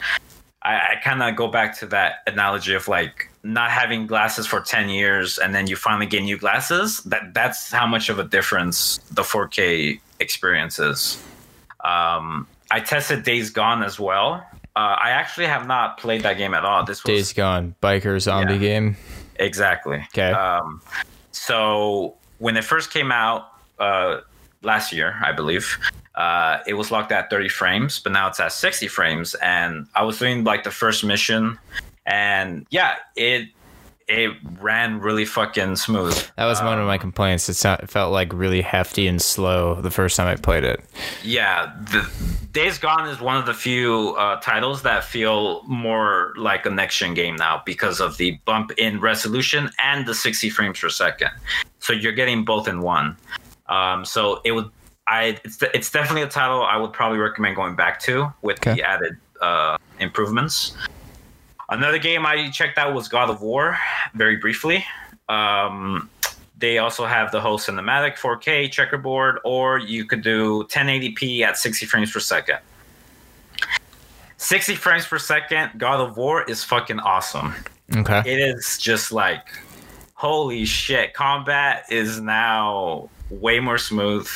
i, 0.64 0.76
I 0.76 0.96
kind 1.04 1.22
of 1.24 1.36
go 1.36 1.48
back 1.48 1.78
to 1.80 1.86
that 1.88 2.24
analogy 2.28 2.74
of 2.74 2.88
like 2.88 3.30
not 3.44 3.72
having 3.72 4.06
glasses 4.06 4.46
for 4.46 4.60
10 4.60 4.90
years 4.90 5.38
and 5.38 5.56
then 5.56 5.68
you 5.68 5.76
finally 5.76 6.06
get 6.06 6.24
new 6.24 6.38
glasses. 6.38 7.02
That 7.04 7.34
that's 7.34 7.72
how 7.72 7.88
much 7.88 8.10
of 8.10 8.20
a 8.20 8.24
difference 8.24 8.98
the 9.12 9.22
4k 9.22 10.00
experience 10.20 10.80
is. 10.80 11.24
Um, 11.86 12.48
i 12.72 12.80
tested 12.80 13.24
days 13.24 13.50
gone 13.50 13.82
as 13.84 14.00
well 14.00 14.46
uh, 14.80 14.96
I 15.08 15.10
actually 15.10 15.48
have 15.48 15.68
not 15.68 15.98
played 15.98 16.22
that 16.24 16.38
game 16.38 16.54
at 16.54 16.64
all. 16.64 16.84
This 16.86 17.04
was 17.04 17.14
Days 17.14 17.34
Gone, 17.34 17.76
biker 17.84 18.20
zombie 18.22 18.54
Yeah. 18.54 18.60
game. 18.60 18.98
exactly. 19.36 19.98
Okay. 20.14 20.32
Um, 20.32 20.82
so 21.32 22.16
when 22.38 22.56
it 22.58 22.64
first 22.64 22.92
came 22.92 23.12
out 23.12 23.42
uh, 23.80 24.22
last 24.62 24.94
year, 24.94 25.16
I 25.22 25.32
believe, 25.34 25.78
uh, 26.16 26.60
it 26.68 26.74
was 26.74 26.92
locked 26.92 27.12
at 27.12 27.30
30 27.30 27.50
frames, 27.50 28.00
but 28.00 28.12
now 28.14 28.28
it's 28.28 28.40
at 28.40 28.52
60 28.54 28.88
frames. 28.88 29.36
And 29.36 29.86
I 29.96 30.04
was 30.04 30.18
doing 30.20 30.44
like 30.44 30.64
the 30.64 30.72
first 30.72 31.04
mission, 31.04 31.58
and 32.06 32.66
yeah, 32.70 32.96
it 33.16 33.50
it 34.10 34.32
ran 34.60 35.00
really 35.00 35.24
fucking 35.24 35.76
smooth. 35.76 36.18
That 36.36 36.46
was 36.46 36.60
one 36.62 36.80
of 36.80 36.88
my 36.88 36.98
complaints. 36.98 37.48
It, 37.48 37.54
sound, 37.54 37.82
it 37.82 37.90
felt 37.90 38.12
like 38.12 38.34
really 38.34 38.62
hefty 38.62 39.08
and 39.08 39.22
slow 39.22 39.76
the 39.82 39.92
first 39.92 40.18
time 40.18 40.28
I 40.28 40.36
played 40.36 40.64
it. 40.64 40.84
Yeah, 41.24 41.72
the 41.92 42.10
Days 42.52 42.80
Gone 42.80 43.08
is 43.08 43.22
one 43.22 43.38
of 43.38 43.46
the 43.46 43.54
few 43.54 44.16
uh, 44.18 44.40
titles 44.42 44.82
that 44.82 45.04
feel 45.04 45.64
more 45.68 46.34
like 46.36 46.66
a 46.66 46.72
next 46.72 46.98
gen 46.98 47.14
game 47.14 47.36
now 47.36 47.62
because 47.66 48.00
of 48.00 48.18
the 48.18 48.32
bump 48.46 48.72
in 48.78 49.00
resolution 49.00 49.70
and 49.84 50.08
the 50.08 50.16
60 50.16 50.50
frames 50.50 50.80
per 50.80 50.90
second. 50.90 51.30
So 51.78 51.94
you're 51.94 52.12
getting 52.12 52.44
both 52.44 52.68
in 52.68 52.82
one. 52.82 53.16
Um, 53.68 54.04
so 54.04 54.42
it 54.44 54.54
would, 54.54 54.72
I 55.08 55.40
it's, 55.46 55.62
it's 55.76 55.92
definitely 55.92 56.24
a 56.24 56.28
title 56.28 56.64
I 56.64 56.78
would 56.78 56.94
probably 56.94 57.20
recommend 57.20 57.56
going 57.56 57.76
back 57.76 58.00
to 58.02 58.34
with 58.42 58.58
Okay. 58.58 58.74
the 58.74 58.84
added 58.84 59.18
uh, 59.40 59.78
improvements. 60.00 60.76
Another 61.70 62.00
game 62.00 62.26
I 62.26 62.50
checked 62.50 62.78
out 62.78 62.94
was 62.94 63.08
God 63.08 63.30
of 63.30 63.42
War, 63.42 63.78
very 64.16 64.38
briefly. 64.38 64.84
Um, 65.28 66.10
they 66.58 66.80
also 66.80 67.06
have 67.06 67.32
the 67.32 67.40
whole 67.40 67.60
cinematic 67.60 68.18
4K 68.18 68.72
checkerboard, 68.72 69.40
or 69.46 69.78
you 69.78 70.06
could 70.06 70.22
do 70.24 70.64
1080p 70.66 71.42
at 71.42 71.58
60 71.58 71.86
frames 71.86 72.12
per 72.12 72.20
second. 72.20 72.58
60 74.38 74.76
frames 74.76 75.06
per 75.06 75.20
second, 75.20 75.72
God 75.78 76.00
of 76.00 76.18
War 76.18 76.44
is 76.44 76.64
fucking 76.64 77.00
awesome. 77.00 77.54
Okay. 77.96 78.20
It 78.26 78.40
is 78.40 78.78
just 78.78 79.12
like, 79.12 79.48
holy 80.16 80.66
shit, 80.66 81.14
combat 81.14 81.86
is 81.90 82.20
now 82.20 83.10
way 83.30 83.60
more 83.60 83.78
smooth. 83.78 84.30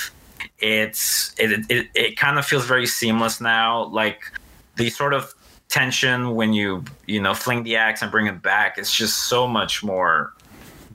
It's 0.60 1.34
it 1.38 1.66
it, 1.70 1.88
it 1.94 2.18
kind 2.18 2.38
of 2.38 2.46
feels 2.46 2.66
very 2.66 2.86
seamless 2.86 3.42
now. 3.42 3.86
Like 3.86 4.32
the 4.76 4.90
sort 4.90 5.14
of 5.14 5.34
tension 5.74 6.36
when 6.36 6.54
you 6.54 6.84
you 7.08 7.20
know 7.20 7.34
fling 7.34 7.64
the 7.64 7.76
axe 7.76 8.04
and 8.04 8.12
bring 8.12 8.28
it 8.28 8.42
back, 8.44 8.78
it's 8.78 8.94
just 8.94 9.24
so 9.24 9.48
much 9.48 9.84
more 9.84 10.32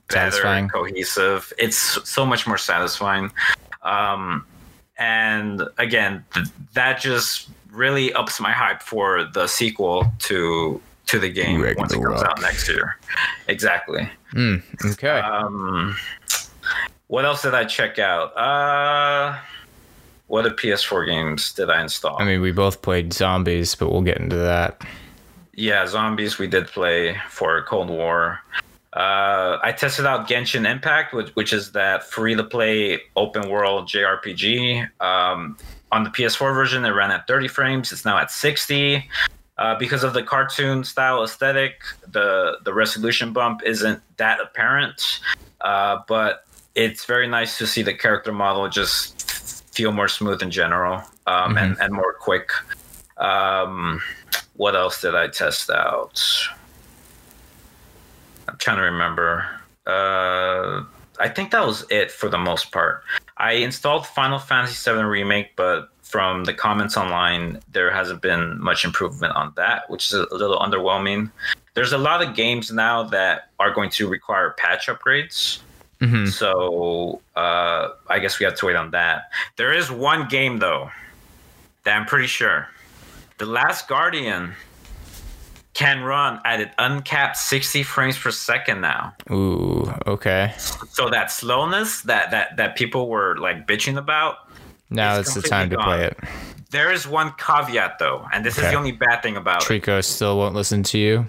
better 0.09 0.31
Satisfying. 0.31 0.64
and 0.64 0.72
cohesive. 0.72 1.53
It's 1.59 1.76
so 2.09 2.24
much 2.24 2.47
more 2.47 2.57
satisfying. 2.57 3.33
Um, 3.83 4.47
and 4.97 5.62
again, 5.79 6.24
th- 6.33 6.47
that 6.74 7.01
just 7.01 7.51
really 7.72 8.12
ups 8.12 8.41
my 8.41 8.53
hype 8.53 8.81
for 8.83 9.24
the 9.24 9.49
sequel 9.49 10.07
to 10.20 10.81
to 11.07 11.18
the 11.18 11.29
game 11.29 11.61
Wreck 11.61 11.76
once 11.76 11.93
it 11.93 12.01
comes 12.01 12.22
out 12.22 12.41
next 12.41 12.68
year. 12.68 12.99
Exactly. 13.49 14.09
Mm, 14.35 14.62
okay. 14.93 15.18
Um, 15.18 15.97
what 17.09 17.24
else 17.24 17.43
did 17.43 17.55
I 17.55 17.64
check 17.64 17.99
out? 17.99 18.37
Uh, 18.37 19.39
what 20.29 20.47
other 20.47 20.55
PS4 20.55 21.07
games 21.07 21.53
did 21.53 21.68
I 21.68 21.83
install? 21.83 22.20
I 22.20 22.24
mean, 22.24 22.41
we 22.41 22.53
both 22.53 22.81
played 22.83 23.12
zombies, 23.12 23.74
but 23.74 23.91
we'll 23.91 24.03
get 24.03 24.18
into 24.18 24.37
that. 24.37 24.83
yeah, 25.55 25.87
zombies 25.87 26.39
we 26.39 26.47
did 26.47 26.68
play 26.68 27.16
for 27.29 27.62
Cold 27.64 27.91
War. 27.91 28.41
Uh, 28.93 29.59
I 29.62 29.72
tested 29.72 30.07
out 30.07 30.29
Genshin 30.29 30.68
Impact, 30.70 31.12
which, 31.12 31.29
which 31.31 31.53
is 31.53 31.72
that 31.72 32.05
free 32.05 32.35
to 32.35 32.45
play 32.45 33.01
open 33.16 33.49
world 33.51 33.89
JRPG. 33.89 34.89
Um, 35.01 35.59
on 35.93 36.05
the 36.05 36.11
PS4 36.11 36.55
version, 36.55 36.85
it 36.85 36.91
ran 36.91 37.11
at 37.11 37.26
30 37.26 37.49
frames. 37.49 37.93
It's 37.93 38.05
now 38.05 38.18
at 38.18 38.31
60. 38.31 39.09
Uh, 39.57 39.74
because 39.76 40.05
of 40.05 40.14
the 40.14 40.22
cartoon 40.22 40.85
style 40.85 41.24
aesthetic, 41.24 41.83
the 42.07 42.59
the 42.64 42.72
resolution 42.72 43.33
bump 43.33 43.61
isn't 43.64 44.01
that 44.16 44.41
apparent. 44.41 45.20
Uh, 45.61 45.99
but 46.07 46.45
it's 46.76 47.05
very 47.05 47.26
nice 47.26 47.59
to 47.59 47.66
see 47.66 47.83
the 47.83 47.93
character 47.93 48.33
model 48.33 48.68
just 48.68 49.58
feel 49.79 49.93
more 49.93 50.09
smooth 50.09 50.43
in 50.43 50.51
general 50.51 51.01
um, 51.29 51.57
and, 51.57 51.76
and 51.81 51.95
more 51.95 52.12
quick. 52.12 52.51
Um, 53.16 54.03
what 54.57 54.74
else 54.74 55.01
did 55.01 55.14
I 55.14 55.29
test 55.29 55.70
out? 55.70 56.20
I'm 58.49 58.59
trying 58.59 58.79
to 58.79 58.83
remember. 58.83 59.47
Uh, 59.87 60.83
I 61.20 61.29
think 61.29 61.53
that 61.53 61.64
was 61.64 61.85
it 61.91 62.11
for 62.11 62.29
the 62.29 62.39
most 62.39 62.72
part. 62.72 63.05
I 63.37 63.53
installed 63.53 64.05
Final 64.05 64.41
Fantasy 64.41 64.91
VII 64.91 65.05
Remake, 65.05 65.55
but 65.55 65.91
from 66.03 66.43
the 66.43 66.55
comments 66.55 66.97
online, 66.97 67.61
there 67.70 67.93
hasn't 67.93 68.20
been 68.20 68.61
much 68.61 68.85
improvement 68.85 69.37
on 69.37 69.53
that, 69.55 69.89
which 69.89 70.07
is 70.07 70.14
a 70.14 70.35
little 70.35 70.59
underwhelming. 70.59 71.31
There's 71.74 71.93
a 71.93 71.99
lot 71.99 72.20
of 72.20 72.35
games 72.35 72.72
now 72.72 73.05
that 73.05 73.51
are 73.61 73.72
going 73.72 73.91
to 73.91 74.09
require 74.09 74.57
patch 74.59 74.89
upgrades. 74.89 75.61
Hmm 76.01 76.27
So 76.27 77.21
uh, 77.37 77.91
I 78.09 78.19
guess 78.19 78.39
we 78.39 78.45
have 78.45 78.55
to 78.57 78.67
wait 78.67 78.77
on 78.77 78.91
that. 78.93 79.31
There 79.57 79.73
is 79.73 79.91
one 79.91 80.29
game 80.29 80.59
though 80.59 80.91
that 81.85 81.97
I'm 81.97 82.07
pretty 82.07 82.27
sure, 82.27 82.69
The 83.39 83.47
Last 83.47 83.89
Guardian, 83.89 84.55
can 85.75 86.03
run 86.03 86.41
at 86.45 86.61
an 86.61 86.71
uncapped 86.79 87.37
60 87.37 87.85
frames 87.85 88.19
per 88.19 88.33
second 88.33 88.81
now. 88.81 89.15
Ooh, 89.31 89.93
okay. 90.07 90.53
So 90.59 91.09
that 91.11 91.31
slowness 91.31 92.03
that 92.03 92.33
that 92.33 92.57
that 92.57 92.77
people 92.77 93.09
were 93.09 93.37
like 93.39 93.67
bitching 93.67 93.97
about. 93.97 94.39
Now 94.91 95.19
It's 95.19 95.37
it's, 95.37 95.43
the 95.43 95.49
time 95.49 95.71
to 95.71 95.77
play 95.77 96.05
it. 96.05 96.19
There 96.71 96.93
is 96.93 97.07
one 97.07 97.33
caveat 97.39 97.99
though, 97.99 98.27
and 98.33 98.45
this 98.45 98.59
is 98.59 98.65
the 98.65 98.75
only 98.75 98.93
bad 98.93 99.23
thing 99.23 99.37
about 99.37 99.63
it. 99.63 99.83
Trico 99.83 100.05
still 100.05 100.37
won't 100.37 100.55
listen 100.55 100.83
to 100.85 100.99
you. 100.99 101.27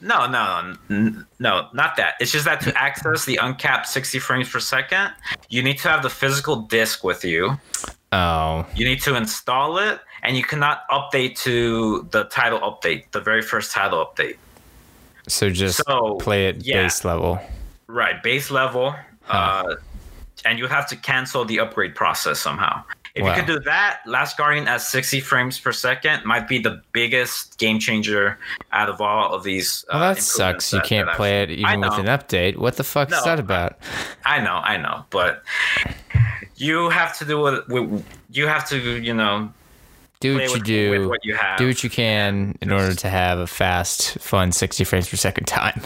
No, 0.00 0.26
no, 0.26 0.74
n- 0.88 1.26
no, 1.38 1.68
not 1.74 1.96
that. 1.96 2.14
It's 2.20 2.32
just 2.32 2.44
that 2.46 2.60
to 2.62 2.76
access 2.82 3.24
the 3.24 3.36
uncapped 3.36 3.86
60 3.88 4.18
frames 4.18 4.48
per 4.48 4.58
second, 4.60 5.12
you 5.48 5.62
need 5.62 5.78
to 5.78 5.88
have 5.88 6.02
the 6.02 6.10
physical 6.10 6.56
disc 6.56 7.04
with 7.04 7.24
you. 7.24 7.58
Oh, 8.12 8.66
You 8.74 8.84
need 8.86 9.00
to 9.02 9.14
install 9.16 9.78
it, 9.78 10.00
and 10.22 10.36
you 10.36 10.42
cannot 10.42 10.88
update 10.90 11.36
to 11.40 12.08
the 12.10 12.24
title 12.24 12.58
update, 12.60 13.04
the 13.12 13.20
very 13.20 13.42
first 13.42 13.72
title 13.72 14.04
update. 14.04 14.36
so 15.28 15.50
just 15.50 15.82
So, 15.86 16.14
play 16.16 16.46
it 16.48 16.56
yeah. 16.64 16.82
base 16.82 17.04
level. 17.04 17.38
Right, 17.86 18.22
base 18.22 18.50
level, 18.50 18.94
uh, 19.28 19.74
and 20.44 20.58
you 20.58 20.66
have 20.66 20.88
to 20.88 20.96
cancel 20.96 21.44
the 21.44 21.60
upgrade 21.60 21.94
process 21.94 22.40
somehow. 22.40 22.82
If 23.14 23.22
Wow. 23.24 23.30
you 23.30 23.34
could 23.42 23.46
do 23.46 23.58
that, 23.60 24.00
Last 24.06 24.36
Guardian 24.36 24.68
at 24.68 24.80
60 24.82 25.20
frames 25.20 25.58
per 25.58 25.72
second 25.72 26.24
might 26.24 26.46
be 26.46 26.58
the 26.58 26.80
biggest 26.92 27.58
game 27.58 27.78
changer 27.80 28.38
out 28.72 28.88
of 28.88 29.00
all 29.00 29.32
of 29.34 29.42
these. 29.42 29.84
Well, 29.92 30.02
uh, 30.02 30.14
that 30.14 30.22
sucks. 30.22 30.72
You 30.72 30.80
can't 30.82 31.10
play 31.12 31.42
it 31.42 31.50
even 31.50 31.80
with 31.80 31.92
an 31.98 32.06
update. 32.06 32.56
What 32.56 32.76
the 32.76 32.84
fuck 32.84 33.08
is 33.08 33.16
No, 33.16 33.24
that 33.24 33.40
about? 33.40 33.78
I 34.24 34.40
know, 34.40 34.56
I 34.62 34.76
know, 34.76 35.04
but 35.10 35.42
you 36.56 36.88
have 36.90 37.16
to 37.18 37.24
do 37.24 37.40
what 37.40 37.64
You 38.30 38.46
have 38.46 38.68
to, 38.68 38.78
you 38.78 39.12
know, 39.14 39.52
Do 40.20 40.34
what 40.34 40.44
you 40.44 40.52
with, 40.52 40.64
do. 40.64 40.90
with 40.90 41.08
what 41.08 41.24
you 41.24 41.34
have. 41.34 41.58
do 41.58 41.66
what 41.66 41.82
you 41.82 41.90
can 41.90 42.56
in 42.60 42.70
order 42.70 42.94
to 42.94 43.08
have 43.08 43.38
a 43.38 43.46
fast, 43.46 44.18
fun 44.18 44.52
60 44.52 44.84
frames 44.84 45.08
per 45.08 45.16
second 45.16 45.46
time. 45.46 45.80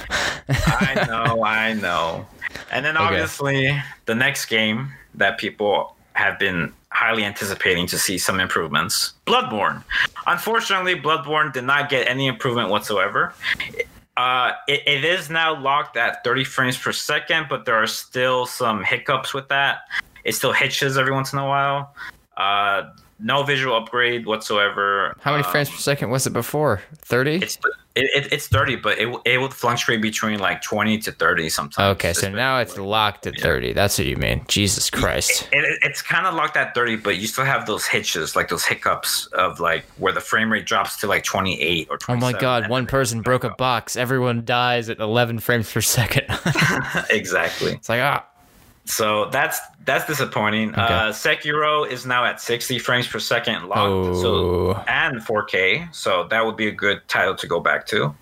I 0.49 1.05
know, 1.09 1.43
I 1.47 1.73
know. 1.73 2.27
And 2.71 2.85
then 2.85 2.97
Okay. 2.97 3.05
obviously 3.07 3.83
the 4.07 4.15
next 4.15 4.47
game 4.47 4.93
that 5.15 5.39
people 5.39 5.94
have 6.15 6.39
been 6.39 6.73
highly 6.91 7.25
anticipating 7.25 7.87
to 7.89 7.99
see 7.99 8.19
some 8.19 8.39
improvements, 8.41 9.13
Bloodborne. 9.27 9.83
Unfortunately, 10.27 10.95
Bloodborne 10.95 11.53
did 11.53 11.65
not 11.65 11.89
get 11.91 12.09
any 12.09 12.27
improvement 12.29 12.71
whatsoever. 12.71 13.35
Uh, 14.17 14.53
it, 14.69 14.83
it 14.87 15.05
is 15.05 15.29
now 15.29 15.61
locked 15.61 15.97
at 15.97 16.23
30 16.23 16.45
frames 16.45 16.79
per 16.79 16.93
second, 16.93 17.47
but 17.51 17.65
there 17.65 17.75
are 17.75 17.87
still 17.89 18.47
some 18.47 18.85
hiccups 18.85 19.35
with 19.35 19.49
that. 19.49 19.81
It 20.23 20.35
still 20.37 20.53
hitches 20.53 20.97
every 20.97 21.13
once 21.13 21.33
in 21.33 21.41
a 21.41 21.47
while. 21.47 21.95
Uh, 22.37 22.85
no 23.19 23.43
visual 23.43 23.77
upgrade 23.77 24.25
whatsoever. 24.27 25.17
How 25.21 25.33
many 25.33 25.43
Um, 25.45 25.51
frames 25.51 25.69
per 25.71 25.77
second 25.79 26.11
was 26.11 26.27
it 26.29 26.33
before? 26.33 26.81
30? 26.99 27.37
It's 27.43 27.59
it, 27.97 28.25
it, 28.25 28.33
it's 28.33 28.49
30, 28.49 28.77
but 28.77 28.99
it, 28.99 29.15
it 29.25 29.39
would 29.41 29.55
fluctuate 29.55 30.03
between 30.03 30.41
like 30.41 30.63
20 30.63 30.99
to 30.99 31.13
30 31.13 31.49
sometimes. 31.49 31.95
Okay, 31.97 32.13
so 32.13 32.29
now 32.29 32.59
it's 32.59 32.77
locked 32.77 33.27
at 33.27 33.39
30. 33.39 33.73
That's 33.73 33.99
what 33.99 34.07
you 34.09 34.17
mean. 34.17 34.45
Jesus 34.49 34.91
Christ. 34.91 35.49
It, 35.53 35.59
it- 35.65 35.79
it's 35.83 36.03
kind 36.03 36.27
of 36.27 36.35
locked 36.35 36.57
at 36.57 36.75
30, 36.75 36.97
but 36.97 37.17
you 37.19 37.27
still 37.27 37.45
have 37.45 37.67
those 37.67 37.87
hitches, 37.87 38.35
like 38.35 38.49
those 38.49 38.65
hiccups 38.65 39.27
of 39.27 39.61
like 39.61 39.85
where 39.99 40.13
the 40.13 40.21
frame 40.21 40.51
rate 40.51 40.67
drops 40.67 40.97
to 41.01 41.07
like 41.07 41.23
28 41.25 41.89
or 41.91 41.99
Oh 42.09 42.17
my 42.17 42.33
god, 42.33 42.69
one 42.69 42.87
person 42.87 43.21
broke 43.23 43.45
a 43.45 43.51
box. 43.51 43.97
Everyone 43.97 44.45
dies 44.45 44.89
at 44.89 44.99
11 44.99 45.39
frames 45.39 45.73
per 45.73 45.81
second. 45.81 46.25
exactly. 47.11 47.73
it's 47.73 47.89
like, 47.89 48.01
ah. 48.01 48.25
So 48.87 49.27
that's 49.31 49.59
that's 49.85 50.07
disappointing. 50.07 50.75
Uh, 50.75 51.09
Sekiro 51.11 51.89
is 51.91 52.05
now 52.07 52.25
at 52.25 52.41
60 52.41 52.79
frames 52.79 53.07
per 53.07 53.19
second 53.19 53.67
locked, 53.69 53.79
Oh. 53.91 54.23
so 54.23 54.85
and 54.89 55.21
4K. 55.21 55.89
So 55.95 56.25
that 56.31 56.45
would 56.45 56.57
be 56.57 56.69
a 56.69 56.73
good 56.73 57.01
title 57.09 57.35
to 57.37 57.47
go 57.47 57.61
back 57.61 57.87
to. 57.89 58.15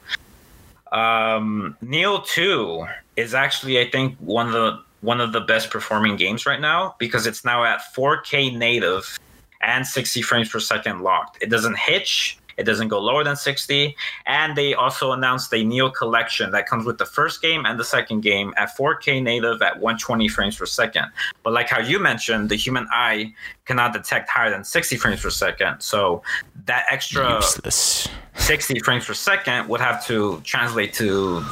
Um, 0.93 1.77
Nioh 1.83 2.25
2 2.27 2.87
is 3.17 3.35
actually, 3.35 3.81
I 3.81 3.91
think, 3.91 4.17
one 4.19 4.47
of 4.47 4.53
the 4.53 4.83
one 5.01 5.21
of 5.21 5.33
the 5.33 5.41
best 5.41 5.71
performing 5.71 6.15
games 6.17 6.47
right 6.47 6.61
now 6.61 6.95
because 6.99 7.27
it's 7.27 7.45
now 7.45 7.65
at 7.65 7.81
4K 7.93 8.57
native 8.57 9.19
and 9.61 9.85
60 9.85 10.23
frames 10.23 10.49
per 10.49 10.61
second 10.61 11.01
locked. 11.03 11.43
It 11.43 11.51
doesn't 11.51 11.77
hitch. 11.77 12.39
It 12.57 12.65
doesn't 12.65 12.89
go 12.89 12.99
lower 13.01 13.25
than 13.25 13.37
60. 13.37 13.97
And 14.27 14.57
they 14.57 14.75
also 14.75 15.13
announced 15.13 15.53
a 15.53 15.57
Nioh 15.57 15.93
collection 15.93 16.51
that 16.53 16.67
comes 16.67 16.85
with 16.85 16.99
the 16.99 17.07
first 17.07 17.41
game 17.43 17.65
and 17.67 17.79
the 17.79 17.85
second 17.85 18.21
game 18.23 18.53
at 18.57 18.77
4K 18.77 19.23
native 19.23 19.63
at 19.63 19.75
120 19.81 20.29
frames 20.29 20.57
per 20.57 20.67
second. 20.67 21.07
But 21.43 21.53
like 21.53 21.69
how 21.69 21.81
you 21.81 21.99
mentioned, 21.99 22.49
the 22.49 22.57
human 22.57 22.87
eye 22.93 23.35
cannot 23.65 23.93
detect 23.93 24.29
higher 24.29 24.51
than 24.51 24.65
60 24.65 24.97
frames 24.97 25.23
per 25.23 25.31
second. 25.31 25.81
So 25.81 26.23
that 26.67 26.85
extra 26.91 27.35
Useless. 27.37 28.09
60 28.37 28.81
frames 28.81 29.05
per 29.07 29.15
second 29.15 29.69
would 29.69 29.81
have 29.81 30.05
to 30.07 30.41
translate 30.45 30.95
to 30.95 31.45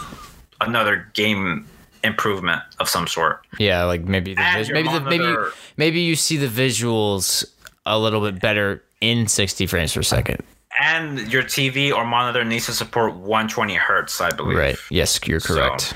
another 0.61 1.09
game 1.15 1.67
improvement 2.03 2.63
of 2.79 2.89
some 2.89 3.07
sort. 3.07 3.45
Yeah, 3.59 3.85
like 3.85 4.03
maybe 4.05 4.35
the 4.35 4.43
vis- 4.57 4.71
maybe 4.71 4.89
the, 4.89 5.01
maybe 5.01 5.19
monitor- 5.25 5.53
maybe 5.77 6.01
you 6.01 6.17
see 6.17 6.37
the 6.37 6.47
visuals 6.49 7.45
a 7.87 7.99
little 7.99 8.21
bit 8.21 8.41
better 8.41 8.83
in 9.01 9.27
60 9.27 9.67
frames 9.67 9.93
per 9.95 10.03
second. 10.03 10.43
And 10.79 11.31
your 11.33 11.43
TV 11.43 11.93
or 11.93 12.05
monitor 12.05 12.45
needs 12.45 12.67
to 12.67 12.73
support 12.73 13.15
120 13.15 13.75
hertz, 13.75 14.21
I 14.21 14.31
believe. 14.31 14.57
Right. 14.57 14.77
Yes, 14.91 15.19
you're 15.27 15.41
So- 15.41 15.55
correct. 15.55 15.95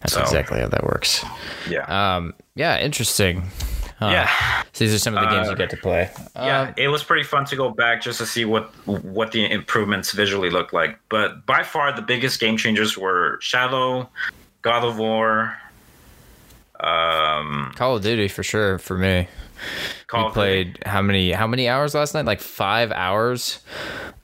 That's 0.00 0.14
so- 0.14 0.22
exactly 0.22 0.60
how 0.60 0.68
that 0.68 0.84
works. 0.84 1.24
Yeah. 1.68 1.84
Um, 2.16 2.34
yeah, 2.54 2.78
interesting. 2.78 3.50
Huh. 3.98 4.08
yeah. 4.08 4.62
So 4.72 4.84
these 4.84 4.94
are 4.94 4.98
some 4.98 5.14
of 5.18 5.22
the 5.24 5.28
games 5.28 5.48
Uh, 5.48 5.50
you 5.50 5.56
get 5.58 5.68
to 5.70 5.76
play. 5.76 6.08
Yeah, 6.34 6.60
Um, 6.62 6.74
it 6.78 6.88
was 6.88 7.02
pretty 7.02 7.22
fun 7.24 7.44
to 7.46 7.56
go 7.56 7.68
back 7.68 8.00
just 8.00 8.16
to 8.18 8.24
see 8.24 8.46
what 8.46 8.70
what 8.86 9.32
the 9.32 9.50
improvements 9.50 10.12
visually 10.12 10.48
look 10.48 10.72
like. 10.72 10.98
But 11.10 11.44
by 11.44 11.62
far, 11.64 11.92
the 11.92 12.00
biggest 12.00 12.40
game 12.40 12.56
changers 12.56 12.96
were 12.96 13.36
Shadow, 13.42 14.08
God 14.62 14.84
of 14.84 14.96
War, 14.96 15.54
um, 16.80 17.72
Call 17.76 17.96
of 17.96 18.02
Duty 18.02 18.28
for 18.28 18.42
sure 18.42 18.78
for 18.78 18.96
me. 18.96 19.28
Call 20.06 20.20
we 20.24 20.28
Duty. 20.28 20.34
played 20.34 20.78
how 20.86 21.02
many 21.02 21.32
how 21.32 21.46
many 21.46 21.68
hours 21.68 21.94
last 21.94 22.14
night? 22.14 22.24
Like 22.26 22.40
five 22.40 22.90
hours, 22.92 23.60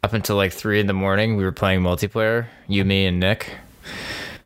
up 0.03 0.13
until 0.13 0.37
like 0.37 0.53
three 0.53 0.81
in 0.81 0.87
the 0.87 0.93
morning. 0.93 1.37
We 1.37 1.45
were 1.45 1.53
playing 1.53 1.81
multiplayer. 1.81 2.47
You, 2.69 2.85
me, 2.85 3.07
and 3.07 3.21
Nick. 3.21 3.51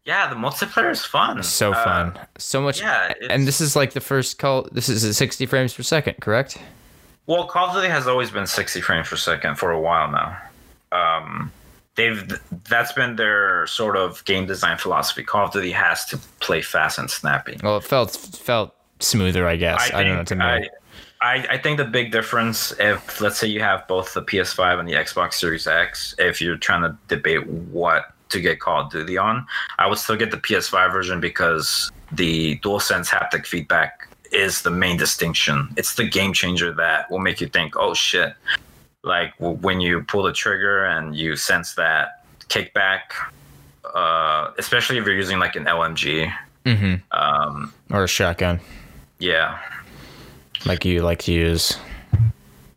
Yeah, 0.04 0.28
the 0.28 0.34
multiplayer 0.36 0.90
is 0.90 1.04
fun. 1.04 1.42
So 1.42 1.72
Uh, 1.72 1.84
fun. 1.84 2.18
So 2.38 2.60
much. 2.60 2.80
yeah, 2.80 3.12
and 3.28 3.46
this 3.46 3.60
is 3.60 3.76
like 3.76 3.92
the 3.92 4.00
first 4.00 4.38
call. 4.38 4.68
This 4.72 4.88
is 4.88 5.04
at 5.04 5.14
sixty 5.14 5.46
frames 5.46 5.74
per 5.74 5.82
second, 5.82 6.14
correct? 6.20 6.58
Well, 7.26 7.46
Call 7.46 7.68
of 7.68 7.74
Duty 7.74 7.86
has 7.88 8.08
always 8.08 8.28
been 8.32 8.46
60 8.48 8.80
frames 8.80 9.08
per 9.08 9.14
second 9.14 9.54
for 9.56 9.70
a 9.70 9.78
while 9.80 10.10
now. 10.10 10.36
Um, 10.90 11.52
they've 11.94 12.26
that's 12.68 12.92
been 12.92 13.14
their 13.14 13.68
sort 13.68 13.96
of 13.96 14.24
game 14.24 14.46
design 14.46 14.78
philosophy. 14.78 15.22
Call 15.22 15.44
of 15.46 15.52
Duty 15.52 15.70
has 15.70 16.04
to 16.06 16.16
play 16.40 16.60
fast 16.60 16.98
and 16.98 17.08
snappy. 17.08 17.56
Well, 17.62 17.76
it 17.76 17.84
felt 17.84 18.16
felt 18.16 18.74
smoother, 18.98 19.46
I 19.46 19.54
guess. 19.56 19.92
I, 19.92 20.02
don't 20.02 20.16
know. 20.16 20.24
To 20.24 20.34
me, 20.34 20.44
I, 20.44 20.68
I, 21.22 21.46
I 21.50 21.58
think 21.58 21.76
the 21.76 21.84
big 21.84 22.12
difference, 22.12 22.72
if 22.78 23.20
let's 23.20 23.38
say 23.38 23.46
you 23.46 23.60
have 23.60 23.86
both 23.86 24.14
the 24.14 24.22
PS5 24.22 24.80
and 24.80 24.88
the 24.88 24.94
Xbox 24.94 25.34
Series 25.34 25.66
X, 25.66 26.14
if 26.18 26.40
you're 26.40 26.56
trying 26.56 26.82
to 26.82 26.96
debate 27.08 27.46
what 27.46 28.14
to 28.30 28.40
get 28.40 28.60
Call 28.60 28.86
of 28.86 28.90
Duty 28.90 29.18
on, 29.18 29.46
I 29.78 29.86
would 29.86 29.98
still 29.98 30.16
get 30.16 30.30
the 30.30 30.38
PS5 30.38 30.92
version 30.92 31.20
because 31.20 31.90
the 32.12 32.58
DualSense 32.58 33.08
haptic 33.08 33.46
feedback 33.46 34.08
is 34.32 34.62
the 34.62 34.70
main 34.70 34.96
distinction. 34.96 35.68
It's 35.76 35.94
the 35.94 36.08
game 36.08 36.32
changer 36.32 36.72
that 36.74 37.10
will 37.10 37.18
make 37.18 37.40
you 37.40 37.48
think, 37.48 37.76
oh 37.76 37.92
shit. 37.94 38.34
Like 39.02 39.36
w- 39.38 39.58
when 39.58 39.80
you 39.80 40.02
pull 40.02 40.22
the 40.22 40.32
trigger 40.32 40.84
and 40.84 41.14
you 41.16 41.36
sense 41.36 41.74
that 41.74 42.24
kickback, 42.48 43.00
uh, 43.94 44.52
especially 44.58 44.98
if 44.98 45.04
you're 45.04 45.16
using 45.16 45.38
like 45.38 45.56
an 45.56 45.64
LMG. 45.64 46.32
hmm 46.64 46.94
Um, 47.10 47.72
or 47.90 48.04
a 48.04 48.08
shotgun, 48.08 48.60
yeah, 49.18 49.58
like 50.66 50.84
you 50.84 51.02
like 51.02 51.20
to 51.20 51.32
use, 51.32 51.76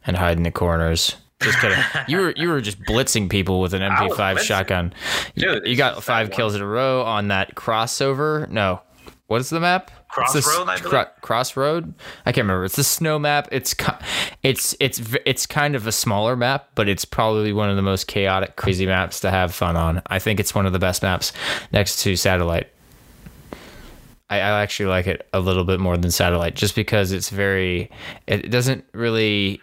and 0.06 0.18
hide 0.18 0.38
in 0.38 0.44
the 0.44 0.52
corners. 0.52 1.16
Just 1.42 1.60
kidding. 1.60 1.78
you 2.08 2.18
were 2.20 2.34
you 2.38 2.50
were 2.50 2.62
just 2.62 2.80
blitzing 2.84 3.30
people 3.30 3.60
with 3.62 3.74
an 3.74 3.82
MP5 3.82 4.40
shotgun. 4.40 4.94
You- 5.36 5.54
Dude, 5.56 5.68
you 5.68 5.76
got 5.76 6.02
five 6.04 6.32
kills 6.32 6.56
in 6.56 6.62
a 6.62 6.68
row 6.68 7.04
on 7.04 7.28
that 7.30 7.56
crossover. 7.56 8.48
No, 8.50 8.82
what 9.28 9.42
is 9.42 9.50
the 9.50 9.60
map? 9.60 9.92
Crossroad, 10.10 10.70
I 10.70 10.78
believe? 10.78 10.90
cro- 10.92 11.06
crossroad. 11.22 11.92
I 12.24 12.32
can't 12.32 12.46
remember. 12.46 12.66
It's 12.66 12.76
the 12.76 12.84
snow 12.84 13.18
map. 13.18 13.48
It's 13.52 13.74
it's 14.44 14.76
it's 14.80 15.02
it's 15.26 15.48
kind 15.48 15.76
of 15.76 15.88
a 15.88 15.92
smaller 15.92 16.36
map, 16.36 16.70
but 16.76 16.88
it's 16.88 17.04
probably 17.04 17.52
one 17.52 17.70
of 17.72 17.76
the 17.76 17.82
most 17.82 18.06
chaotic, 18.06 18.56
crazy 18.56 18.86
maps 18.86 19.20
to 19.22 19.32
have 19.32 19.56
fun 19.56 19.76
on. 19.76 20.04
I 20.08 20.20
think 20.20 20.40
it's 20.40 20.54
one 20.54 20.68
of 20.68 20.72
the 20.72 20.78
best 20.78 21.02
maps 21.02 21.34
next 21.72 22.04
to 22.04 22.16
Satellite. 22.16 22.68
I, 24.34 24.38
I 24.38 24.62
actually 24.62 24.88
like 24.88 25.08
it 25.08 25.28
a 25.34 25.40
little 25.40 25.64
bit 25.64 25.80
more 25.80 25.98
than 25.98 26.12
Satellite, 26.12 26.56
just 26.56 26.76
because 26.76 27.12
it's 27.12 27.30
very. 27.30 27.90
It 28.28 28.50
doesn't 28.50 28.86
really. 28.94 29.62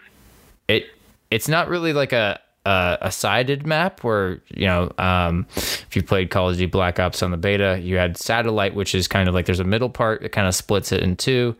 It 0.67 0.85
it's 1.29 1.47
not 1.47 1.67
really 1.67 1.93
like 1.93 2.13
a 2.13 2.39
a, 2.65 3.11
sided 3.11 3.65
map 3.65 4.03
where 4.03 4.41
you 4.49 4.67
know 4.67 4.91
um, 4.97 5.47
if 5.55 5.95
you 5.95 6.03
played 6.03 6.29
Call 6.29 6.49
of 6.49 6.55
Duty 6.55 6.67
Black 6.67 6.99
Ops 6.99 7.23
on 7.23 7.31
the 7.31 7.37
beta, 7.37 7.79
you 7.81 7.97
had 7.97 8.17
Satellite, 8.17 8.75
which 8.75 8.93
is 8.95 9.07
kind 9.07 9.27
of 9.27 9.35
like 9.35 9.45
there's 9.45 9.59
a 9.59 9.65
middle 9.65 9.89
part 9.89 10.21
that 10.21 10.29
kind 10.29 10.47
of 10.47 10.55
splits 10.55 10.91
it 10.91 11.01
in 11.01 11.15
two. 11.15 11.55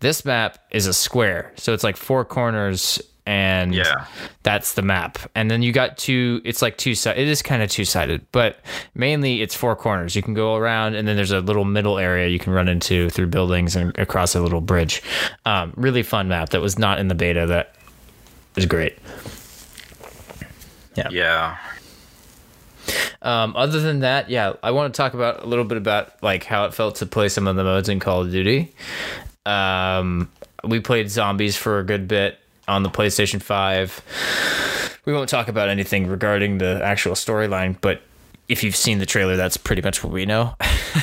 This 0.00 0.24
map 0.24 0.58
is 0.70 0.86
a 0.86 0.94
square, 0.94 1.52
so 1.56 1.72
it's 1.72 1.84
like 1.84 1.96
four 1.96 2.24
corners 2.24 3.00
and 3.26 3.74
Yeah. 3.74 4.04
that's 4.42 4.74
the 4.74 4.82
map. 4.82 5.18
And 5.34 5.50
then 5.50 5.62
you 5.62 5.72
got 5.72 5.96
two. 5.96 6.40
It's 6.44 6.60
like 6.62 6.76
two 6.76 6.94
side. 6.94 7.18
It 7.18 7.26
is 7.28 7.40
kind 7.42 7.62
of 7.62 7.70
two 7.70 7.84
sided, 7.84 8.26
but 8.32 8.58
mainly 8.94 9.40
it's 9.42 9.54
four 9.54 9.74
corners. 9.76 10.14
You 10.14 10.22
can 10.22 10.34
go 10.34 10.56
around, 10.56 10.94
and 10.94 11.08
then 11.08 11.16
there's 11.16 11.30
a 11.30 11.40
little 11.40 11.64
middle 11.64 11.98
area 11.98 12.28
you 12.28 12.38
can 12.38 12.52
run 12.52 12.68
into 12.68 13.08
through 13.10 13.28
buildings 13.28 13.76
and 13.76 13.96
across 13.98 14.34
a 14.34 14.40
little 14.40 14.60
bridge. 14.60 15.02
Um, 15.46 15.72
really 15.76 16.02
fun 16.02 16.28
map 16.28 16.50
that 16.50 16.60
was 16.60 16.78
not 16.78 16.98
in 17.00 17.08
the 17.08 17.14
beta. 17.14 17.46
That 17.46 17.74
is 18.56 18.66
great. 18.66 18.98
Yeah. 20.96 21.56
Um, 23.22 23.54
other 23.56 23.80
than 23.80 24.00
that, 24.00 24.28
yeah, 24.28 24.52
I 24.62 24.70
want 24.72 24.92
to 24.92 24.96
talk 24.96 25.14
about 25.14 25.42
a 25.42 25.46
little 25.46 25.64
bit 25.64 25.78
about 25.78 26.22
like 26.22 26.44
how 26.44 26.66
it 26.66 26.74
felt 26.74 26.96
to 26.96 27.06
play 27.06 27.28
some 27.30 27.46
of 27.48 27.56
the 27.56 27.64
modes 27.64 27.88
in 27.88 27.98
Call 28.00 28.20
of 28.20 28.30
Duty. 28.30 28.74
Um, 29.46 30.28
we 30.62 30.80
played 30.80 31.10
zombies 31.10 31.56
for 31.56 31.78
a 31.78 31.84
good 31.84 32.06
bit 32.06 32.38
on 32.68 32.82
the 32.82 32.90
PlayStation 32.90 33.40
Five. 33.42 34.02
We 35.04 35.12
won't 35.12 35.28
talk 35.28 35.48
about 35.48 35.68
anything 35.68 36.06
regarding 36.06 36.58
the 36.58 36.80
actual 36.82 37.14
storyline, 37.14 37.76
but 37.80 38.02
if 38.48 38.62
you've 38.64 38.76
seen 38.76 38.98
the 38.98 39.06
trailer, 39.06 39.36
that's 39.36 39.56
pretty 39.56 39.82
much 39.82 40.02
what 40.02 40.12
we 40.12 40.26
know. 40.26 40.54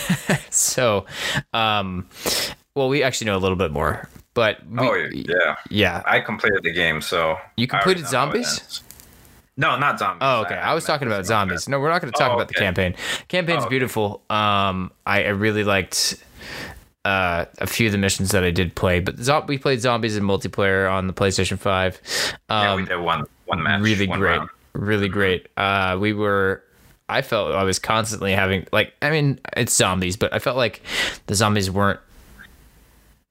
so, 0.49 1.05
um, 1.53 2.07
well, 2.75 2.89
we 2.89 3.03
actually 3.03 3.25
know 3.25 3.37
a 3.37 3.39
little 3.39 3.55
bit 3.57 3.71
more, 3.71 4.09
but 4.33 4.65
we, 4.67 4.79
oh 4.79 4.93
yeah. 5.11 5.55
yeah, 5.69 6.03
I 6.05 6.19
completed 6.19 6.63
the 6.63 6.71
game, 6.71 7.01
so 7.01 7.37
You 7.57 7.67
completed 7.67 8.03
know 8.03 8.09
how 8.17 8.29
it 8.31 8.45
zombies? 8.45 8.81
No, 9.57 9.77
not 9.77 9.99
zombies. 9.99 10.19
Oh, 10.21 10.41
okay. 10.41 10.55
I 10.55 10.73
was 10.73 10.85
talking 10.85 11.07
about 11.07 11.25
zombies. 11.25 11.67
No, 11.67 11.79
we're 11.79 11.89
not 11.89 12.01
going 12.01 12.11
to 12.11 12.17
talk 12.17 12.31
Oh, 12.31 12.35
about 12.35 12.47
the 12.47 12.55
okay. 12.55 12.65
campaign. 12.65 12.95
Campaign's 13.27 13.63
Oh, 13.63 13.65
okay. 13.65 13.69
beautiful. 13.69 14.07
beautiful. 14.29 14.35
Um, 14.35 14.91
I, 15.05 15.25
I 15.25 15.29
really 15.29 15.63
liked 15.63 16.15
uh, 17.05 17.45
a 17.59 17.67
few 17.67 17.87
of 17.87 17.91
the 17.91 17.97
missions 17.97 18.31
that 18.31 18.43
I 18.43 18.51
did 18.51 18.75
play, 18.75 18.99
but 18.99 19.17
zo- 19.17 19.43
we 19.47 19.57
played 19.57 19.81
zombies 19.81 20.15
in 20.17 20.23
multiplayer 20.23 20.91
on 20.91 21.07
the 21.07 21.13
PlayStation 21.13 21.57
Five. 21.57 21.99
Yeah, 22.49 22.75
we 22.75 22.81
Um, 22.83 22.85
did 22.87 22.97
one 22.99 23.25
one 23.45 23.63
match. 23.63 23.81
really 23.81 24.07
one 24.07 24.19
great, 24.19 24.37
round. 24.37 24.49
really 24.73 25.09
great. 25.09 25.47
Uh, 25.57 25.97
we 25.99 26.13
were. 26.13 26.63
I 27.09 27.21
felt 27.21 27.53
I 27.53 27.63
was 27.63 27.77
constantly 27.79 28.31
having 28.31 28.67
like 28.71 28.93
I 29.01 29.09
mean 29.09 29.39
it's 29.57 29.73
zombies, 29.73 30.15
but 30.15 30.33
I 30.33 30.39
felt 30.39 30.55
like 30.57 30.81
the 31.25 31.35
zombies 31.35 31.69
weren't. 31.69 31.99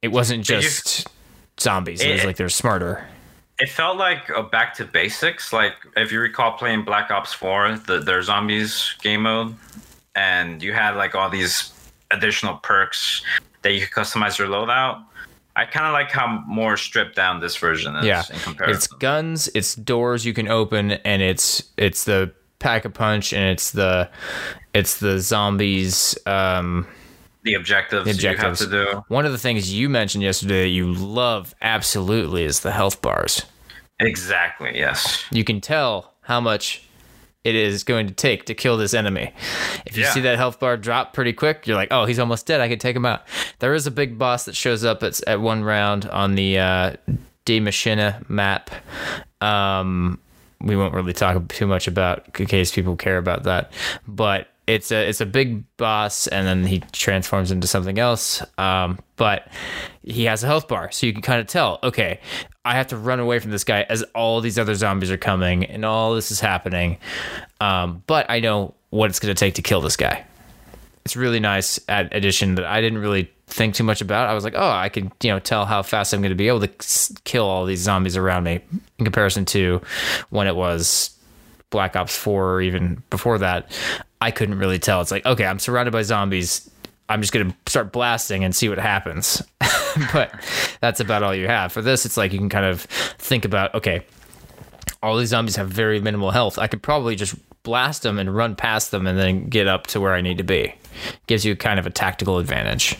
It 0.02 0.08
wasn't 0.08 0.46
Did 0.46 0.56
you- 0.56 0.62
just 0.62 1.08
zombies. 1.58 2.00
It 2.02 2.12
was 2.12 2.24
like 2.24 2.36
they're 2.36 2.48
smarter. 2.48 3.06
It 3.58 3.68
felt 3.68 3.98
like 3.98 4.30
a 4.30 4.42
back 4.42 4.74
to 4.74 4.84
basics. 4.86 5.52
Like 5.52 5.74
if 5.96 6.10
you 6.12 6.20
recall 6.20 6.52
playing 6.52 6.84
Black 6.84 7.10
Ops 7.10 7.32
4, 7.34 7.76
the 7.86 8.00
their 8.00 8.22
zombies 8.22 8.94
game 9.02 9.22
mode, 9.22 9.54
and 10.14 10.62
you 10.62 10.72
had 10.72 10.96
like 10.96 11.14
all 11.14 11.28
these 11.30 11.72
additional 12.10 12.54
perks 12.56 13.22
that 13.62 13.72
you 13.72 13.80
could 13.80 13.90
customize 13.90 14.38
your 14.38 14.48
loadout. 14.48 15.04
I 15.56 15.64
kind 15.66 15.86
of 15.86 15.92
like 15.92 16.10
how 16.10 16.42
more 16.46 16.76
stripped 16.76 17.16
down 17.16 17.40
this 17.40 17.56
version 17.56 17.96
is 17.96 18.04
yeah 18.06 18.22
in 18.32 18.38
comparison. 18.38 18.76
it's 18.76 18.86
guns 18.86 19.48
it's 19.54 19.74
doors 19.74 20.24
you 20.24 20.32
can 20.32 20.48
open 20.48 20.92
and 20.92 21.20
it's 21.22 21.64
it's 21.76 22.04
the 22.04 22.32
pack 22.60 22.84
a 22.84 22.90
punch 22.90 23.32
and 23.32 23.42
it's 23.50 23.72
the 23.72 24.08
it's 24.72 25.00
the 25.00 25.18
zombies 25.18 26.16
um 26.26 26.86
the 27.42 27.54
objectives, 27.54 28.04
the 28.04 28.22
you 28.30 28.36
have 28.36 28.56
to 28.58 28.66
do. 28.66 29.04
one 29.08 29.26
of 29.26 29.32
the 29.32 29.38
things 29.38 29.72
you 29.72 29.88
mentioned 29.88 30.22
yesterday 30.22 30.62
that 30.62 30.68
you 30.68 30.92
love 30.92 31.54
absolutely 31.62 32.44
is 32.44 32.60
the 32.60 32.70
health 32.72 33.02
bars 33.02 33.42
Exactly. 33.98 34.72
Yes. 34.78 35.24
you 35.30 35.44
can 35.44 35.60
tell 35.60 36.14
how 36.22 36.40
much 36.40 36.82
it 37.44 37.54
is 37.54 37.84
going 37.84 38.06
to 38.06 38.12
take 38.14 38.44
to 38.46 38.54
kill 38.54 38.76
this 38.76 38.92
enemy. 38.94 39.32
If 39.86 39.96
you 39.96 40.02
Yeah. 40.04 40.10
see 40.12 40.20
that 40.20 40.36
health 40.36 40.60
bar 40.60 40.76
drop 40.76 41.14
pretty 41.14 41.32
quick, 41.32 41.66
you're 41.66 41.76
like, 41.76 41.88
oh, 41.90 42.04
he's 42.04 42.18
almost 42.18 42.46
dead. 42.46 42.60
I 42.60 42.68
can 42.68 42.78
take 42.78 42.94
him 42.94 43.06
out. 43.06 43.22
There 43.60 43.72
is 43.74 43.86
a 43.86 43.90
big 43.90 44.18
boss 44.18 44.44
that 44.44 44.54
shows 44.54 44.84
up 44.84 45.02
at, 45.02 45.20
at 45.26 45.40
one 45.40 45.64
round 45.64 46.04
on 46.06 46.34
the 46.34 46.58
uh, 46.58 46.92
Die 47.46 47.60
Maschine 47.60 48.28
map. 48.28 48.70
Um, 49.40 50.18
we 50.60 50.76
won't 50.76 50.92
really 50.92 51.14
talk 51.14 51.48
too 51.48 51.66
much 51.66 51.88
about 51.88 52.38
in 52.38 52.46
case 52.46 52.70
people 52.72 52.94
care 52.96 53.16
about 53.16 53.44
that, 53.44 53.72
but 54.06 54.48
it's 54.74 54.92
a 54.92 55.08
it's 55.08 55.20
a 55.20 55.26
big 55.26 55.64
boss, 55.76 56.26
and 56.26 56.46
then 56.46 56.64
he 56.64 56.80
transforms 56.92 57.50
into 57.50 57.66
something 57.66 57.98
else. 57.98 58.42
Um, 58.58 58.98
but 59.16 59.48
he 60.02 60.24
has 60.24 60.42
a 60.44 60.46
health 60.46 60.68
bar, 60.68 60.90
so 60.90 61.06
you 61.06 61.12
can 61.12 61.22
kind 61.22 61.40
of 61.40 61.46
tell. 61.46 61.78
Okay, 61.82 62.20
I 62.64 62.74
have 62.74 62.88
to 62.88 62.96
run 62.96 63.20
away 63.20 63.38
from 63.38 63.50
this 63.50 63.64
guy 63.64 63.82
as 63.88 64.02
all 64.14 64.40
these 64.40 64.58
other 64.58 64.74
zombies 64.74 65.10
are 65.10 65.16
coming, 65.16 65.64
and 65.64 65.84
all 65.84 66.14
this 66.14 66.30
is 66.30 66.40
happening. 66.40 66.98
Um, 67.60 68.02
but 68.06 68.26
I 68.28 68.40
know 68.40 68.74
what 68.90 69.10
it's 69.10 69.20
going 69.20 69.34
to 69.34 69.38
take 69.38 69.54
to 69.54 69.62
kill 69.62 69.80
this 69.80 69.96
guy. 69.96 70.24
It's 71.04 71.16
really 71.16 71.40
nice 71.40 71.80
ad- 71.88 72.12
addition 72.12 72.56
that 72.56 72.64
I 72.64 72.80
didn't 72.80 72.98
really 72.98 73.30
think 73.46 73.74
too 73.74 73.84
much 73.84 74.00
about. 74.00 74.28
I 74.28 74.34
was 74.34 74.44
like, 74.44 74.54
oh, 74.56 74.70
I 74.70 74.88
can 74.88 75.10
you 75.22 75.30
know 75.30 75.38
tell 75.38 75.66
how 75.66 75.82
fast 75.82 76.12
I'm 76.12 76.20
going 76.20 76.30
to 76.30 76.36
be 76.36 76.48
able 76.48 76.60
to 76.60 76.70
kill 77.24 77.46
all 77.46 77.64
these 77.64 77.80
zombies 77.80 78.16
around 78.16 78.44
me 78.44 78.60
in 78.98 79.04
comparison 79.04 79.44
to 79.46 79.80
when 80.30 80.46
it 80.46 80.54
was 80.56 81.16
Black 81.70 81.96
Ops 81.96 82.16
4 82.16 82.54
or 82.54 82.60
even 82.60 83.02
before 83.10 83.38
that. 83.38 83.70
I 84.20 84.30
couldn't 84.30 84.58
really 84.58 84.78
tell. 84.78 85.00
It's 85.00 85.10
like, 85.10 85.24
okay, 85.26 85.46
I'm 85.46 85.58
surrounded 85.58 85.92
by 85.92 86.02
zombies. 86.02 86.70
I'm 87.08 87.20
just 87.20 87.32
going 87.32 87.50
to 87.50 87.56
start 87.66 87.92
blasting 87.92 88.44
and 88.44 88.54
see 88.54 88.68
what 88.68 88.78
happens. 88.78 89.42
but 90.12 90.32
that's 90.80 91.00
about 91.00 91.22
all 91.22 91.34
you 91.34 91.48
have. 91.48 91.72
For 91.72 91.82
this, 91.82 92.06
it's 92.06 92.16
like 92.16 92.32
you 92.32 92.38
can 92.38 92.48
kind 92.48 92.66
of 92.66 92.82
think 92.82 93.44
about, 93.44 93.74
okay, 93.74 94.04
all 95.02 95.16
these 95.16 95.30
zombies 95.30 95.56
have 95.56 95.68
very 95.68 96.00
minimal 96.00 96.30
health. 96.30 96.58
I 96.58 96.66
could 96.66 96.82
probably 96.82 97.16
just 97.16 97.34
blast 97.62 98.02
them 98.02 98.18
and 98.18 98.34
run 98.34 98.56
past 98.56 98.90
them 98.90 99.06
and 99.06 99.18
then 99.18 99.48
get 99.48 99.66
up 99.66 99.86
to 99.88 100.00
where 100.00 100.14
I 100.14 100.20
need 100.20 100.38
to 100.38 100.44
be. 100.44 100.74
Gives 101.26 101.44
you 101.44 101.56
kind 101.56 101.78
of 101.78 101.86
a 101.86 101.90
tactical 101.90 102.38
advantage. 102.38 102.96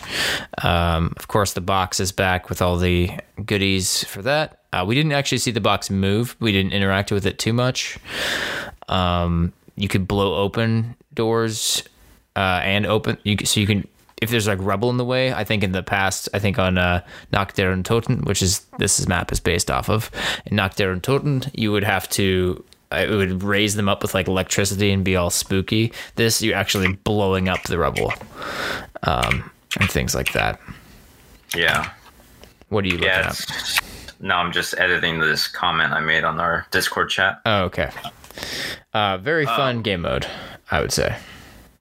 Um, 0.62 1.12
of 1.16 1.28
course, 1.28 1.52
the 1.52 1.60
box 1.60 2.00
is 2.00 2.12
back 2.12 2.48
with 2.48 2.62
all 2.62 2.76
the 2.76 3.10
goodies 3.44 4.04
for 4.04 4.22
that. 4.22 4.60
Uh, 4.72 4.84
we 4.86 4.94
didn't 4.94 5.12
actually 5.12 5.38
see 5.38 5.50
the 5.50 5.60
box 5.60 5.90
move. 5.90 6.36
We 6.40 6.52
didn't 6.52 6.72
interact 6.72 7.10
with 7.10 7.26
it 7.26 7.38
too 7.38 7.52
much. 7.52 7.98
Um, 8.88 9.52
you 9.76 9.88
could 9.88 10.06
blow 10.08 10.34
open 10.36 10.94
doors 11.14 11.82
uh, 12.36 12.60
and 12.62 12.86
open. 12.86 13.16
You 13.24 13.36
can, 13.36 13.46
so 13.46 13.60
you 13.60 13.66
can 13.66 13.86
if 14.22 14.30
there's 14.30 14.46
like 14.46 14.58
rubble 14.60 14.90
in 14.90 14.96
the 14.98 15.04
way. 15.04 15.32
I 15.32 15.44
think 15.44 15.62
in 15.64 15.72
the 15.72 15.82
past, 15.82 16.28
I 16.34 16.38
think 16.38 16.58
on 16.58 16.76
uh, 16.78 17.00
Nacht 17.32 17.56
der 17.56 17.74
Untoten, 17.74 18.24
which 18.26 18.42
is 18.42 18.60
this 18.78 19.00
is 19.00 19.08
map 19.08 19.32
is 19.32 19.40
based 19.40 19.70
off 19.70 19.88
of, 19.88 20.10
in 20.46 20.56
Nacht 20.56 20.76
der 20.76 20.94
Untoten, 20.94 21.50
you 21.54 21.72
would 21.72 21.84
have 21.84 22.08
to. 22.10 22.62
uh, 22.92 22.96
It 23.08 23.10
would 23.10 23.42
raise 23.42 23.76
them 23.76 23.88
up 23.88 24.02
with 24.02 24.14
like 24.14 24.28
electricity 24.28 24.90
and 24.92 25.04
be 25.04 25.16
all 25.16 25.30
spooky. 25.30 25.92
This 26.16 26.42
you're 26.42 26.56
actually 26.56 26.92
blowing 27.04 27.48
up 27.48 27.62
the 27.64 27.78
rubble, 27.78 28.12
um, 29.04 29.50
and 29.80 29.90
things 29.90 30.14
like 30.14 30.32
that. 30.34 30.60
Yeah. 31.56 31.90
What 32.68 32.84
are 32.84 32.88
you 32.88 32.94
looking 32.98 33.08
Yeah. 33.08 33.28
at? 33.30 33.80
No, 34.20 34.34
I'm 34.36 34.52
just 34.52 34.74
editing 34.78 35.18
this 35.18 35.48
comment 35.48 35.92
I 35.92 36.00
made 36.00 36.24
on 36.24 36.38
our 36.40 36.66
Discord 36.70 37.08
chat. 37.10 37.40
Oh, 37.46 37.62
okay. 37.64 37.90
Uh, 38.92 39.18
very 39.18 39.46
fun 39.46 39.82
game 39.82 40.02
mode, 40.02 40.26
I 40.70 40.80
would 40.80 40.92
say. 40.92 41.16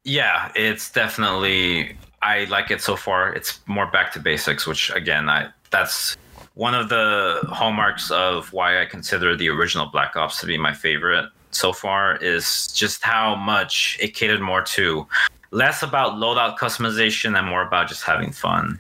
Yeah, 0.03 0.51
it's 0.55 0.91
definitely 0.91 1.97
I 2.21 2.45
like 2.45 2.71
it 2.71 2.81
so 2.81 2.95
far. 2.95 3.33
It's 3.33 3.59
more 3.67 3.87
back 3.87 4.11
to 4.13 4.19
basics, 4.19 4.67
which 4.67 4.91
again, 4.91 5.29
I 5.29 5.49
that's 5.71 6.17
one 6.55 6.73
of 6.73 6.89
the 6.89 7.39
hallmarks 7.49 8.11
of 8.11 8.51
why 8.51 8.81
I 8.81 8.85
consider 8.85 9.35
the 9.35 9.49
original 9.49 9.85
Black 9.87 10.15
Ops 10.15 10.39
to 10.41 10.45
be 10.45 10.57
my 10.57 10.73
favorite 10.73 11.29
so 11.51 11.73
far 11.73 12.17
is 12.17 12.67
just 12.73 13.03
how 13.03 13.35
much 13.35 13.97
it 13.99 14.13
catered 14.13 14.41
more 14.41 14.61
to 14.61 15.07
less 15.51 15.81
about 15.81 16.13
loadout 16.13 16.57
customization 16.57 17.37
and 17.37 17.47
more 17.47 17.61
about 17.65 17.87
just 17.87 18.03
having 18.03 18.31
fun. 18.31 18.79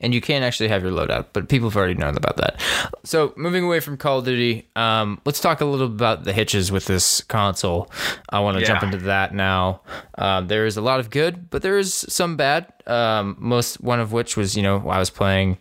And 0.00 0.14
you 0.14 0.20
can 0.20 0.42
actually 0.42 0.68
have 0.68 0.82
your 0.82 0.92
loadout, 0.92 1.26
but 1.32 1.48
people 1.48 1.68
have 1.68 1.76
already 1.76 1.94
known 1.94 2.16
about 2.16 2.36
that. 2.38 2.60
So, 3.04 3.32
moving 3.36 3.64
away 3.64 3.80
from 3.80 3.96
Call 3.96 4.18
of 4.18 4.24
Duty, 4.24 4.68
um, 4.76 5.20
let's 5.24 5.40
talk 5.40 5.60
a 5.60 5.64
little 5.64 5.86
about 5.86 6.24
the 6.24 6.32
hitches 6.32 6.70
with 6.72 6.84
this 6.86 7.22
console. 7.22 7.90
I 8.30 8.40
want 8.40 8.56
to 8.56 8.60
Yeah. 8.62 8.68
jump 8.68 8.82
into 8.82 8.98
that 8.98 9.34
now. 9.34 9.80
Um, 10.18 10.48
there 10.48 10.66
is 10.66 10.76
a 10.76 10.82
lot 10.82 11.00
of 11.00 11.10
good, 11.10 11.50
but 11.50 11.62
there 11.62 11.78
is 11.78 11.94
some 12.08 12.36
bad. 12.36 12.66
Um, 12.86 13.36
most 13.38 13.80
one 13.80 14.00
of 14.00 14.12
which 14.12 14.36
was, 14.36 14.56
you 14.56 14.62
know, 14.62 14.88
I 14.88 14.98
was 14.98 15.10
playing 15.10 15.58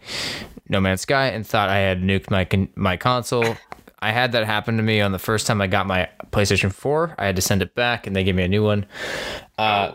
No 0.70 0.80
Man's 0.80 1.02
Sky 1.02 1.28
and 1.28 1.46
thought 1.46 1.70
I 1.70 1.78
had 1.80 2.02
nuked 2.02 2.30
my 2.32 2.46
con- 2.46 2.70
my 2.76 2.98
console. 2.98 3.58
I 4.04 4.12
had 4.12 4.32
that 4.32 4.46
happen 4.46 4.78
to 4.78 4.84
me 4.84 5.00
on 5.00 5.12
the 5.12 5.20
first 5.20 5.46
time 5.46 5.62
I 5.62 5.68
got 5.68 5.86
my 5.86 6.10
PlayStation 6.32 6.74
4. 6.74 7.14
I 7.20 7.26
had 7.28 7.36
to 7.36 7.42
send 7.44 7.62
it 7.62 7.76
back, 7.76 8.08
and 8.08 8.16
they 8.16 8.24
gave 8.24 8.34
me 8.34 8.42
a 8.44 8.48
new 8.48 8.64
one. 8.64 8.86
Uh, 9.60 9.92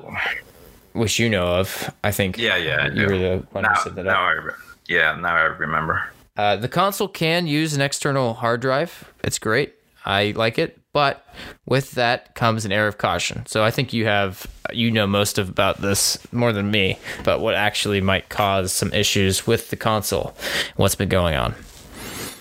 which 0.97 1.19
you 1.19 1.29
know 1.29 1.47
of, 1.47 1.93
I 2.03 2.11
think. 2.11 2.39
Yeah, 2.39 2.57
yeah. 2.57 2.93
You 2.93 3.03
yeah. 3.03 3.07
were 3.09 3.19
the 3.19 3.47
one 3.53 3.63
now, 3.63 3.75
who 3.75 3.83
said 3.83 3.95
that 3.97 4.05
now 4.05 4.23
I 4.23 4.33
re- 4.33 4.53
yeah, 4.89 5.17
now 5.17 5.35
I 5.35 5.43
remember. 5.43 6.03
Uh, 6.37 6.57
the 6.57 6.69
console 6.69 7.09
can 7.09 7.47
use 7.47 7.75
an 7.75 7.81
external 7.81 8.35
hard 8.35 8.61
drive. 8.61 9.11
It's 9.25 9.39
great. 9.39 9.75
I 10.05 10.33
like 10.37 10.59
it, 10.59 10.79
but 10.93 11.27
with 11.67 11.93
that 11.93 12.35
comes 12.35 12.65
an 12.65 12.73
air 12.73 12.87
of 12.87 12.99
caution. 12.99 13.45
So 13.47 13.65
I 13.65 13.71
think 13.71 13.93
you 13.93 14.07
have 14.07 14.47
you 14.73 14.91
know 14.91 15.07
most 15.07 15.39
of 15.39 15.49
about 15.49 15.81
this 15.81 16.19
more 16.33 16.53
than 16.53 16.71
me, 16.71 16.99
but 17.25 17.41
what 17.41 17.55
actually 17.55 18.01
might 18.01 18.29
cause 18.29 18.73
some 18.73 18.93
issues 18.93 19.47
with 19.47 19.71
the 19.71 19.77
console, 19.77 20.37
what's 20.77 20.95
been 20.95 21.09
going 21.09 21.35
on. 21.35 21.55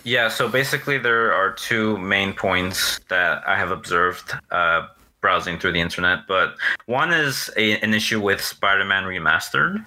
Yeah, 0.05 0.27
so 0.27 0.47
basically, 0.47 0.99
there 0.99 1.33
are 1.33 1.51
two 1.51 1.97
main 1.97 2.33
points 2.33 2.99
that 3.09 3.41
I 3.47 3.57
have 3.57 3.71
observed 3.71 4.33
uh, 4.51 4.85
browsing 5.25 5.57
through 5.57 5.71
the 5.71 5.81
internet. 5.81 6.19
But 6.27 6.55
one 6.85 7.11
is 7.11 7.49
a, 7.57 7.79
an 7.79 7.95
issue 7.95 8.21
with 8.21 8.39
Spider 8.41 8.85
Man 8.85 9.05
Remastered. 9.05 9.83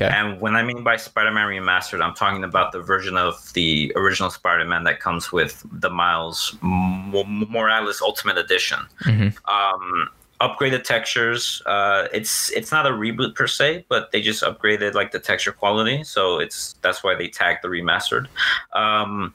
Okay. 0.00 0.14
And 0.14 0.40
when 0.40 0.54
I 0.54 0.62
mean 0.62 0.84
by 0.84 0.96
Spider-Man 0.96 1.48
remastered, 1.48 2.00
I'm 2.00 2.14
talking 2.14 2.44
about 2.44 2.70
the 2.70 2.80
version 2.80 3.16
of 3.16 3.52
the 3.54 3.92
original 3.96 4.30
Spider-Man 4.30 4.84
that 4.84 5.00
comes 5.00 5.32
with 5.32 5.66
the 5.72 5.90
Miles 5.90 6.56
Morales 6.62 8.00
Ultimate 8.00 8.38
Edition. 8.38 8.78
Mm-hmm. 9.04 9.30
Um, 9.52 10.08
upgraded 10.40 10.84
textures. 10.84 11.62
Uh, 11.66 12.06
it's 12.12 12.52
it's 12.52 12.70
not 12.70 12.86
a 12.86 12.90
reboot 12.90 13.34
per 13.34 13.48
se, 13.48 13.86
but 13.88 14.12
they 14.12 14.22
just 14.22 14.44
upgraded 14.44 14.94
like 14.94 15.10
the 15.10 15.18
texture 15.18 15.50
quality. 15.52 16.04
So 16.04 16.38
it's 16.38 16.74
that's 16.82 17.02
why 17.02 17.16
they 17.16 17.26
tagged 17.26 17.64
the 17.64 17.68
remastered. 17.68 18.28
Um, 18.74 19.34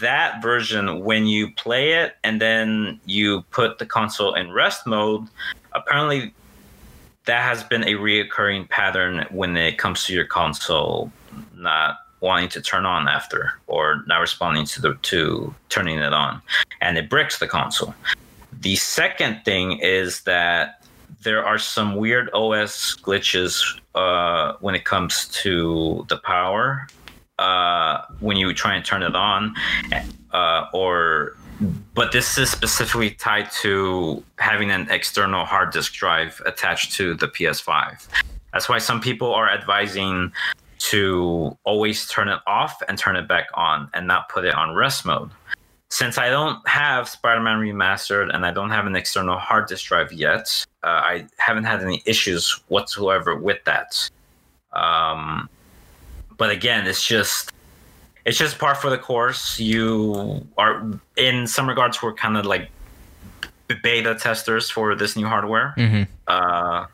that 0.00 0.42
version, 0.42 1.04
when 1.04 1.26
you 1.26 1.52
play 1.52 1.92
it 1.92 2.16
and 2.24 2.40
then 2.40 3.00
you 3.04 3.42
put 3.50 3.78
the 3.78 3.86
console 3.86 4.34
in 4.34 4.52
rest 4.52 4.86
mode, 4.86 5.28
apparently 5.72 6.32
that 7.26 7.42
has 7.42 7.62
been 7.62 7.84
a 7.84 7.92
reoccurring 7.92 8.68
pattern 8.68 9.26
when 9.30 9.56
it 9.56 9.78
comes 9.78 10.04
to 10.04 10.14
your 10.14 10.24
console 10.24 11.12
not 11.54 11.98
wanting 12.20 12.48
to 12.48 12.60
turn 12.60 12.84
on 12.84 13.06
after 13.06 13.52
or 13.66 14.02
not 14.06 14.18
responding 14.18 14.64
to 14.64 14.80
the 14.80 14.94
to 15.02 15.54
turning 15.68 15.98
it 15.98 16.12
on. 16.12 16.40
And 16.80 16.98
it 16.98 17.08
bricks 17.08 17.38
the 17.38 17.46
console. 17.46 17.94
The 18.60 18.76
second 18.76 19.42
thing 19.44 19.78
is 19.78 20.22
that 20.22 20.82
there 21.22 21.44
are 21.44 21.58
some 21.58 21.96
weird 21.96 22.30
os 22.32 22.96
glitches 22.96 23.78
uh, 23.94 24.54
when 24.60 24.74
it 24.74 24.84
comes 24.84 25.28
to 25.28 26.06
the 26.08 26.16
power 26.18 26.88
uh, 27.38 28.02
when 28.20 28.36
you 28.36 28.52
try 28.52 28.74
and 28.74 28.84
turn 28.84 29.02
it 29.02 29.14
on 29.14 29.54
uh, 30.32 30.66
or 30.72 31.36
but 31.94 32.12
this 32.12 32.38
is 32.38 32.50
specifically 32.50 33.10
tied 33.10 33.50
to 33.50 34.22
having 34.38 34.70
an 34.70 34.88
external 34.90 35.44
hard 35.44 35.72
disk 35.72 35.92
drive 35.94 36.40
attached 36.46 36.92
to 36.92 37.14
the 37.14 37.26
PS5. 37.26 38.06
That's 38.52 38.68
why 38.68 38.78
some 38.78 39.00
people 39.00 39.34
are 39.34 39.50
advising 39.50 40.32
to 40.78 41.56
always 41.64 42.08
turn 42.08 42.28
it 42.28 42.38
off 42.46 42.80
and 42.88 42.96
turn 42.96 43.16
it 43.16 43.26
back 43.26 43.48
on 43.54 43.90
and 43.92 44.06
not 44.06 44.28
put 44.28 44.44
it 44.44 44.54
on 44.54 44.74
rest 44.74 45.04
mode. 45.04 45.30
Since 45.90 46.18
I 46.18 46.28
don't 46.28 46.66
have 46.68 47.08
Spider 47.08 47.40
Man 47.40 47.58
Remastered 47.58 48.32
and 48.32 48.46
I 48.46 48.52
don't 48.52 48.70
have 48.70 48.86
an 48.86 48.94
external 48.94 49.38
hard 49.38 49.66
disk 49.66 49.86
drive 49.86 50.12
yet, 50.12 50.64
uh, 50.84 50.86
I 50.86 51.26
haven't 51.38 51.64
had 51.64 51.82
any 51.82 52.02
issues 52.06 52.60
whatsoever 52.68 53.34
with 53.34 53.64
that. 53.64 54.08
Um, 54.72 55.48
but 56.38 56.50
again, 56.50 56.86
it's 56.86 57.04
just 57.04 57.52
it's 58.24 58.38
just 58.38 58.58
par 58.58 58.74
for 58.74 58.90
the 58.90 58.98
course. 58.98 59.58
You 59.60 60.46
are, 60.56 60.84
in 61.16 61.46
some 61.46 61.68
regards, 61.68 62.02
we're 62.02 62.14
kind 62.14 62.36
of 62.36 62.46
like 62.46 62.70
beta 63.82 64.14
testers 64.14 64.70
for 64.70 64.94
this 64.94 65.16
new 65.16 65.26
hardware. 65.26 65.74
Mm-hmm. 65.76 66.02
Uh, 66.26 66.86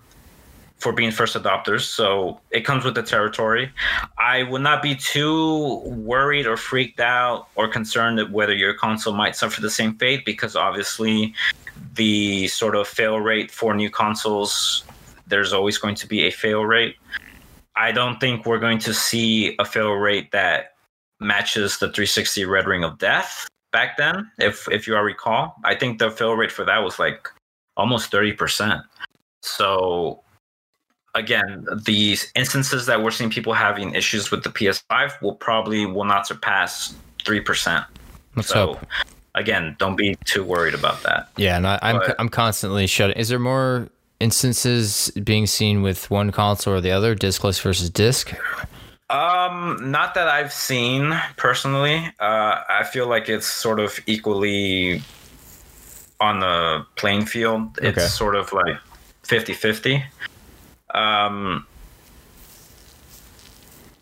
for 0.78 0.92
being 0.92 1.10
first 1.10 1.34
adopters, 1.34 1.82
so 1.82 2.38
it 2.50 2.60
comes 2.60 2.84
with 2.84 2.94
the 2.94 3.02
territory. 3.02 3.72
I 4.18 4.42
would 4.42 4.60
not 4.60 4.82
be 4.82 4.94
too 4.94 5.78
worried 5.86 6.46
or 6.46 6.58
freaked 6.58 7.00
out 7.00 7.48
or 7.54 7.68
concerned 7.68 8.18
that 8.18 8.30
whether 8.30 8.54
your 8.54 8.74
console 8.74 9.14
might 9.14 9.34
suffer 9.34 9.62
the 9.62 9.70
same 9.70 9.94
fate, 9.94 10.26
because 10.26 10.56
obviously 10.56 11.32
the 11.94 12.48
sort 12.48 12.74
of 12.74 12.86
fail 12.86 13.18
rate 13.18 13.50
for 13.50 13.74
new 13.74 13.88
consoles, 13.88 14.84
there's 15.26 15.54
always 15.54 15.78
going 15.78 15.94
to 15.94 16.06
be 16.06 16.24
a 16.24 16.30
fail 16.30 16.66
rate. 16.66 16.96
I 17.76 17.92
don't 17.92 18.20
think 18.20 18.46
we're 18.46 18.58
going 18.58 18.78
to 18.80 18.94
see 18.94 19.56
a 19.58 19.64
fail 19.64 19.92
rate 19.92 20.30
that 20.32 20.74
matches 21.20 21.78
the 21.78 21.86
360 21.86 22.44
Red 22.44 22.66
Ring 22.66 22.84
of 22.84 22.98
Death 22.98 23.48
back 23.72 23.96
then, 23.96 24.30
if 24.38 24.68
if 24.70 24.86
you 24.86 24.96
all 24.96 25.02
recall. 25.02 25.56
I 25.64 25.74
think 25.74 25.98
the 25.98 26.10
fail 26.10 26.34
rate 26.34 26.52
for 26.52 26.64
that 26.64 26.78
was 26.78 26.98
like 26.98 27.28
almost 27.76 28.10
30%. 28.10 28.82
So 29.42 30.22
again, 31.14 31.66
these 31.84 32.30
instances 32.34 32.86
that 32.86 33.02
we're 33.02 33.10
seeing 33.10 33.30
people 33.30 33.52
having 33.52 33.94
issues 33.94 34.30
with 34.30 34.44
the 34.44 34.50
PS5 34.50 35.20
will 35.20 35.34
probably 35.34 35.86
will 35.86 36.04
not 36.04 36.26
surpass 36.26 36.94
3%. 37.24 37.84
Let's 38.36 38.48
so 38.48 38.74
hope. 38.74 38.86
again, 39.34 39.76
don't 39.78 39.96
be 39.96 40.16
too 40.24 40.44
worried 40.44 40.74
about 40.74 41.02
that. 41.02 41.28
Yeah, 41.36 41.56
and 41.56 41.66
I, 41.66 41.78
I'm 41.82 42.00
I'm 42.18 42.28
constantly 42.28 42.86
shutting. 42.86 43.16
Is 43.16 43.28
there 43.28 43.38
more 43.38 43.88
instances 44.24 45.10
being 45.22 45.46
seen 45.46 45.82
with 45.82 46.10
one 46.10 46.32
console 46.32 46.74
or 46.74 46.80
the 46.80 46.90
other, 46.90 47.14
discless 47.14 47.60
versus 47.60 47.90
disc? 47.90 48.32
Um, 49.10 49.78
not 49.92 50.14
that 50.14 50.28
I've 50.28 50.52
seen 50.52 51.14
personally. 51.36 51.96
Uh, 52.18 52.62
I 52.68 52.84
feel 52.90 53.06
like 53.06 53.28
it's 53.28 53.46
sort 53.46 53.78
of 53.78 54.00
equally 54.06 55.02
on 56.20 56.40
the 56.40 56.86
playing 56.96 57.26
field. 57.26 57.78
It's 57.82 57.98
Okay. 57.98 58.06
sort 58.06 58.34
of 58.34 58.52
like 58.52 58.76
50-50. 59.24 60.02
Um, 60.94 61.66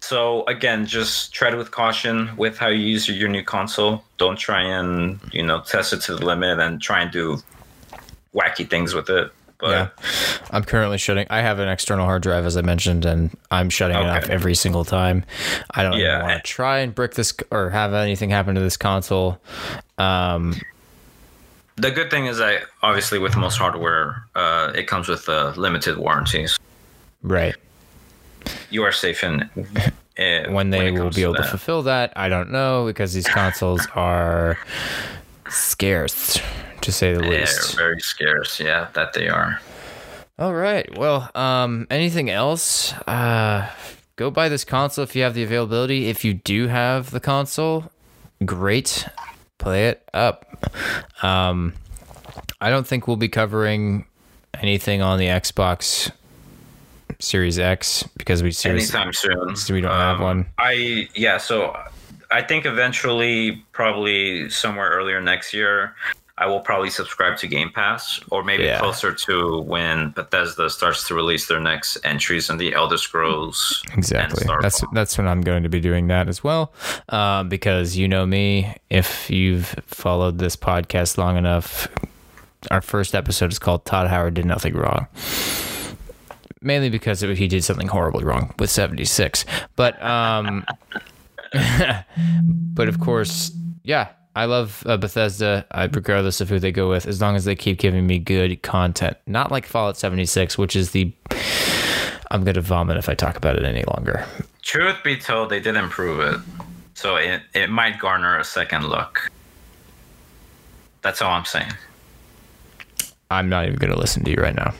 so 0.00 0.44
again, 0.46 0.86
just 0.86 1.32
tread 1.34 1.56
with 1.56 1.70
caution 1.70 2.30
with 2.36 2.58
how 2.58 2.68
you 2.68 2.84
use 2.84 3.08
your 3.08 3.28
new 3.28 3.42
console. 3.42 4.04
Don't 4.18 4.38
try 4.38 4.62
and 4.62 5.18
you 5.32 5.42
know 5.42 5.60
test 5.62 5.92
it 5.92 6.00
to 6.02 6.14
the 6.16 6.24
limit 6.24 6.58
and 6.60 6.80
try 6.80 7.00
and 7.00 7.10
do 7.10 7.38
wacky 8.34 8.68
things 8.68 8.94
with 8.94 9.08
it. 9.10 9.32
But 9.62 9.70
yeah, 9.70 9.88
I'm 10.50 10.64
currently 10.64 10.98
shutting. 10.98 11.24
I 11.30 11.40
have 11.40 11.60
an 11.60 11.68
external 11.68 12.04
hard 12.04 12.22
drive, 12.22 12.44
as 12.44 12.56
I 12.56 12.62
mentioned, 12.62 13.04
and 13.04 13.30
I'm 13.52 13.70
shutting 13.70 13.96
it 13.96 14.06
off 14.06 14.28
every 14.28 14.56
single 14.56 14.84
time. 14.84 15.24
I 15.70 15.84
don't 15.84 15.98
Yeah. 15.98 16.20
want 16.20 16.44
to 16.44 16.50
try 16.50 16.78
and 16.80 16.92
brick 16.92 17.14
this 17.14 17.32
or 17.52 17.70
have 17.70 17.94
anything 17.94 18.28
happen 18.30 18.56
to 18.56 18.60
this 18.60 18.76
console. 18.76 19.40
Um, 19.98 20.60
the 21.76 21.92
good 21.92 22.10
thing 22.10 22.26
is 22.26 22.38
that 22.38 22.64
obviously 22.82 23.20
with 23.20 23.36
most 23.36 23.56
hardware, 23.56 24.24
uh, 24.34 24.72
it 24.74 24.88
comes 24.88 25.06
with 25.08 25.28
uh, 25.28 25.52
limited 25.56 25.96
warranties. 25.96 26.58
right 27.22 27.54
You 28.70 28.82
are 28.82 28.90
safe 28.92 29.22
in 29.22 29.42
uh, 30.18 30.50
when 30.50 30.70
they 30.70 30.88
it 30.88 30.94
will 30.94 31.10
be 31.10 31.22
able 31.22 31.36
to 31.36 31.42
that. 31.42 31.50
fulfill 31.50 31.82
that, 31.82 32.12
I 32.16 32.28
don't 32.28 32.50
know 32.50 32.84
because 32.84 33.12
these 33.14 33.28
consoles 33.28 33.86
are 33.94 34.58
scarce, 35.48 36.40
to 36.82 36.92
say 36.92 37.14
the 37.14 37.22
Yeah, 37.24 37.30
least. 37.40 37.76
very 37.76 38.00
scarce. 38.00 38.60
Yeah, 38.60 38.88
that 38.94 39.12
they 39.12 39.28
are. 39.28 39.60
All 40.38 40.54
right. 40.54 40.96
Well, 40.98 41.30
um, 41.34 41.86
anything 41.90 42.30
else? 42.30 42.92
Uh, 43.06 43.68
go 44.16 44.30
buy 44.30 44.48
this 44.48 44.64
console 44.64 45.04
if 45.04 45.14
you 45.16 45.22
have 45.22 45.34
the 45.34 45.42
availability. 45.42 46.08
If 46.08 46.24
you 46.24 46.34
do 46.34 46.68
have 46.68 47.10
the 47.10 47.20
console, 47.20 47.90
great. 48.44 49.06
Play 49.58 49.88
it 49.88 50.08
up. 50.12 50.44
Um, 51.22 51.74
I 52.60 52.70
don't 52.70 52.86
think 52.86 53.06
we'll 53.06 53.16
be 53.16 53.28
covering 53.28 54.06
anything 54.60 55.02
on 55.02 55.18
the 55.18 55.26
Xbox 55.26 56.10
Series 57.20 57.58
X 57.58 58.02
because 58.16 58.42
we 58.42 58.52
Anytime 58.68 59.12
soon. 59.12 59.54
We 59.70 59.80
don't 59.80 59.92
have 59.92 60.20
one? 60.20 60.46
I 60.58 61.08
yeah. 61.14 61.38
So 61.38 61.78
I 62.32 62.42
think 62.42 62.66
eventually, 62.66 63.62
probably 63.72 64.50
somewhere 64.50 64.90
earlier 64.90 65.20
next 65.20 65.52
year, 65.54 65.94
I 66.38 66.46
will 66.46 66.60
probably 66.60 66.88
subscribe 66.90 67.36
to 67.38 67.46
Game 67.46 67.70
Pass, 67.70 68.20
or 68.30 68.42
maybe 68.42 68.64
Yeah. 68.64 68.78
closer 68.78 69.12
to 69.12 69.60
when 69.60 70.10
Bethesda 70.10 70.70
starts 70.70 71.06
to 71.08 71.14
release 71.14 71.46
their 71.46 71.60
next 71.60 71.98
entries 72.04 72.48
in 72.48 72.56
the 72.56 72.74
Elder 72.74 72.96
Scrolls. 72.96 73.82
Exactly. 73.94 74.46
That's 74.62 74.82
that's 74.92 75.18
when 75.18 75.28
I'm 75.28 75.42
going 75.42 75.62
to 75.62 75.68
be 75.68 75.78
doing 75.80 76.08
that 76.08 76.28
as 76.28 76.42
well, 76.42 76.72
um, 77.10 77.48
because 77.48 77.96
you 77.96 78.08
know 78.08 78.24
me. 78.26 78.74
If 78.88 79.28
you've 79.30 79.66
followed 79.86 80.38
this 80.38 80.56
podcast 80.56 81.18
long 81.18 81.36
enough, 81.36 81.86
our 82.70 82.80
first 82.80 83.14
episode 83.14 83.52
is 83.52 83.58
called 83.58 83.84
"Todd 83.84 84.08
Howard 84.08 84.34
Did 84.34 84.46
Nothing 84.46 84.74
Wrong." 84.74 85.06
Mainly 86.64 86.90
because 86.90 87.22
it, 87.22 87.36
he 87.36 87.48
did 87.48 87.64
something 87.64 87.88
horribly 87.88 88.22
wrong 88.24 88.54
with 88.58 88.70
76, 88.70 89.44
but 89.76 90.00
um, 90.02 90.64
but 91.52 92.88
of 92.88 93.00
course, 93.00 93.50
yeah, 93.82 94.08
I 94.34 94.46
love 94.46 94.82
uh, 94.86 94.96
Bethesda. 94.96 95.66
I, 95.70 95.84
regardless 95.84 96.40
of 96.40 96.48
who 96.48 96.58
they 96.58 96.72
go 96.72 96.88
with, 96.88 97.06
as 97.06 97.20
long 97.20 97.36
as 97.36 97.44
they 97.44 97.54
keep 97.54 97.78
giving 97.78 98.06
me 98.06 98.18
good 98.18 98.62
content, 98.62 99.16
not 99.26 99.50
like 99.50 99.66
Fallout 99.66 99.96
76, 99.96 100.56
which 100.56 100.74
is 100.74 100.92
the 100.92 101.12
I'm 102.30 102.44
gonna 102.44 102.62
vomit 102.62 102.96
if 102.96 103.10
I 103.10 103.14
talk 103.14 103.36
about 103.36 103.56
it 103.56 103.64
any 103.64 103.84
longer. 103.84 104.24
Truth 104.62 104.96
be 105.04 105.16
told, 105.16 105.50
they 105.50 105.60
did 105.60 105.76
improve 105.76 106.20
it, 106.20 106.40
so 106.94 107.16
it 107.16 107.42
it 107.54 107.68
might 107.68 107.98
garner 107.98 108.38
a 108.38 108.44
second 108.44 108.88
look. 108.88 109.30
That's 111.02 111.20
all 111.20 111.32
I'm 111.32 111.44
saying. 111.44 111.72
I'm 113.30 113.48
not 113.48 113.66
even 113.66 113.76
gonna 113.76 113.98
listen 113.98 114.24
to 114.24 114.30
you 114.30 114.36
right 114.36 114.54
now. 114.54 114.72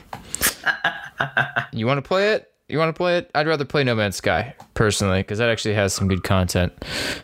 you 1.71 1.85
want 1.85 1.99
to 1.99 2.07
play 2.07 2.33
it? 2.33 2.52
You 2.69 2.77
want 2.77 2.89
to 2.89 2.97
play 2.97 3.17
it? 3.17 3.29
I'd 3.35 3.45
rather 3.45 3.65
play 3.65 3.83
No 3.83 3.93
Man's 3.93 4.15
Sky 4.15 4.55
personally 4.73 5.19
because 5.19 5.37
that 5.39 5.49
actually 5.49 5.73
has 5.73 5.93
some 5.93 6.07
good 6.07 6.23
content 6.23 6.71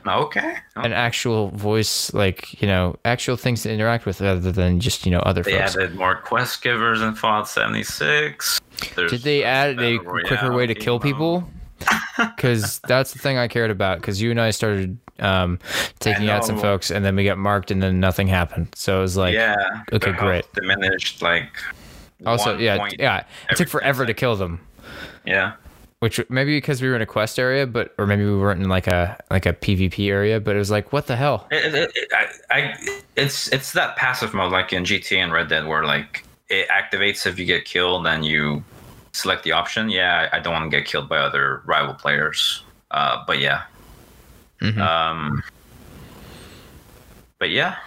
Okay. 0.06 0.58
An 0.76 0.92
actual 0.92 1.50
voice, 1.52 2.14
like 2.14 2.62
you 2.62 2.68
know, 2.68 2.98
actual 3.06 3.38
things 3.38 3.64
to 3.64 3.72
interact 3.72 4.06
with 4.06 4.20
rather 4.20 4.52
than 4.52 4.82
just 4.82 5.06
you 5.06 5.12
know 5.12 5.20
other 5.20 5.42
They 5.42 5.54
folks. 5.58 5.76
added 5.76 5.96
more 5.96 6.16
quest 6.18 6.62
givers 6.62 7.02
in 7.02 7.16
Fallout 7.16 7.48
76. 7.48 8.60
Did 8.96 9.22
they 9.22 9.44
add 9.44 9.80
a 9.80 9.98
quicker 10.00 10.54
way 10.54 10.68
to 10.68 10.76
kill 10.76 11.00
people? 11.00 11.50
Because 12.18 12.80
that's 12.88 13.14
the 13.14 13.20
thing 13.20 13.38
I 13.38 13.48
cared 13.48 13.72
about. 13.72 14.00
Because 14.00 14.22
you 14.22 14.32
and 14.32 14.42
I 14.42 14.52
started 14.52 14.98
um, 15.20 15.58
taking 16.00 16.30
out 16.30 16.46
some 16.46 16.60
folks, 16.60 16.92
and 16.92 17.04
then 17.06 17.16
we 17.16 17.24
got 17.24 17.38
marked, 17.38 17.72
and 17.72 17.82
then 17.82 18.00
nothing 18.00 18.28
happened. 18.28 18.68
So 18.76 19.00
it 19.00 19.02
was 19.02 19.16
like, 19.16 19.34
yeah. 19.34 19.56
okay, 19.94 20.12
great. 20.12 20.46
Diminished 20.54 21.22
like. 21.22 21.50
also, 22.26 22.58
yeah, 22.58 22.90
yeah, 23.00 23.24
it 23.50 23.56
took 23.56 23.70
forever 23.70 24.06
to 24.06 24.14
kill 24.14 24.36
them. 24.36 24.60
Yeah. 25.26 25.54
which 26.00 26.20
maybe 26.30 26.56
because 26.58 26.82
we 26.82 26.88
were 26.88 26.95
in 26.95 27.02
a 27.02 27.06
quest 27.06 27.38
area, 27.39 27.68
but 27.68 27.93
or 27.97 28.08
maybe 28.08 28.24
we 28.26 28.38
weren't 28.38 28.62
in 28.62 28.70
like 28.70 28.88
a 28.88 29.18
like 29.30 29.45
a 29.45 29.54
PvP 29.54 30.10
area, 30.10 30.39
but 30.39 30.56
it 30.56 30.60
was 30.60 30.72
like, 30.72 30.93
what 30.93 31.08
the 31.08 31.16
hell? 31.16 31.47
It, 31.52 31.74
it, 31.76 31.91
it, 31.95 32.10
I, 32.14 32.28
I, 32.58 33.02
it's 33.16 33.52
it's 33.52 33.74
that 33.74 33.95
passive 33.97 34.34
mode 34.34 34.52
like 34.52 34.72
in 34.74 34.84
GT 34.84 35.18
and 35.18 35.32
Red 35.32 35.50
Dead 35.50 35.68
where 35.68 35.84
like 35.86 36.24
it 36.50 36.68
activates 36.70 37.26
if 37.26 37.38
you 37.38 37.45
get 37.45 37.66
killed, 37.66 38.06
then 38.06 38.24
you 38.24 38.64
select 39.12 39.43
the 39.43 39.52
option. 39.52 39.89
Yeah, 39.89 40.30
I 40.32 40.39
don't 40.39 40.54
want 40.54 40.72
to 40.72 40.76
get 40.78 40.88
killed 40.88 41.10
by 41.10 41.18
other 41.18 41.62
rival 41.66 41.93
players. 41.93 42.64
Uh, 42.91 43.24
but 43.28 43.39
yeah. 43.39 43.64
Mhm. 44.62 44.78
Um. 44.80 45.43
But 47.39 47.50
yeah, 47.52 47.78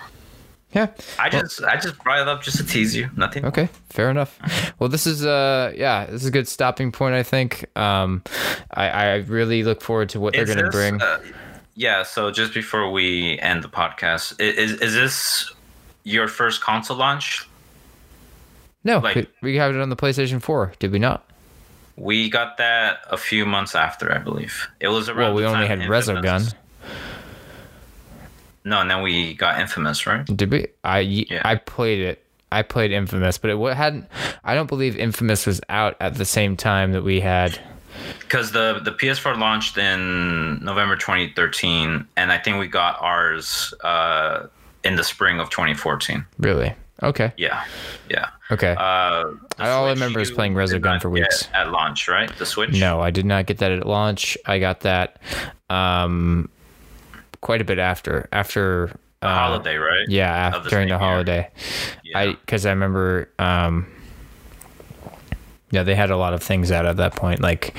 Yeah. 0.74 0.88
I 1.18 1.28
just 1.28 1.62
I 1.62 1.76
just 1.76 1.98
brought 2.02 2.20
it 2.20 2.28
up 2.28 2.42
just 2.42 2.56
to 2.56 2.64
tease 2.64 2.96
you. 2.96 3.10
Nothing. 3.16 3.44
Okay, 3.44 3.68
fair 3.90 4.08
enough. 4.10 4.38
Well, 4.78 4.88
this 4.88 5.06
is 5.06 5.24
uh 5.24 5.72
yeah, 5.76 6.06
this 6.06 6.22
is 6.22 6.28
a 6.28 6.30
good 6.30 6.48
stopping 6.48 6.92
point. 6.92 7.14
I 7.14 7.22
think. 7.22 7.66
Um, 7.76 8.22
I 8.70 8.88
I 8.88 9.14
really 9.16 9.64
look 9.64 9.82
forward 9.82 10.08
to 10.10 10.20
what 10.20 10.32
they're 10.32 10.46
going 10.46 10.58
to 10.58 10.70
bring. 10.70 11.00
uh, 11.02 11.20
yeah. 11.74 12.02
So 12.04 12.30
just 12.30 12.54
before 12.54 12.90
we 12.90 13.38
end 13.40 13.62
the 13.62 13.68
podcast, 13.68 14.40
is 14.40 14.72
is 14.80 14.94
this 14.94 15.52
your 16.04 16.26
first 16.28 16.60
console 16.62 16.96
launch? 16.96 17.46
no, 18.84 18.98
like- 18.98 19.28
we- 19.42 19.56
have 19.56 19.74
it 19.74 19.80
on 19.80 19.88
the 19.90 19.96
PlayStation 19.96 20.40
Four, 20.42 20.72
did 20.78 20.90
we 20.90 20.98
not? 20.98 21.24
We 21.96 22.30
got 22.30 22.56
that 22.56 23.00
a 23.10 23.16
few 23.18 23.44
months 23.46 23.74
after, 23.74 24.12
I 24.12 24.18
believe. 24.18 24.66
It 24.80 24.88
was 24.88 25.08
around. 25.08 25.18
Well, 25.18 25.34
we 25.34 25.44
only 25.44 25.66
had 25.66 25.80
Resogun. 25.80 26.52
No, 28.64 28.80
and 28.80 28.90
then 28.90 29.02
we 29.02 29.34
got 29.34 29.60
Infamous, 29.60 30.06
right? 30.06 30.24
Did 30.24 30.50
we? 30.50 30.66
I 30.84 31.00
Yeah. 31.00 31.42
I 31.44 31.56
played 31.56 32.00
it. 32.00 32.24
I 32.50 32.62
played 32.62 32.92
Infamous, 32.92 33.38
but 33.38 33.50
it 33.50 33.76
hadn't. 33.76 34.06
I 34.44 34.54
don't 34.54 34.66
believe 34.68 34.96
Infamous 34.96 35.46
was 35.46 35.60
out 35.68 35.96
at 36.00 36.14
the 36.14 36.24
same 36.24 36.56
time 36.56 36.92
that 36.92 37.02
we 37.02 37.20
had. 37.20 37.58
Because 38.20 38.52
the 38.52 38.80
the 38.82 38.92
PS4 38.92 39.38
launched 39.38 39.78
in 39.78 40.62
November 40.64 40.96
2013, 40.96 42.06
and 42.16 42.32
I 42.32 42.38
think 42.38 42.58
we 42.58 42.66
got 42.66 42.98
ours 43.00 43.72
uh, 43.82 44.46
in 44.84 44.96
the 44.96 45.04
spring 45.04 45.40
of 45.40 45.50
2014. 45.50 46.24
Really? 46.38 46.74
Okay. 47.02 47.32
Yeah, 47.36 47.64
yeah. 48.08 48.28
Okay. 48.50 48.76
Uh, 48.78 49.24
the 49.56 49.64
All 49.64 49.86
I 49.86 49.90
remember 49.90 50.20
is 50.20 50.30
playing 50.30 50.54
Resogun 50.54 51.00
for 51.00 51.10
weeks. 51.10 51.48
at 51.52 51.70
launch, 51.72 52.06
right? 52.06 52.30
The 52.36 52.46
Switch. 52.46 52.78
No, 52.78 53.00
I 53.00 53.10
did 53.10 53.24
not 53.24 53.46
get 53.46 53.58
that 53.58 53.72
at 53.72 53.86
launch. 53.86 54.38
I 54.46 54.58
got 54.58 54.80
that 54.80 55.20
um, 55.68 56.48
quite 57.42 57.60
a 57.60 57.64
bit 57.64 57.78
after 57.78 58.26
after 58.32 58.90
the 59.20 59.28
uh, 59.28 59.34
holiday, 59.34 59.76
right? 59.76 60.08
Yeah, 60.08 60.32
after, 60.32 60.60
the 60.60 60.70
during 60.70 60.88
the 60.88 60.98
holiday. 60.98 61.50
Yeah. 62.02 62.18
I 62.18 62.32
because 62.32 62.64
I 62.64 62.70
remember. 62.70 63.28
Um, 63.38 63.86
yeah, 65.70 65.84
they 65.84 65.94
had 65.94 66.10
a 66.10 66.18
lot 66.18 66.34
of 66.34 66.42
things 66.42 66.70
out 66.70 66.84
at 66.84 66.98
that 66.98 67.16
point, 67.16 67.40
like 67.40 67.74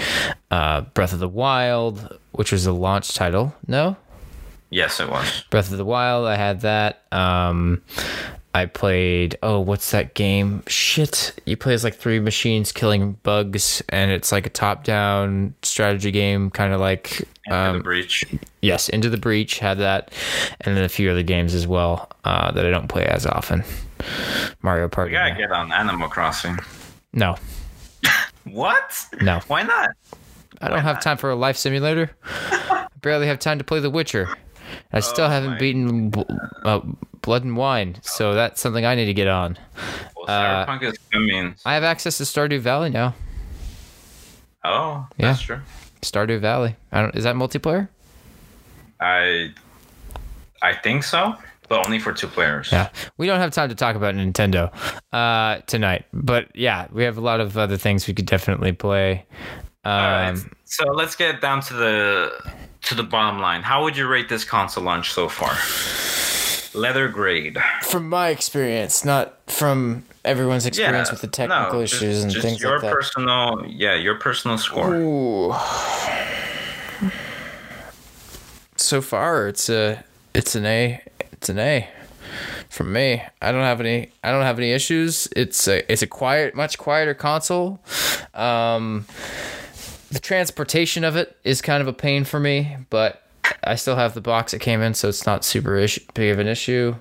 uh, 0.49 0.81
Breath 0.81 1.13
of 1.13 1.19
the 1.19 1.29
Wild, 1.29 2.17
which 2.31 2.51
was 2.51 2.63
the 2.65 2.73
launch 2.73 3.13
title. 3.13 3.53
No, 3.67 3.97
yes, 4.71 4.99
it 4.99 5.09
was. 5.09 5.43
Breath 5.51 5.71
of 5.71 5.77
the 5.77 5.85
Wild. 5.85 6.25
I 6.25 6.35
had 6.35 6.61
that. 6.61 7.03
Um, 7.11 7.83
I 8.55 8.67
played. 8.67 9.37
Oh, 9.41 9.59
what's 9.59 9.89
that 9.91 10.13
game? 10.13 10.61
Shit! 10.67 11.33
You 11.45 11.57
play 11.57 11.73
as 11.73 11.83
like 11.83 11.95
three 11.95 12.19
machines 12.19 12.71
killing 12.71 13.13
bugs, 13.23 13.81
and 13.89 14.11
it's 14.11 14.31
like 14.31 14.45
a 14.45 14.49
top-down 14.49 15.55
strategy 15.63 16.11
game, 16.11 16.49
kind 16.51 16.71
of 16.73 16.79
like. 16.79 17.27
Into 17.45 17.57
Um, 17.57 17.77
the 17.79 17.83
breach. 17.83 18.25
yes, 18.61 18.89
Into 18.89 19.09
the 19.09 19.17
Breach 19.17 19.59
had 19.59 19.79
that, 19.79 20.13
and 20.61 20.77
then 20.77 20.83
a 20.83 20.89
few 20.89 21.09
other 21.11 21.23
games 21.23 21.53
as 21.55 21.65
well 21.67 22.09
uh, 22.25 22.51
that 22.51 22.65
I 22.65 22.69
don't 22.69 22.87
play 22.87 23.05
as 23.05 23.25
often. 23.25 23.63
Mario 24.61 24.87
Party. 24.87 25.11
We 25.11 25.17
gotta 25.17 25.35
get 25.35 25.51
on 25.51 25.71
Animal 25.71 26.07
Crossing. 26.09 26.57
no, 27.11 27.35
What? 28.45 29.07
no, 29.21 29.39
Why 29.47 29.63
not? 29.63 29.91
I 30.61 30.69
don't 30.69 30.79
have 30.81 31.01
time 31.01 31.17
for 31.17 31.31
a 31.31 31.35
life 31.35 31.57
simulator. 31.57 32.11
I 32.23 32.87
barely 33.01 33.27
have 33.27 33.39
time 33.39 33.57
to 33.57 33.63
play 33.63 33.79
The 33.79 33.89
Witcher. 33.89 34.29
I 34.91 34.99
still 34.99 35.25
Oh 35.25 35.29
haven't 35.29 35.51
my 35.51 35.57
beaten 35.59 36.09
Bl- 36.09 36.21
uh, 36.63 36.79
Blood 37.21 37.43
and 37.43 37.55
Wine, 37.57 37.97
so 38.01 38.33
that's 38.33 38.59
something 38.61 38.85
I 38.85 38.95
need 38.95 39.05
to 39.05 39.13
get 39.13 39.27
on. 39.27 39.57
Well, 40.15 40.29
Uh, 40.29 40.77
is. 40.81 40.97
I 41.13 41.19
mean, 41.19 41.55
I 41.65 41.73
have 41.73 41.83
access 41.83 42.17
to 42.17 42.23
Stardew 42.23 42.59
Valley 42.59 42.89
now. 42.89 43.13
oh, 44.63 45.07
Yeah. 45.17 45.27
that's 45.27 45.41
true. 45.41 45.59
Stardew 46.01 46.39
Valley. 46.39 46.75
I 46.91 47.01
don't. 47.01 47.15
Is 47.15 47.23
that 47.23 47.35
multiplayer? 47.35 47.87
I, 48.99 49.51
I 50.61 50.73
think 50.75 51.03
so, 51.03 51.35
but 51.69 51.85
only 51.85 51.99
for 51.99 52.13
two 52.13 52.27
players. 52.27 52.69
Yeah, 52.71 52.89
we 53.17 53.25
don't 53.27 53.39
have 53.39 53.51
time 53.51 53.69
to 53.69 53.75
talk 53.75 53.95
about 53.95 54.15
Nintendo 54.15 54.71
uh, 55.11 55.61
tonight, 55.67 56.05
but 56.13 56.53
yeah, 56.55 56.87
we 56.91 57.03
have 57.03 57.17
a 57.17 57.21
lot 57.21 57.39
of 57.39 57.57
other 57.57 57.77
things 57.77 58.07
we 58.07 58.13
could 58.13 58.25
definitely 58.25 58.71
play. 58.73 59.25
Um, 59.85 59.91
All 59.91 60.07
right. 60.33 60.37
So 60.65 60.85
let's 60.91 61.15
get 61.15 61.41
down 61.41 61.61
to 61.61 61.73
the 61.73 62.53
to 62.83 62.95
the 62.95 63.03
bottom 63.03 63.39
line. 63.39 63.63
How 63.63 63.83
would 63.83 63.97
you 63.97 64.07
rate 64.07 64.29
this 64.29 64.43
console 64.43 64.83
launch 64.83 65.11
so 65.11 65.29
far? 65.29 65.55
Leather 66.79 67.07
grade. 67.07 67.57
From 67.83 68.09
my 68.09 68.29
experience, 68.29 69.05
not 69.05 69.39
from 69.47 70.03
everyone's 70.25 70.65
experience 70.65 71.11
with 71.11 71.21
the 71.21 71.27
technical 71.27 71.79
no, 71.79 71.81
issues 71.81 71.99
just, 71.99 72.23
and 72.23 72.31
just 72.31 72.45
things 72.45 72.61
your 72.61 72.73
like 72.73 72.81
that. 72.81 72.93
personal, 72.93 73.65
yeah, 73.67 73.95
your 73.95 74.15
personal 74.15 74.57
score. 74.57 74.95
Ooh. 74.95 75.53
So 78.77 79.01
far, 79.01 79.47
it's 79.47 79.69
a 79.69 80.03
it's 80.33 80.55
an 80.55 80.65
A. 80.65 81.01
It's 81.31 81.49
an 81.49 81.59
A 81.59 81.87
from 82.69 82.91
me. 82.91 83.21
I 83.41 83.51
don't 83.51 83.61
have 83.61 83.79
any. 83.79 84.11
I 84.23 84.31
don't 84.31 84.43
have 84.43 84.57
any 84.57 84.71
issues. 84.71 85.27
It's 85.35 85.67
a 85.67 85.89
it's 85.91 86.01
a 86.01 86.07
quiet, 86.07 86.55
much 86.55 86.77
quieter 86.77 87.13
console. 87.13 87.79
Um, 88.33 89.05
the 90.13 90.19
transportation 90.19 91.03
of 91.03 91.15
it 91.15 91.35
is 91.43 91.61
kind 91.61 91.81
of 91.81 91.87
a 91.87 91.93
pain 91.93 92.23
for 92.23 92.39
me, 92.39 92.77
but 92.89 93.23
I 93.63 93.75
still 93.75 93.95
have 93.95 94.13
the 94.13 94.21
box 94.21 94.53
it 94.53 94.59
came 94.59 94.81
in, 94.81 94.93
so 94.93 95.09
it's 95.09 95.25
not 95.25 95.43
super 95.43 95.75
issue, 95.75 96.01
big 96.13 96.31
of 96.31 96.39
an 96.39 96.47
issue. 96.47 96.95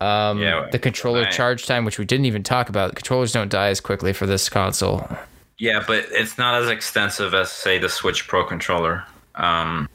Um, 0.00 0.40
Yeah, 0.40 0.68
the 0.70 0.78
controller 0.78 1.22
I- 1.26 1.30
charge 1.30 1.66
time, 1.66 1.84
which 1.84 1.98
we 1.98 2.04
didn't 2.04 2.26
even 2.26 2.42
talk 2.42 2.68
about, 2.68 2.94
controllers 2.94 3.32
don't 3.32 3.48
die 3.50 3.68
as 3.68 3.80
quickly 3.80 4.12
for 4.12 4.26
this 4.26 4.48
console. 4.48 5.08
Yeah, 5.58 5.82
but 5.86 6.06
it's 6.10 6.38
not 6.38 6.62
as 6.62 6.68
extensive 6.68 7.34
as 7.34 7.50
say 7.50 7.78
the 7.78 7.88
Switch 7.88 8.28
Pro 8.28 8.44
controller. 8.44 9.04
Um, 9.34 9.88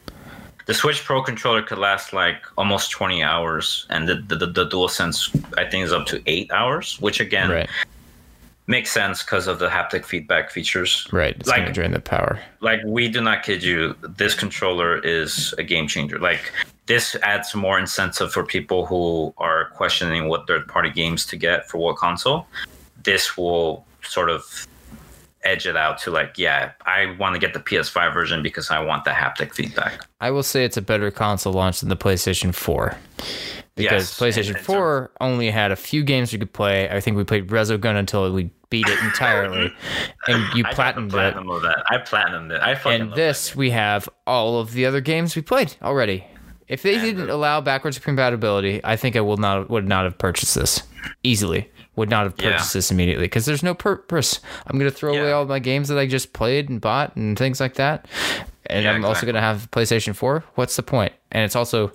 the 0.65 0.73
Switch 0.73 1.03
Pro 1.03 1.21
controller 1.21 1.61
could 1.61 1.77
last 1.77 2.13
like 2.13 2.37
almost 2.57 2.91
20 2.91 3.23
hours, 3.23 3.85
and 3.89 4.07
the 4.09 4.15
the, 4.15 4.35
the, 4.35 4.45
the 4.47 4.67
DualSense 4.67 5.29
I 5.57 5.69
think 5.69 5.85
is 5.85 5.93
up 5.93 6.05
to 6.07 6.21
eight 6.25 6.51
hours, 6.51 6.99
which 6.99 7.19
again 7.19 7.49
Right, 7.49 7.69
makes 8.71 8.91
sense 8.91 9.21
because 9.21 9.45
of 9.47 9.59
the 9.59 9.67
haptic 9.69 10.03
feedback 10.05 10.49
features. 10.49 11.07
right. 11.11 11.35
It's 11.39 11.47
Like- 11.47 11.71
drain 11.73 11.91
the 11.91 11.99
power. 11.99 12.39
Like 12.61 12.79
we 12.85 13.07
do 13.09 13.21
not 13.21 13.43
kid 13.43 13.61
you, 13.63 13.95
this 14.01 14.33
controller 14.33 14.97
is 14.99 15.53
a 15.59 15.63
game 15.63 15.87
changer. 15.87 16.17
Like 16.17 16.51
this 16.87 17.15
adds 17.21 17.53
more 17.53 17.77
incentive 17.77 18.31
for 18.33 18.43
people 18.43 18.85
who 18.85 19.33
are 19.37 19.65
questioning 19.75 20.27
what 20.29 20.47
third 20.47 20.67
party 20.67 20.89
games 20.89 21.25
to 21.27 21.35
get 21.37 21.69
for 21.69 21.77
what 21.77 21.97
console. 21.97 22.47
This 23.03 23.37
will 23.37 23.85
sort 24.03 24.29
of 24.29 24.65
edge 25.43 25.65
it 25.65 25.75
out 25.75 25.97
to 25.97 26.11
like, 26.11 26.37
yeah, 26.37 26.71
I 26.85 27.15
want 27.19 27.33
to 27.35 27.39
get 27.39 27.53
the 27.53 27.59
PS5 27.59 28.13
version 28.13 28.41
because 28.43 28.69
I 28.71 28.79
want 28.79 29.05
the 29.05 29.11
haptic 29.11 29.53
feedback. 29.53 29.93
I 30.19 30.29
will 30.31 30.43
say 30.43 30.65
it's 30.65 30.77
a 30.77 30.81
better 30.83 31.09
console 31.11 31.53
launch 31.53 31.79
than 31.81 31.89
the 31.89 31.97
PlayStation 31.97 32.53
4. 32.53 32.95
Because 33.75 34.09
Yes, 34.09 34.19
PlayStation 34.19 34.47
and- 34.49 34.57
and 34.57 34.65
4 34.65 35.11
only 35.21 35.49
had 35.49 35.71
a 35.71 35.75
few 35.75 36.03
games 36.03 36.33
we 36.33 36.39
could 36.39 36.53
play. 36.53 36.89
I 36.89 36.99
think 36.99 37.15
we 37.17 37.23
played 37.23 37.47
Resogun 37.47 37.95
until 37.95 38.31
we 38.33 38.51
beat 38.69 38.87
it 38.87 38.99
entirely. 38.99 39.71
and 40.27 40.43
you 40.53 40.63
I 40.65 40.73
platinumed 40.73 41.07
it. 41.07 41.11
platinum 41.11 41.49
of 41.49 41.61
that. 41.61 41.83
I 41.89 41.97
platinumed 41.97 42.51
it. 42.51 42.61
I 42.61 42.75
fucking 42.75 43.01
And 43.01 43.13
this, 43.13 43.55
we 43.55 43.69
have 43.71 44.09
all 44.27 44.59
of 44.59 44.73
the 44.73 44.85
other 44.85 44.99
games 45.01 45.35
we 45.35 45.41
played 45.41 45.73
already. 45.81 46.25
If 46.67 46.83
they 46.83 46.95
And 46.95 47.03
didn't 47.03 47.27
the- 47.27 47.33
allow 47.33 47.59
backwards 47.61 47.97
compatibility, 47.99 48.81
I 48.83 48.95
think 48.97 49.15
I 49.15 49.21
will 49.21 49.37
not 49.37 49.69
would 49.69 49.87
not 49.87 50.03
have 50.05 50.17
purchased 50.17 50.55
this 50.55 50.83
easily. 51.23 51.69
Would 51.97 52.09
not 52.09 52.23
have 52.23 52.35
Yeah. 52.37 52.51
purchased 52.51 52.73
this 52.73 52.91
immediately 52.91 53.25
because 53.25 53.45
there's 53.45 53.63
no 53.63 53.73
purpose. 53.73 54.39
I'm 54.67 54.77
gonna 54.77 54.91
throw 54.91 55.11
away 55.13 55.31
all 55.31 55.45
my 55.45 55.59
games 55.59 55.87
that 55.89 55.97
I 55.97 56.07
just 56.07 56.31
played 56.33 56.69
and 56.69 56.79
bought 56.79 57.15
and 57.17 57.37
things 57.37 57.59
like 57.59 57.73
that. 57.75 58.05
And 58.67 58.85
Yeah, 58.85 58.93
I'm 58.93 59.03
also 59.03 59.25
gonna 59.25 59.41
have 59.41 59.69
PlayStation 59.71 60.15
4. 60.15 60.43
What's 60.55 60.77
the 60.77 60.83
point? 60.83 61.11
And 61.31 61.43
it's 61.43 61.55
also 61.57 61.91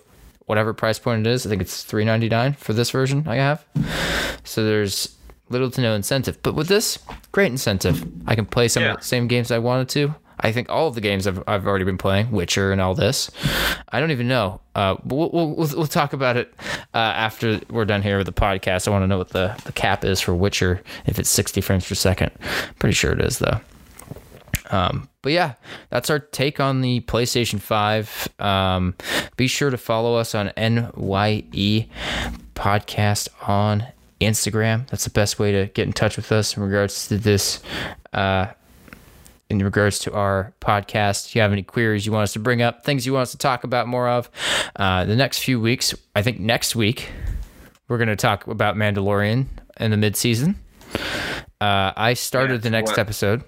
whatever 0.46 0.72
price 0.72 0.98
point 0.98 1.26
it 1.26 1.30
is. 1.30 1.46
I 1.46 1.50
think 1.50 1.60
it's 1.62 1.84
3.99 1.84 2.56
for 2.56 2.72
this 2.72 2.90
version 2.90 3.24
I 3.28 3.36
have. 3.36 3.64
So 4.44 4.64
there's 4.64 5.16
little 5.48 5.70
to 5.72 5.80
no 5.80 5.94
incentive. 5.94 6.42
But 6.42 6.54
with 6.54 6.68
this, 6.68 6.98
great 7.32 7.52
incentive. 7.52 8.04
I 8.26 8.34
can 8.34 8.46
play 8.46 8.68
some 8.68 8.82
Yeah. 8.82 8.92
of 8.92 8.98
the 8.98 9.04
same 9.04 9.28
games 9.28 9.50
I 9.50 9.58
wanted 9.58 9.88
to. 9.90 10.14
I 10.38 10.52
think 10.52 10.68
all 10.68 10.86
of 10.88 10.94
the 10.94 11.00
games 11.00 11.26
I've, 11.26 11.42
I've 11.48 11.66
already 11.66 11.86
been 11.86 11.96
playing, 11.96 12.30
Witcher 12.30 12.70
and 12.70 12.78
all 12.80 12.94
this. 12.94 13.30
I 13.88 14.00
don't 14.00 14.10
even 14.10 14.28
know. 14.28 14.60
Uh, 14.74 14.96
we'll, 15.02 15.30
we'll, 15.30 15.48
we'll, 15.54 15.68
we'll 15.74 15.86
talk 15.86 16.12
about 16.12 16.36
it 16.36 16.52
uh, 16.92 16.98
after 16.98 17.58
we're 17.70 17.86
done 17.86 18.02
here 18.02 18.18
with 18.18 18.26
the 18.26 18.34
podcast. 18.34 18.86
I 18.86 18.90
want 18.90 19.02
to 19.02 19.06
know 19.06 19.16
what 19.16 19.30
the, 19.30 19.58
the 19.64 19.72
cap 19.72 20.04
is 20.04 20.20
for 20.20 20.34
Witcher, 20.34 20.82
if 21.06 21.18
it's 21.18 21.30
60 21.30 21.62
frames 21.62 21.88
per 21.88 21.94
second. 21.94 22.32
Pretty 22.78 22.92
sure 22.92 23.12
it 23.12 23.20
is, 23.22 23.38
though. 23.38 23.60
Um, 24.70 25.08
but 25.22 25.32
yeah, 25.32 25.54
that's 25.90 26.10
our 26.10 26.18
take 26.18 26.60
on 26.60 26.80
the 26.80 27.00
PlayStation 27.00 27.60
5. 27.60 28.28
Um, 28.38 28.94
be 29.36 29.46
sure 29.46 29.70
to 29.70 29.78
follow 29.78 30.16
us 30.16 30.34
on 30.34 30.48
NYE 30.56 31.88
Podcast 32.54 33.28
on 33.48 33.86
Instagram. 34.20 34.88
That's 34.88 35.04
the 35.04 35.10
best 35.10 35.38
way 35.38 35.52
to 35.52 35.66
get 35.66 35.86
in 35.86 35.92
touch 35.92 36.16
with 36.16 36.32
us 36.32 36.56
in 36.56 36.62
regards 36.62 37.08
to 37.08 37.18
this 37.18 37.62
uh, 38.12 38.46
in 39.48 39.58
regards 39.60 39.98
to 40.00 40.12
our 40.12 40.52
podcast. 40.60 41.26
If 41.28 41.36
you 41.36 41.42
have 41.42 41.52
any 41.52 41.62
queries 41.62 42.04
you 42.06 42.12
want 42.12 42.24
us 42.24 42.32
to 42.32 42.40
bring 42.40 42.62
up, 42.62 42.84
things 42.84 43.06
you 43.06 43.12
want 43.12 43.22
us 43.22 43.30
to 43.32 43.38
talk 43.38 43.62
about 43.62 43.86
more 43.86 44.08
of, 44.08 44.28
uh, 44.76 45.04
the 45.04 45.14
next 45.14 45.38
few 45.38 45.60
weeks, 45.60 45.94
I 46.16 46.22
think 46.22 46.40
next 46.40 46.74
week, 46.74 47.10
we're 47.88 47.98
going 47.98 48.08
to 48.08 48.16
talk 48.16 48.46
about 48.48 48.74
Mandalorian 48.74 49.46
in 49.78 49.90
the 49.92 49.96
mid 49.96 50.16
season. 50.16 50.58
Uh, 51.60 51.92
I 51.96 52.14
started 52.14 52.54
Yeah, 52.54 52.58
the 52.58 52.70
next 52.70 52.90
what- 52.92 52.98
episode, 52.98 53.44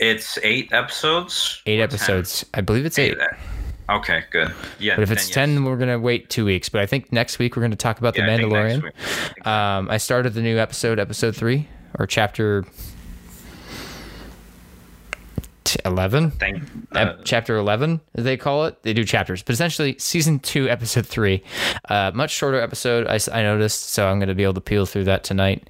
It's 0.00 0.38
eight 0.42 0.72
episodes. 0.72 1.60
eight 1.66 1.80
episodes. 1.80 2.44
I 2.54 2.60
believe 2.62 2.86
it's 2.86 2.96
10? 2.96 3.04
eight. 3.10 3.18
Okay, 3.90 4.22
good. 4.30 4.52
Yeah. 4.78 4.94
But 4.96 5.02
if 5.02 5.10
it's 5.10 5.28
then 5.34 5.50
yes. 5.50 5.56
10, 5.58 5.64
we're 5.64 5.76
going 5.76 5.90
to 5.90 5.98
wait 5.98 6.30
two 6.30 6.44
weeks. 6.44 6.68
But 6.68 6.80
I 6.80 6.86
think 6.86 7.12
next 7.12 7.38
week 7.38 7.56
we're 7.56 7.62
going 7.62 7.72
to 7.72 7.76
talk 7.76 7.98
about 7.98 8.16
Yeah, 8.16 8.26
The 8.26 8.32
I 8.32 8.38
Mandalorian. 8.38 8.82
week. 8.84 9.46
Um, 9.46 9.90
I 9.90 9.98
started 9.98 10.34
the 10.34 10.40
new 10.40 10.56
episode, 10.58 10.98
episode 10.98 11.36
three, 11.36 11.68
or 11.98 12.06
chapter 12.06 12.64
11. 15.84 16.30
Thank. 16.32 16.62
Ep- 16.94 17.08
Uh, 17.08 17.14
chapter 17.24 17.56
11 17.56 18.00
they 18.14 18.36
call 18.36 18.66
it 18.66 18.82
they 18.82 18.92
do 18.92 19.04
chapters 19.04 19.42
but 19.42 19.54
essentially 19.54 19.96
season 19.98 20.38
2 20.38 20.68
episode 20.68 21.06
3 21.06 21.42
uh, 21.88 22.10
much 22.14 22.30
shorter 22.30 22.60
episode 22.60 23.06
I, 23.06 23.18
I 23.32 23.42
noticed 23.42 23.88
so 23.88 24.06
i'm 24.06 24.18
going 24.18 24.28
to 24.28 24.34
be 24.34 24.42
able 24.42 24.52
to 24.54 24.60
peel 24.60 24.84
through 24.84 25.04
that 25.04 25.24
tonight 25.24 25.66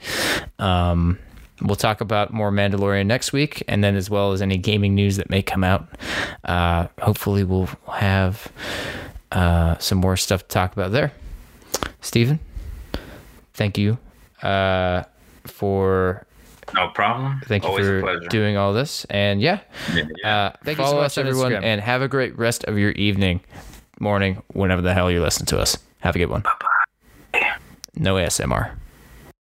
um, 0.59 1.18
we'll 1.65 1.77
talk 1.77 2.01
about 2.01 2.33
more 2.33 2.51
mandalorian 2.51 3.07
next 3.07 3.33
week 3.33 3.63
and 3.69 3.83
then 3.85 3.95
as 3.97 4.09
well 4.11 4.33
as 4.33 4.43
any 4.43 4.57
gaming 4.57 4.95
news 4.95 5.17
that 5.17 5.31
may 5.31 5.43
come 5.43 5.63
out 5.65 5.87
uh, 6.45 6.87
hopefully 7.01 7.45
we'll 7.45 7.69
have 7.93 8.51
uh, 9.33 9.77
some 9.79 9.99
more 9.99 10.17
stuff 10.17 10.43
to 10.43 10.49
talk 10.49 10.73
about 10.73 10.93
there 10.93 11.13
Steven, 12.01 12.39
thank 13.55 13.79
you 13.79 13.99
uh, 14.43 15.03
for 15.47 16.27
no 16.75 16.89
problem. 16.89 17.41
thank 17.47 17.65
you 17.65 17.69
Always 17.71 17.87
a 17.87 18.01
for 18.01 18.19
doing 18.29 18.57
all 18.57 18.73
this 18.73 19.05
and 19.11 19.41
yeah 19.41 19.61
Yeah, 19.95 20.05
yeah. 20.23 20.37
uh, 20.47 20.53
Thank 20.65 20.79
you 20.79 20.85
follow 20.85 20.99
so 20.99 21.01
us, 21.03 21.17
much 21.17 21.25
on 21.25 21.29
everyone, 21.29 21.53
Instagram. 21.53 21.65
and 21.65 21.81
have 21.81 22.03
a 22.03 22.09
great 22.09 22.37
rest 22.39 22.65
of 22.65 22.79
your 22.79 22.93
evening, 22.93 23.41
morning, 24.01 24.43
whenever 24.53 24.81
the 24.83 24.95
hell 24.95 25.11
you 25.11 25.21
listen 25.21 25.45
to 25.47 25.59
us. 25.61 25.77
Have 26.01 26.17
a 26.17 26.19
good 26.19 26.31
one. 26.31 26.41
Bye 26.43 26.51
bye. 26.61 27.53
No 27.95 28.15
ASMR. 28.15 28.71